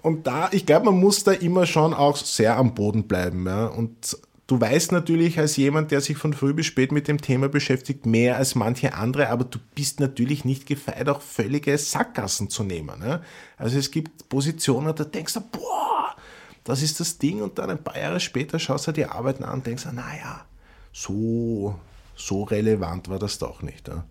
und 0.00 0.26
da, 0.26 0.48
ich 0.52 0.64
glaube, 0.64 0.86
man 0.86 0.94
muss 0.94 1.24
da 1.24 1.32
immer 1.32 1.66
schon 1.66 1.92
auch 1.92 2.16
sehr 2.16 2.56
am 2.56 2.72
Boden 2.72 3.02
bleiben. 3.02 3.44
Ja? 3.46 3.66
Und 3.66 4.16
du 4.50 4.60
weißt 4.60 4.90
natürlich 4.90 5.38
als 5.38 5.56
jemand, 5.56 5.92
der 5.92 6.00
sich 6.00 6.16
von 6.16 6.32
früh 6.32 6.52
bis 6.52 6.66
spät 6.66 6.90
mit 6.90 7.06
dem 7.06 7.20
Thema 7.20 7.48
beschäftigt, 7.48 8.04
mehr 8.04 8.36
als 8.36 8.56
manche 8.56 8.94
andere, 8.94 9.28
aber 9.28 9.44
du 9.44 9.60
bist 9.76 10.00
natürlich 10.00 10.44
nicht 10.44 10.66
gefeit, 10.66 11.08
auch 11.08 11.20
völlige 11.20 11.78
Sackgassen 11.78 12.50
zu 12.50 12.64
nehmen. 12.64 13.00
Ja? 13.04 13.22
Also 13.56 13.78
es 13.78 13.92
gibt 13.92 14.28
Positionen, 14.28 14.92
da 14.94 15.04
denkst 15.04 15.34
du, 15.34 15.40
boah, 15.40 16.16
das 16.64 16.82
ist 16.82 16.98
das 16.98 17.18
Ding, 17.18 17.42
und 17.42 17.58
dann 17.58 17.70
ein 17.70 17.82
paar 17.82 17.96
Jahre 17.96 18.18
später 18.18 18.58
schaust 18.58 18.88
du 18.88 18.92
dir 18.92 19.04
die 19.04 19.10
Arbeiten 19.10 19.44
an 19.44 19.58
und 19.58 19.66
denkst, 19.66 19.86
naja, 19.92 20.44
so, 20.92 21.78
so 22.16 22.42
relevant 22.42 23.08
war 23.08 23.20
das 23.20 23.38
doch 23.38 23.62
nicht. 23.62 23.86
Ja? 23.86 24.04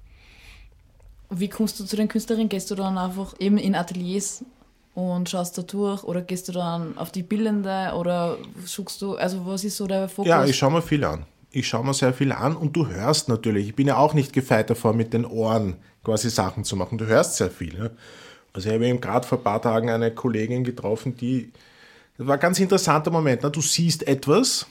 Wie 1.29 1.49
kommst 1.49 1.81
du 1.81 1.83
zu 1.83 1.97
den 1.97 2.07
Künstlerinnen? 2.07 2.47
Gehst 2.47 2.71
du 2.71 2.75
dann 2.75 2.97
einfach 2.97 3.35
eben 3.39 3.57
in 3.57 3.75
Ateliers 3.75 4.45
und 4.93 5.29
schaust 5.29 5.57
da 5.57 5.61
durch 5.61 6.03
oder 6.03 6.21
gehst 6.21 6.47
du 6.47 6.51
dann 6.51 6.97
auf 6.97 7.11
die 7.11 7.23
Bildende 7.23 7.93
oder 7.95 8.37
schaust 8.65 9.01
du, 9.01 9.15
also 9.15 9.45
was 9.45 9.63
ist 9.63 9.77
so 9.77 9.87
der 9.87 10.09
Fokus? 10.09 10.29
Ja, 10.29 10.45
ich 10.45 10.57
schaue 10.57 10.71
mir 10.71 10.81
viel 10.81 11.03
an. 11.03 11.25
Ich 11.51 11.67
schaue 11.67 11.85
mir 11.85 11.93
sehr 11.93 12.13
viel 12.13 12.31
an 12.31 12.55
und 12.55 12.75
du 12.75 12.87
hörst 12.87 13.27
natürlich. 13.27 13.69
Ich 13.69 13.75
bin 13.75 13.87
ja 13.87 13.97
auch 13.97 14.13
nicht 14.13 14.33
gefeit 14.33 14.69
davor, 14.69 14.93
mit 14.93 15.13
den 15.13 15.25
Ohren 15.25 15.77
quasi 16.03 16.29
Sachen 16.29 16.63
zu 16.63 16.75
machen. 16.75 16.97
Du 16.97 17.05
hörst 17.05 17.37
sehr 17.37 17.49
viel. 17.49 17.75
Ja? 17.77 17.89
Also 18.53 18.69
ich 18.69 18.75
habe 18.75 18.87
eben 18.87 19.01
gerade 19.01 19.27
vor 19.27 19.37
ein 19.39 19.43
paar 19.43 19.61
Tagen 19.61 19.89
eine 19.89 20.13
Kollegin 20.13 20.63
getroffen, 20.63 21.15
die, 21.15 21.51
das 22.17 22.27
war 22.27 22.35
ein 22.35 22.39
ganz 22.39 22.59
interessanter 22.59 23.11
Moment. 23.11 23.43
Ne? 23.43 23.51
Du 23.51 23.61
siehst 23.61 24.07
etwas, 24.07 24.67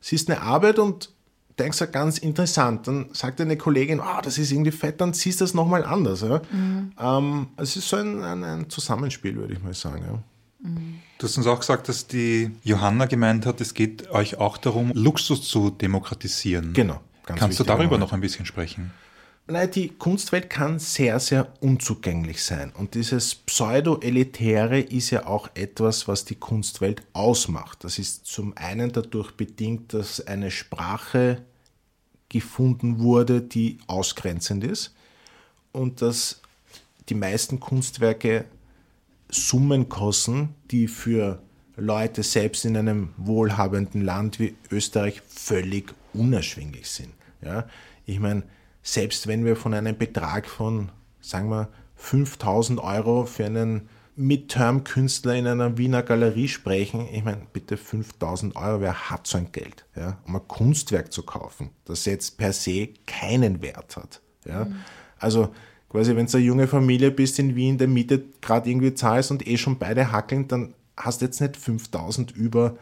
siehst 0.00 0.30
eine 0.30 0.40
Arbeit 0.40 0.78
und 0.78 1.10
denkst 1.58 1.78
du, 1.78 1.86
ganz 1.88 2.18
interessant. 2.18 2.86
Dann 2.86 3.06
sagt 3.12 3.40
eine 3.40 3.56
Kollegin, 3.56 4.00
oh, 4.00 4.20
das 4.22 4.38
ist 4.38 4.52
irgendwie 4.52 4.70
fett, 4.70 5.00
dann 5.00 5.12
siehst 5.12 5.40
du 5.40 5.44
das 5.44 5.54
nochmal 5.54 5.84
anders. 5.84 6.20
Ja? 6.22 6.40
Mhm. 6.50 6.92
Ähm, 6.98 7.46
es 7.56 7.76
ist 7.76 7.88
so 7.88 7.96
ein, 7.96 8.22
ein, 8.22 8.44
ein, 8.44 8.70
Zusammenspiel, 8.70 9.36
würde 9.36 9.54
ich 9.54 9.62
mal 9.62 9.74
sagen. 9.74 10.04
Ja. 10.06 10.68
Mhm. 10.68 11.00
Du 11.18 11.26
hast 11.26 11.36
uns 11.38 11.46
auch 11.46 11.60
gesagt, 11.60 11.88
dass 11.88 12.06
die 12.06 12.50
Johanna 12.62 13.06
gemeint 13.06 13.46
hat, 13.46 13.60
es 13.60 13.72
geht 13.72 14.10
euch 14.10 14.36
auch 14.38 14.58
darum, 14.58 14.92
Luxus 14.94 15.48
zu 15.48 15.70
demokratisieren. 15.70 16.72
Genau. 16.74 17.00
Kannst 17.24 17.58
du 17.58 17.64
darüber 17.64 17.84
Moment. 17.84 18.00
noch 18.00 18.12
ein 18.12 18.20
bisschen 18.20 18.46
sprechen? 18.46 18.92
Nein, 19.48 19.70
die 19.70 19.90
Kunstwelt 19.90 20.50
kann 20.50 20.80
sehr, 20.80 21.20
sehr 21.20 21.52
unzugänglich 21.60 22.42
sein. 22.42 22.72
Und 22.72 22.94
dieses 22.94 23.36
Pseudo-Elitäre 23.36 24.80
ist 24.80 25.10
ja 25.10 25.26
auch 25.26 25.48
etwas, 25.54 26.08
was 26.08 26.24
die 26.24 26.34
Kunstwelt 26.34 27.02
ausmacht. 27.12 27.84
Das 27.84 28.00
ist 28.00 28.26
zum 28.26 28.56
einen 28.56 28.90
dadurch 28.90 29.30
bedingt, 29.32 29.94
dass 29.94 30.26
eine 30.26 30.50
Sprache 30.50 31.44
gefunden 32.28 32.98
wurde, 32.98 33.40
die 33.40 33.78
ausgrenzend 33.86 34.64
ist 34.64 34.96
und 35.70 36.02
dass 36.02 36.42
die 37.08 37.14
meisten 37.14 37.60
Kunstwerke 37.60 38.46
Summen 39.28 39.88
kosten, 39.88 40.56
die 40.72 40.88
für 40.88 41.40
Leute 41.76 42.24
selbst 42.24 42.64
in 42.64 42.76
einem 42.76 43.10
wohlhabenden 43.16 44.00
Land 44.00 44.40
wie 44.40 44.56
Österreich 44.72 45.22
völlig 45.28 45.94
unerschwinglich 46.14 46.90
sind. 46.90 47.12
Ja, 47.42 47.68
ich 48.06 48.18
meine, 48.18 48.42
selbst 48.86 49.26
wenn 49.26 49.44
wir 49.44 49.56
von 49.56 49.74
einem 49.74 49.98
Betrag 49.98 50.46
von, 50.46 50.90
sagen 51.20 51.50
wir, 51.50 51.68
5000 51.96 52.78
Euro 52.78 53.26
für 53.26 53.44
einen 53.44 53.88
Midterm-Künstler 54.14 55.34
in 55.34 55.48
einer 55.48 55.76
Wiener 55.76 56.04
Galerie 56.04 56.46
sprechen, 56.46 57.08
ich 57.12 57.24
meine, 57.24 57.42
bitte 57.52 57.76
5000 57.76 58.54
Euro, 58.54 58.80
wer 58.80 59.10
hat 59.10 59.26
so 59.26 59.38
ein 59.38 59.50
Geld, 59.50 59.84
ja, 59.96 60.18
um 60.24 60.36
ein 60.36 60.46
Kunstwerk 60.46 61.12
zu 61.12 61.24
kaufen, 61.24 61.70
das 61.84 62.04
jetzt 62.04 62.38
per 62.38 62.52
se 62.52 62.90
keinen 63.06 63.60
Wert 63.60 63.96
hat. 63.96 64.22
Ja? 64.46 64.66
Mhm. 64.66 64.76
Also 65.18 65.48
quasi, 65.88 66.14
wenn 66.14 66.26
du 66.26 66.36
eine 66.36 66.46
junge 66.46 66.68
Familie 66.68 67.10
bist 67.10 67.40
in 67.40 67.56
Wien, 67.56 67.78
der 67.78 67.88
Miete 67.88 68.22
gerade 68.40 68.70
irgendwie 68.70 68.94
zahlst 68.94 69.32
und 69.32 69.46
eh 69.48 69.56
schon 69.56 69.78
beide 69.78 70.12
hackeln, 70.12 70.46
dann 70.46 70.74
hast 70.96 71.20
du 71.20 71.24
jetzt 71.24 71.40
nicht 71.40 71.56
5000 71.56 72.30
über, 72.30 72.76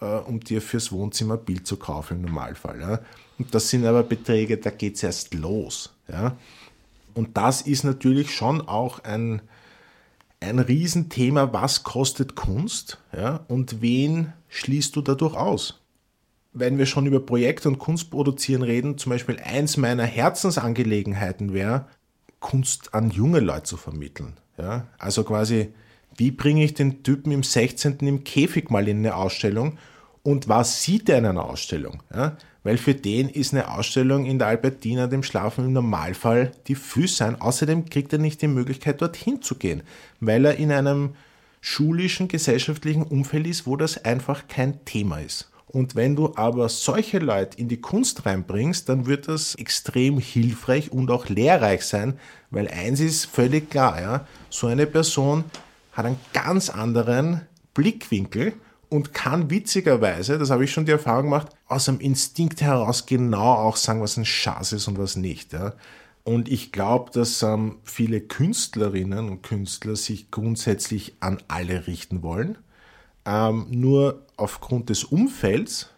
um 0.00 0.40
dir 0.40 0.60
fürs 0.60 0.92
Wohnzimmer 0.92 1.34
ein 1.34 1.44
Bild 1.44 1.66
zu 1.66 1.76
kaufen 1.76 2.18
im 2.18 2.22
Normalfall. 2.22 2.80
Ja? 2.80 3.00
Und 3.38 3.54
das 3.54 3.68
sind 3.68 3.84
aber 3.86 4.02
Beträge, 4.02 4.58
da 4.58 4.70
geht 4.70 4.96
es 4.96 5.02
erst 5.02 5.34
los. 5.34 5.94
Ja? 6.08 6.36
Und 7.14 7.36
das 7.36 7.62
ist 7.62 7.84
natürlich 7.84 8.34
schon 8.34 8.60
auch 8.60 9.00
ein, 9.04 9.40
ein 10.40 10.58
Riesenthema, 10.58 11.52
was 11.52 11.82
kostet 11.84 12.34
Kunst 12.34 12.98
ja? 13.16 13.44
und 13.48 13.80
wen 13.80 14.32
schließt 14.48 14.94
du 14.96 15.00
dadurch 15.00 15.34
aus? 15.34 15.80
Wenn 16.52 16.78
wir 16.78 16.86
schon 16.86 17.06
über 17.06 17.20
Projekt 17.20 17.66
und 17.66 17.78
Kunst 17.78 18.10
produzieren 18.10 18.62
reden, 18.62 18.96
zum 18.98 19.10
Beispiel 19.10 19.40
eins 19.40 19.76
meiner 19.76 20.04
Herzensangelegenheiten 20.04 21.52
wäre, 21.52 21.86
Kunst 22.38 22.94
an 22.94 23.10
junge 23.10 23.40
Leute 23.40 23.64
zu 23.64 23.76
vermitteln. 23.76 24.36
Ja? 24.58 24.86
Also 24.98 25.24
quasi, 25.24 25.72
wie 26.16 26.30
bringe 26.30 26.64
ich 26.64 26.74
den 26.74 27.02
Typen 27.02 27.32
im 27.32 27.42
16. 27.42 27.98
im 28.00 28.24
Käfig 28.24 28.70
mal 28.70 28.88
in 28.88 28.98
eine 28.98 29.16
Ausstellung 29.16 29.78
und 30.22 30.48
was 30.48 30.82
sieht 30.82 31.08
er 31.08 31.18
in 31.18 31.26
einer 31.26 31.44
Ausstellung? 31.44 32.02
Ja? 32.14 32.36
weil 32.64 32.78
für 32.78 32.94
den 32.94 33.28
ist 33.28 33.52
eine 33.52 33.70
Ausstellung 33.70 34.24
in 34.24 34.40
der 34.40 34.48
Albertina 34.48 35.06
dem 35.06 35.22
Schlafen 35.22 35.66
im 35.66 35.72
Normalfall 35.72 36.50
die 36.66 36.74
Füße 36.74 37.16
sein. 37.16 37.40
Außerdem 37.40 37.88
kriegt 37.88 38.12
er 38.12 38.18
nicht 38.18 38.42
die 38.42 38.48
Möglichkeit, 38.48 39.00
dorthin 39.00 39.42
zu 39.42 39.54
gehen, 39.54 39.82
weil 40.18 40.44
er 40.46 40.56
in 40.56 40.72
einem 40.72 41.14
schulischen, 41.60 42.26
gesellschaftlichen 42.26 43.04
Umfeld 43.04 43.46
ist, 43.46 43.66
wo 43.66 43.76
das 43.76 44.04
einfach 44.04 44.48
kein 44.48 44.84
Thema 44.84 45.20
ist. 45.20 45.50
Und 45.66 45.94
wenn 45.94 46.14
du 46.14 46.34
aber 46.36 46.68
solche 46.68 47.18
Leute 47.18 47.58
in 47.58 47.68
die 47.68 47.80
Kunst 47.80 48.26
reinbringst, 48.26 48.88
dann 48.88 49.06
wird 49.06 49.28
das 49.28 49.54
extrem 49.56 50.18
hilfreich 50.18 50.92
und 50.92 51.10
auch 51.10 51.28
lehrreich 51.28 51.82
sein, 51.84 52.18
weil 52.50 52.68
eins 52.68 53.00
ist 53.00 53.26
völlig 53.26 53.70
klar, 53.70 54.00
ja, 54.00 54.26
so 54.50 54.68
eine 54.68 54.86
Person 54.86 55.44
hat 55.94 56.06
einen 56.06 56.20
ganz 56.32 56.68
anderen 56.68 57.42
Blickwinkel 57.72 58.54
und 58.88 59.12
kann 59.12 59.50
witzigerweise, 59.50 60.38
das 60.38 60.50
habe 60.50 60.64
ich 60.64 60.72
schon 60.72 60.84
die 60.84 60.92
Erfahrung 60.92 61.24
gemacht, 61.24 61.48
aus 61.66 61.86
dem 61.86 61.98
Instinkt 61.98 62.60
heraus 62.60 63.06
genau 63.06 63.54
auch 63.54 63.76
sagen, 63.76 64.00
was 64.00 64.16
ein 64.16 64.24
Schatz 64.24 64.72
ist 64.72 64.86
und 64.86 64.98
was 64.98 65.16
nicht. 65.16 65.52
Ja. 65.52 65.72
Und 66.22 66.48
ich 66.48 66.72
glaube, 66.72 67.10
dass 67.12 67.42
ähm, 67.42 67.78
viele 67.82 68.20
Künstlerinnen 68.20 69.28
und 69.28 69.42
Künstler 69.42 69.96
sich 69.96 70.30
grundsätzlich 70.30 71.14
an 71.20 71.38
alle 71.48 71.86
richten 71.86 72.22
wollen. 72.22 72.56
Ähm, 73.26 73.66
nur 73.70 74.22
aufgrund 74.36 74.90
des 74.90 75.04
Umfelds, 75.04 75.90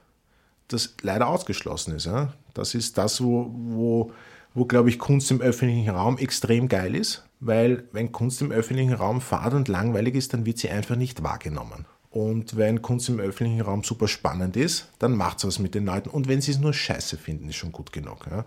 das 0.68 0.94
leider 1.02 1.28
ausgeschlossen 1.28 1.94
ist. 1.94 2.06
Ja. 2.06 2.32
Das 2.54 2.74
ist 2.74 2.96
das, 2.96 3.22
wo, 3.22 3.50
wo, 3.52 4.12
wo 4.54 4.64
glaube 4.64 4.88
ich, 4.88 4.98
Kunst 4.98 5.30
im 5.30 5.40
öffentlichen 5.42 5.90
Raum 5.90 6.16
extrem 6.16 6.68
geil 6.68 6.94
ist. 6.94 7.25
Weil 7.40 7.84
wenn 7.92 8.12
Kunst 8.12 8.40
im 8.40 8.50
öffentlichen 8.50 8.94
Raum 8.94 9.20
fad 9.20 9.54
und 9.54 9.68
langweilig 9.68 10.14
ist, 10.14 10.32
dann 10.32 10.46
wird 10.46 10.58
sie 10.58 10.70
einfach 10.70 10.96
nicht 10.96 11.22
wahrgenommen. 11.22 11.86
Und 12.10 12.56
wenn 12.56 12.80
Kunst 12.80 13.10
im 13.10 13.20
öffentlichen 13.20 13.60
Raum 13.60 13.84
super 13.84 14.08
spannend 14.08 14.56
ist, 14.56 14.90
dann 14.98 15.14
macht 15.14 15.38
es 15.38 15.44
was 15.44 15.58
mit 15.58 15.74
den 15.74 15.84
Leuten. 15.84 16.08
Und 16.08 16.28
wenn 16.28 16.40
sie 16.40 16.52
es 16.52 16.58
nur 16.58 16.72
scheiße 16.72 17.18
finden, 17.18 17.50
ist 17.50 17.56
schon 17.56 17.72
gut 17.72 17.92
genug. 17.92 18.26
Ja. 18.30 18.46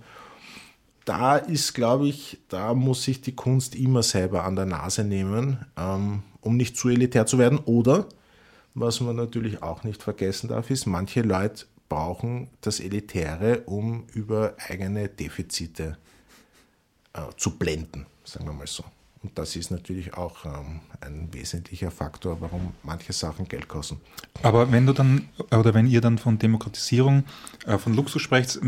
Da 1.05 1.37
ist, 1.37 1.73
glaube 1.73 2.07
ich, 2.07 2.39
da 2.49 2.73
muss 2.73 3.03
sich 3.03 3.21
die 3.21 3.35
Kunst 3.35 3.75
immer 3.75 4.01
selber 4.01 4.43
an 4.43 4.55
der 4.55 4.65
Nase 4.65 5.03
nehmen, 5.03 5.65
ähm, 5.77 6.23
um 6.41 6.57
nicht 6.57 6.77
zu 6.77 6.89
elitär 6.89 7.27
zu 7.27 7.37
werden. 7.37 7.59
Oder, 7.59 8.07
was 8.73 9.01
man 9.01 9.15
natürlich 9.15 9.61
auch 9.61 9.83
nicht 9.83 10.01
vergessen 10.01 10.47
darf, 10.47 10.71
ist, 10.71 10.87
manche 10.87 11.21
Leute 11.21 11.65
brauchen 11.89 12.49
das 12.61 12.79
Elitäre, 12.79 13.61
um 13.65 14.05
über 14.13 14.55
eigene 14.67 15.09
Defizite 15.09 15.97
äh, 17.13 17.21
zu 17.37 17.57
blenden, 17.57 18.05
sagen 18.23 18.45
wir 18.45 18.53
mal 18.53 18.67
so. 18.67 18.83
Und 19.21 19.37
das 19.37 19.57
ist 19.57 19.69
natürlich 19.69 20.13
auch 20.13 20.45
ähm, 20.45 20.79
ein 21.01 21.27
wesentlicher 21.33 21.91
Faktor, 21.91 22.37
warum 22.39 22.73
manche 22.83 23.11
Sachen 23.11 23.49
Geld 23.49 23.67
kosten. 23.67 23.99
Aber 24.43 24.71
wenn 24.71 24.85
du 24.85 24.93
dann, 24.93 25.27
oder 25.51 25.73
wenn 25.73 25.87
ihr 25.87 25.99
dann 25.99 26.17
von 26.17 26.39
Demokratisierung, 26.39 27.25
äh, 27.65 27.77
von 27.77 27.93
Luxus 27.95 28.21
sprecht, 28.21 28.59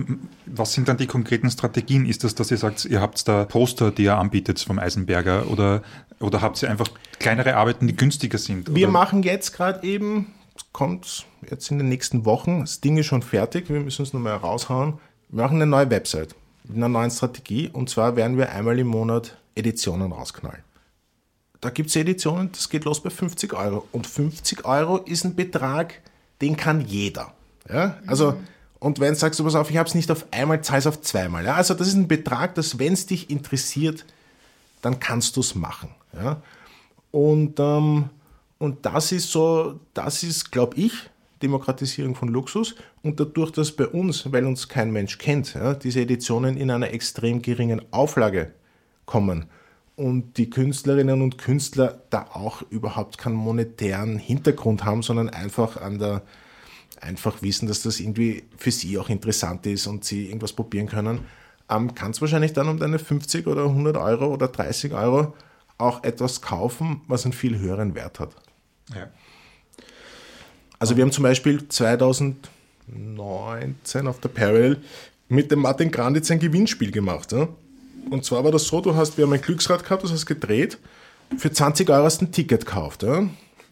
was 0.46 0.74
sind 0.74 0.90
dann 0.90 0.98
die 0.98 1.08
konkreten 1.08 1.50
Strategien? 1.50 2.06
Ist 2.06 2.26
das, 2.26 2.36
dass 2.36 2.52
ihr 2.52 2.58
sagt, 2.58 2.84
ihr 2.84 3.00
habt 3.00 3.26
da 3.30 3.46
Poster, 3.46 3.92
die 3.92 4.04
ihr 4.04 4.18
anbietet 4.18 4.60
vom 4.60 4.78
Eisenberger 4.78 5.50
oder, 5.50 5.84
oder 6.20 6.42
habt 6.42 6.62
ihr 6.62 6.70
einfach 6.70 6.90
kleinere 7.18 7.56
Arbeiten, 7.56 7.88
die 7.88 7.96
günstiger 7.96 8.38
sind? 8.38 8.76
Wir 8.76 8.90
machen 8.90 9.24
jetzt 9.24 9.54
gerade 9.54 9.88
eben, 9.88 10.34
kommt 10.74 11.26
jetzt 11.50 11.72
in 11.72 11.78
den 11.78 11.88
nächsten 11.88 12.26
Wochen, 12.26 12.60
das 12.60 12.82
Ding 12.82 12.98
ist 12.98 13.06
schon 13.06 13.22
fertig, 13.22 13.70
wir 13.70 13.80
müssen 13.80 14.04
es 14.04 14.12
nochmal 14.12 14.36
raushauen. 14.36 14.96
Wir 15.30 15.44
machen 15.44 15.62
eine 15.62 15.66
neue 15.66 15.90
Website 15.90 16.36
mit 16.72 16.78
einer 16.78 16.90
neuen 16.90 17.12
Strategie 17.12 17.70
und 17.72 17.90
zwar 17.90 18.16
werden 18.16 18.38
wir 18.38 18.52
einmal 18.52 18.80
im 18.80 18.88
Monat 18.88 19.38
Editionen 19.56 20.12
rausknallen. 20.12 20.64
Da 21.60 21.70
gibt 21.70 21.90
es 21.90 21.96
Editionen, 21.96 22.52
das 22.52 22.70
geht 22.70 22.86
los 22.86 23.04
bei 23.04 23.10
50 23.10 23.54
Euro. 23.54 23.88
Und 23.92 24.08
50 24.08 24.66
Euro 24.66 24.98
ist 24.98 25.26
ein 25.26 25.36
Betrag, 25.36 26.02
den 26.42 26.56
kann 26.56 26.82
jeder. 26.82 27.34
Ja? 27.70 28.00
Also, 28.08 28.32
mhm. 28.32 28.48
und 28.80 29.00
wenn 29.00 29.16
sagst, 29.16 29.40
du 29.40 29.44
pass 29.44 29.56
auf, 29.56 29.70
ich 29.70 29.78
habe 29.78 29.88
es 29.88 29.94
nicht 29.94 30.10
auf 30.10 30.26
einmal, 30.32 30.62
zahl 30.64 30.80
es 30.80 30.88
auf 30.88 31.02
zweimal. 31.02 31.46
Ja? 31.46 31.56
Also, 31.56 31.74
das 31.74 31.90
ist 31.90 31.96
ein 31.96 32.08
Betrag, 32.08 32.56
dass, 32.56 32.80
wenn 32.80 32.94
es 32.94 33.06
dich 33.06 33.30
interessiert, 33.30 34.06
dann 34.82 35.00
kannst 35.00 35.36
du 35.36 35.42
es 35.42 35.54
machen. 35.54 35.90
Ja? 36.14 36.42
Und, 37.12 37.60
ähm, 37.60 38.10
und 38.58 38.86
das 38.86 39.12
ist 39.12 39.30
so, 39.30 39.80
das 39.94 40.24
ist, 40.24 40.52
glaube 40.52 40.78
ich, 40.78 40.94
Demokratisierung 41.44 42.16
von 42.16 42.30
Luxus 42.30 42.76
und 43.04 43.20
dadurch, 43.20 43.52
dass 43.52 43.72
bei 43.72 43.88
uns, 43.88 44.32
weil 44.32 44.46
uns 44.46 44.68
kein 44.68 44.92
Mensch 44.92 45.18
kennt, 45.18 45.54
ja, 45.54 45.74
diese 45.74 46.02
Editionen 46.02 46.58
in 46.58 46.70
einer 46.70 46.92
extrem 46.92 47.42
geringen 47.42 47.82
Auflage 47.92 48.54
kommen 49.06 49.46
und 49.96 50.38
die 50.38 50.50
Künstlerinnen 50.50 51.22
und 51.22 51.38
Künstler 51.38 52.02
da 52.10 52.28
auch 52.34 52.62
überhaupt 52.70 53.18
keinen 53.18 53.36
monetären 53.36 54.18
Hintergrund 54.18 54.86
haben, 54.86 55.04
sondern 55.04 55.30
einfach 55.30 55.78
an 55.78 56.00
der 56.00 56.22
einfach 57.02 57.42
wissen, 57.42 57.68
dass 57.68 57.82
das 57.82 58.00
irgendwie 58.00 58.44
für 58.58 58.72
sie 58.72 58.98
auch 58.98 59.10
interessant 59.10 59.66
ist 59.66 59.88
und 59.88 60.06
sie 60.06 60.28
irgendwas 60.28 60.54
probieren 60.54 60.88
können, 60.88 61.22
ähm, 61.70 61.96
kannst 61.96 62.20
du 62.20 62.22
wahrscheinlich 62.22 62.54
dann 62.54 62.68
um 62.68 62.80
deine 62.80 63.00
50 63.00 63.48
oder 63.48 63.64
100 63.64 63.98
Euro 63.98 64.28
oder 64.28 64.48
30 64.48 64.94
Euro 64.94 65.34
auch 65.78 66.04
etwas 66.04 66.42
kaufen, 66.42 67.02
was 67.08 67.26
einen 67.26 67.34
viel 67.34 67.58
höheren 67.58 67.96
Wert 67.96 68.20
hat. 68.20 68.36
Ja. 68.94 69.10
Also 70.78 70.96
wir 70.96 71.04
haben 71.04 71.12
zum 71.12 71.24
Beispiel 71.24 71.68
2019 72.88 74.08
auf 74.08 74.20
der 74.20 74.30
Parallel 74.30 74.78
mit 75.30 75.52
dem 75.52 75.60
Martin 75.60 75.92
Granditz 75.92 76.30
ein 76.32 76.40
Gewinnspiel 76.40 76.92
gemacht. 76.92 77.32
Ja? 77.32 77.48
Und 78.10 78.26
zwar 78.26 78.44
war 78.44 78.52
das 78.52 78.66
so, 78.66 78.82
du 78.82 78.96
hast, 78.96 79.18
wir 79.18 79.26
haben 79.26 79.34
ein 79.34 79.42
Glücksrad 79.42 79.84
gehabt, 79.84 80.04
das 80.04 80.12
hast 80.12 80.26
gedreht. 80.26 80.78
Für 81.38 81.52
20 81.52 81.90
Euro 81.90 82.04
hast 82.04 82.22
ein 82.22 82.32
Ticket 82.32 82.66
gekauft. 82.66 83.04
Ja? 83.04 83.24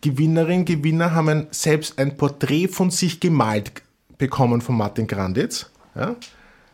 Gewinnerin, 0.01 0.65
Gewinner 0.65 1.13
haben 1.13 1.29
ein, 1.29 1.47
selbst 1.51 1.99
ein 1.99 2.15
Porträt 2.15 2.69
von 2.69 2.91
sich 2.91 3.19
gemalt 3.19 3.71
bekommen 4.17 4.61
von 4.61 4.77
Martin 4.77 5.07
Granditz. 5.07 5.69
Ja? 5.95 6.15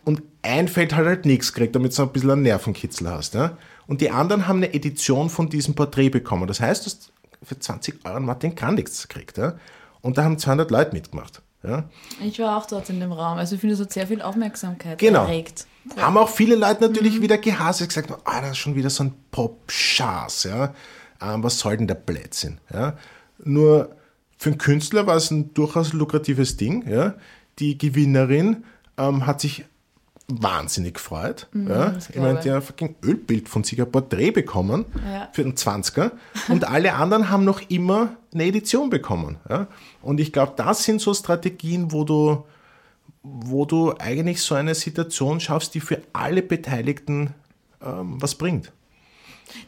Und 0.03 0.21
ein 0.43 0.67
Feld 0.67 0.93
hat 0.93 1.05
halt 1.05 1.25
nichts 1.25 1.51
gekriegt, 1.51 1.75
damit 1.75 1.97
du 1.97 2.03
ein 2.03 2.09
bisschen 2.09 2.31
einen 2.31 2.43
Nervenkitzel 2.43 3.09
hast. 3.09 3.33
Ja? 3.33 3.57
Und 3.87 4.01
die 4.01 4.11
anderen 4.11 4.47
haben 4.47 4.57
eine 4.57 4.73
Edition 4.73 5.29
von 5.29 5.49
diesem 5.49 5.73
Porträt 5.73 6.09
bekommen. 6.09 6.47
Das 6.47 6.59
heißt, 6.59 6.85
du 6.85 6.91
hast 6.91 7.11
für 7.41 7.57
20 7.57 8.05
Euro 8.05 8.19
Martin 8.19 8.53
Granditz 8.53 9.07
gekriegt. 9.07 9.37
Ja? 9.37 9.57
Und 10.01 10.19
da 10.19 10.23
haben 10.23 10.37
200 10.37 10.69
Leute 10.69 10.93
mitgemacht. 10.93 11.41
Ja? 11.67 11.83
Ich 12.23 12.39
war 12.39 12.57
auch 12.57 12.65
dort 12.65 12.89
in 12.89 12.99
dem 12.99 13.11
Raum. 13.11 13.37
Also 13.37 13.55
ich 13.55 13.61
finde, 13.61 13.75
es 13.75 13.81
hat 13.81 13.91
sehr 13.91 14.07
viel 14.07 14.21
Aufmerksamkeit 14.21 14.97
Genau. 14.97 15.23
erregt. 15.23 15.65
Haben 15.97 16.17
auch 16.17 16.29
viele 16.29 16.55
Leute 16.55 16.81
natürlich 16.81 17.21
wieder 17.21 17.37
gehasst 17.37 17.87
gesagt, 17.87 18.11
ah, 18.25 18.41
das 18.41 18.51
ist 18.51 18.57
schon 18.57 18.75
wieder 18.75 18.89
so 18.89 19.03
ein 19.03 19.13
Pop-Schaß, 19.31 20.45
ja. 20.45 20.73
Ähm, 21.21 21.43
was 21.43 21.59
soll 21.59 21.77
denn 21.77 21.87
der 21.87 21.95
Blödsinn, 21.95 22.59
ja. 22.73 22.97
Nur 23.43 23.95
für 24.37 24.49
einen 24.49 24.57
Künstler 24.57 25.05
war 25.07 25.15
es 25.15 25.31
ein 25.31 25.53
durchaus 25.53 25.93
lukratives 25.93 26.57
Ding, 26.57 26.87
ja. 26.89 27.13
Die 27.59 27.77
Gewinnerin 27.77 28.63
ähm, 28.97 29.25
hat 29.25 29.41
sich 29.41 29.65
wahnsinnig 30.27 30.95
gefreut. 30.95 31.47
ja. 31.53 31.89
das 31.89 32.09
Ich 32.09 32.15
meine, 32.15 32.39
die 32.39 32.49
hat 32.49 32.57
ein 32.57 32.61
fucking 32.63 32.95
Ölbild 33.03 33.47
von 33.47 33.63
sich, 33.63 33.79
ein 33.79 33.91
Porträt 33.91 34.31
bekommen 34.31 34.85
Ja. 35.05 35.29
für 35.33 35.43
den 35.43 35.55
20er 35.55 36.11
und 36.49 36.63
alle 36.67 36.93
anderen 36.95 37.29
haben 37.29 37.45
noch 37.45 37.61
immer 37.69 38.15
eine 38.33 38.45
Edition 38.45 38.89
bekommen. 38.89 39.37
Ja. 39.49 39.67
Und 40.01 40.19
ich 40.19 40.33
glaube, 40.33 40.53
das 40.55 40.83
sind 40.83 40.99
so 41.01 41.13
Strategien, 41.13 41.91
wo 41.91 42.03
du 42.03 42.43
wo 43.27 43.65
du 43.65 43.91
eigentlich 43.97 44.41
so 44.41 44.53
eine 44.53 44.75
Situation 44.75 45.39
schaffst, 45.39 45.73
die 45.73 45.79
für 45.79 45.99
alle 46.13 46.43
Beteiligten 46.43 47.33
ähm, 47.83 48.21
was 48.21 48.35
bringt. 48.35 48.71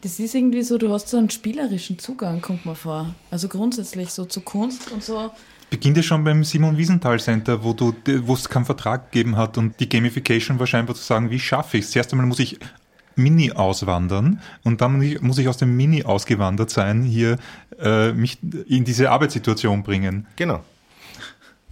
Das 0.01 0.19
ist 0.19 0.35
irgendwie 0.35 0.61
so, 0.61 0.77
du 0.77 0.91
hast 0.91 1.09
so 1.09 1.17
einen 1.17 1.31
spielerischen 1.31 1.97
Zugang, 1.97 2.41
kommt 2.41 2.67
mir 2.67 2.75
vor. 2.75 3.15
Also 3.31 3.47
grundsätzlich 3.47 4.11
so 4.11 4.25
zu 4.25 4.41
Kunst 4.41 4.91
und 4.91 5.03
so. 5.03 5.31
Beginnt 5.69 5.97
ja 5.97 6.03
schon 6.03 6.23
beim 6.23 6.43
Simon 6.45 6.77
Wiesenthal 6.77 7.19
Center, 7.19 7.61
wo 7.63 7.73
du, 7.73 7.93
wo 8.21 8.33
es 8.33 8.47
keinen 8.47 8.63
Vertrag 8.65 9.11
gegeben 9.11 9.35
hat 9.35 9.57
und 9.57 9.79
die 9.79 9.89
Gamification 9.89 10.59
war 10.59 10.67
scheinbar 10.67 10.95
zu 10.95 11.03
sagen, 11.03 11.29
wie 11.29 11.39
schaffe 11.39 11.77
ich 11.77 11.85
es? 11.85 11.91
Zuerst 11.91 12.11
einmal 12.13 12.25
muss 12.25 12.39
ich 12.39 12.57
Mini 13.15 13.51
auswandern 13.51 14.39
und 14.63 14.79
dann 14.79 14.97
muss 15.21 15.37
ich- 15.39 15.47
aus 15.47 15.57
dem 15.57 15.75
Mini 15.75 16.03
ausgewandert 16.03 16.69
sein, 16.69 17.03
hier 17.03 17.37
äh, 17.79 18.13
mich 18.13 18.37
in 18.67 18.85
diese 18.85 19.11
Arbeitssituation 19.11 19.83
bringen. 19.83 20.25
Genau. 20.37 20.63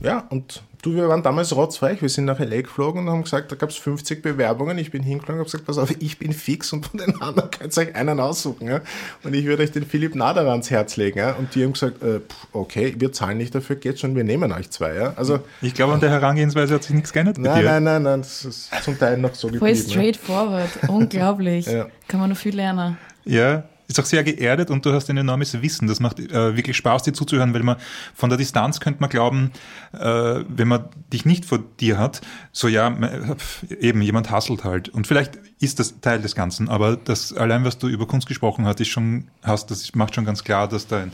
Ja, 0.01 0.19
und 0.29 0.61
du, 0.85 0.95
wir 0.95 1.09
waren 1.09 1.23
damals 1.23 1.55
rotzfreich, 1.55 2.01
wir 2.01 2.09
sind 2.09 2.25
nach 2.25 2.39
L.A. 2.39 2.61
geflogen 2.61 3.01
und 3.01 3.09
haben 3.09 3.23
gesagt, 3.23 3.51
da 3.51 3.55
gab 3.55 3.69
es 3.69 3.77
50 3.77 4.21
Bewerbungen, 4.21 4.77
ich 4.77 4.91
bin 4.91 5.03
hingeflogen 5.03 5.35
und 5.35 5.39
habe 5.39 5.51
gesagt, 5.51 5.65
pass 5.65 5.77
auf, 5.77 5.93
ich 5.99 6.19
bin 6.19 6.33
fix 6.33 6.71
und 6.73 6.85
von 6.85 6.99
den 6.99 7.21
anderen 7.21 7.49
könnt 7.51 7.75
ihr 7.75 7.81
euch 7.81 7.95
einen 7.95 8.19
aussuchen. 8.19 8.67
Ja? 8.67 8.81
Und 9.23 9.33
ich 9.33 9.45
würde 9.45 9.63
euch 9.63 9.71
den 9.71 9.85
Philipp 9.85 10.15
Nader 10.15 10.49
ans 10.49 10.69
Herz 10.69 10.97
legen. 10.97 11.19
Ja? 11.19 11.33
Und 11.33 11.55
die 11.55 11.63
haben 11.63 11.73
gesagt, 11.73 12.03
äh, 12.03 12.21
okay, 12.53 12.93
wir 12.97 13.11
zahlen 13.11 13.37
nicht 13.37 13.55
dafür, 13.55 13.75
geht 13.77 13.99
schon, 13.99 14.15
wir 14.15 14.23
nehmen 14.23 14.51
euch 14.51 14.69
zwei. 14.69 14.93
Ja? 14.95 15.13
Also, 15.15 15.39
Ich 15.61 15.73
glaube, 15.73 15.93
an 15.93 15.99
der 15.99 16.11
Herangehensweise 16.11 16.75
hat 16.75 16.83
sich 16.83 16.95
nichts 16.95 17.11
geändert 17.11 17.37
nein, 17.37 17.63
nein, 17.65 17.83
nein, 17.83 18.03
nein, 18.03 18.21
das 18.21 18.45
ist 18.45 18.71
zum 18.83 18.97
Teil 18.99 19.17
noch 19.17 19.33
so 19.33 19.47
Voll 19.49 19.59
geblieben. 19.59 19.83
ja. 19.87 19.91
straightforward. 19.91 20.69
Unglaublich. 20.87 21.65
Ja. 21.65 21.87
Kann 22.07 22.19
man 22.19 22.29
noch 22.29 22.37
viel 22.37 22.55
lernen. 22.55 22.97
Ja, 23.25 23.63
ist 23.87 23.99
auch 23.99 24.05
sehr 24.05 24.23
geerdet 24.23 24.69
und 24.69 24.85
du 24.85 24.93
hast 24.93 25.09
ein 25.09 25.17
enormes 25.17 25.61
Wissen. 25.61 25.87
Das 25.87 25.99
macht 25.99 26.19
äh, 26.19 26.55
wirklich 26.55 26.77
Spaß, 26.77 27.03
dir 27.03 27.13
zuzuhören, 27.13 27.53
weil 27.53 27.63
man 27.63 27.77
von 28.13 28.29
der 28.29 28.37
Distanz 28.37 28.79
könnte 28.79 29.01
man 29.01 29.09
glauben, 29.09 29.51
äh, 29.93 29.99
wenn 30.47 30.67
man 30.67 30.85
dich 31.13 31.25
nicht 31.25 31.45
vor 31.45 31.59
dir 31.79 31.97
hat, 31.97 32.21
so 32.51 32.67
ja, 32.67 32.91
pf, 33.35 33.63
eben 33.79 34.01
jemand 34.01 34.31
hasselt 34.31 34.63
halt. 34.63 34.89
Und 34.89 35.07
vielleicht 35.07 35.39
ist 35.59 35.79
das 35.79 35.99
Teil 36.01 36.21
des 36.21 36.35
Ganzen, 36.35 36.69
aber 36.69 36.95
das 36.97 37.33
allein, 37.33 37.63
was 37.63 37.77
du 37.77 37.87
über 37.87 38.07
Kunst 38.07 38.27
gesprochen 38.27 38.65
hast, 38.65 38.79
ist 38.81 38.89
schon, 38.89 39.27
hast, 39.43 39.71
das 39.71 39.93
macht 39.95 40.15
schon 40.15 40.25
ganz 40.25 40.43
klar, 40.43 40.67
dass 40.67 40.87
da 40.87 40.99
ein 40.99 41.11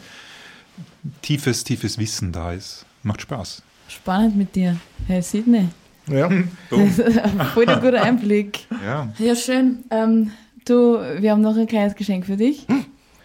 tiefes, 1.21 1.63
tiefes 1.63 1.97
Wissen 1.97 2.31
da 2.31 2.53
ist. 2.53 2.85
Macht 3.03 3.21
Spaß. 3.21 3.63
Spannend 3.87 4.37
mit 4.37 4.55
dir. 4.55 4.77
Hey 5.07 5.21
Sydney. 5.21 5.67
Ja. 6.07 6.29
Voll 7.53 7.65
der 7.65 7.77
gute 7.77 8.01
Einblick. 8.01 8.65
Ja. 8.83 9.09
Ja, 9.19 9.35
schön. 9.35 9.83
Ähm, 9.91 10.31
du, 10.65 10.99
wir 11.19 11.31
haben 11.31 11.41
noch 11.41 11.55
ein 11.55 11.67
kleines 11.67 11.95
Geschenk 11.95 12.25
für 12.25 12.37
dich. 12.37 12.65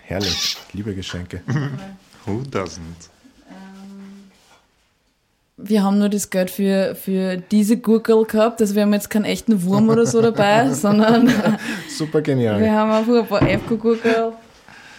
Herrlich, 0.04 0.56
liebe 0.72 0.94
Geschenke. 0.94 1.42
Who 2.26 2.42
doesn't? 2.50 3.10
Wir 5.58 5.82
haben 5.82 5.98
nur 5.98 6.10
das 6.10 6.28
Geld 6.28 6.50
für, 6.50 6.94
für 6.94 7.38
diese 7.38 7.78
Gurkel 7.78 8.24
gehabt. 8.24 8.60
Also 8.60 8.74
wir 8.74 8.82
haben 8.82 8.92
jetzt 8.92 9.08
keinen 9.08 9.24
echten 9.24 9.64
Wurm 9.64 9.88
oder 9.88 10.04
so 10.04 10.20
dabei, 10.20 10.70
sondern 10.72 11.28
Super 11.88 12.18
wir 12.18 12.22
genial. 12.22 12.70
haben 12.70 12.90
einfach 12.90 13.14
ein 13.14 13.26
paar 13.26 13.42
Efko-Gurkel. 13.42 14.32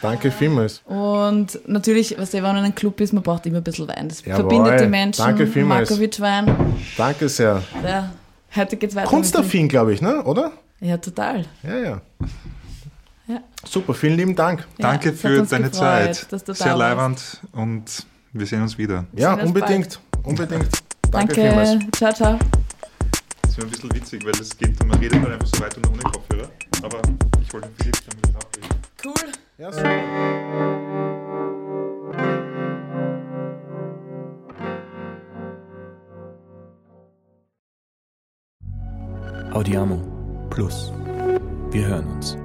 Danke 0.01 0.31
vielmals. 0.31 0.81
Und 0.85 1.59
natürlich, 1.67 2.17
was 2.17 2.33
wenn 2.33 2.43
man 2.43 2.57
in 2.57 2.63
einem 2.65 2.75
Club 2.75 2.99
ist, 3.01 3.13
man 3.13 3.23
braucht 3.23 3.45
immer 3.45 3.57
ein 3.57 3.63
bisschen 3.63 3.87
Wein. 3.87 4.09
Das 4.09 4.23
Jawohl. 4.23 4.35
verbindet 4.35 4.79
die 4.81 4.87
Menschen. 4.87 5.25
Danke 5.25 5.47
vielmals. 5.47 5.89
Markovic-Wein. 5.89 6.75
Danke 6.97 7.29
sehr. 7.29 7.63
Ja, 7.83 8.11
heute 8.55 8.77
geht's 8.77 8.95
weiter. 8.95 9.07
Kunstaffin, 9.07 9.67
glaube 9.67 9.93
ich, 9.93 10.01
ne? 10.01 10.23
oder? 10.23 10.51
Ja, 10.79 10.97
total. 10.97 11.45
Ja, 11.63 11.77
ja. 11.77 12.01
Ja. 13.27 13.41
Super, 13.65 13.93
vielen 13.93 14.15
lieben 14.15 14.35
Dank. 14.35 14.61
Ja, 14.77 14.91
Danke 14.91 15.11
für 15.11 15.43
deine 15.43 15.69
gefreut, 15.69 15.73
Zeit. 15.73 16.31
dass 16.31 16.43
du 16.43 16.53
da 16.53 16.63
Sehr 16.63 16.77
leiwand 16.77 17.41
und 17.51 18.05
wir 18.31 18.45
sehen 18.45 18.61
uns 18.61 18.77
wieder. 18.77 19.05
Ja, 19.13 19.31
sehen 19.31 19.39
uns 19.41 19.47
unbedingt. 19.49 19.99
Unbedingt. 20.23 20.69
Danke, 21.11 21.33
Danke. 21.33 21.33
vielmals. 21.35 21.85
Ciao, 21.97 22.13
ciao. 22.13 22.39
Das 23.41 23.57
wäre 23.57 23.67
ein 23.67 23.71
bisschen 23.71 23.93
witzig, 23.93 24.23
weil 24.23 24.33
es 24.39 24.55
geht, 24.57 24.85
man 24.85 24.97
redet 24.99 25.23
dann 25.23 25.31
einfach 25.31 25.47
so 25.47 25.59
weiter 25.61 25.81
nur 25.81 25.91
ohne 25.91 26.03
Kopfhörer. 26.03 26.49
Aber 26.83 27.01
ich 27.41 27.53
wollte 27.53 27.67
den 27.67 27.75
Philipp 27.77 27.97
damit 28.09 28.35
abreden. 28.35 28.75
Cool. 29.03 29.31
Ja, 29.57 29.71
super. 29.71 29.97
Audiamo 39.53 40.16
Plus. 40.49 40.91
Wir 41.71 41.87
hören 41.87 42.07
uns. 42.07 42.37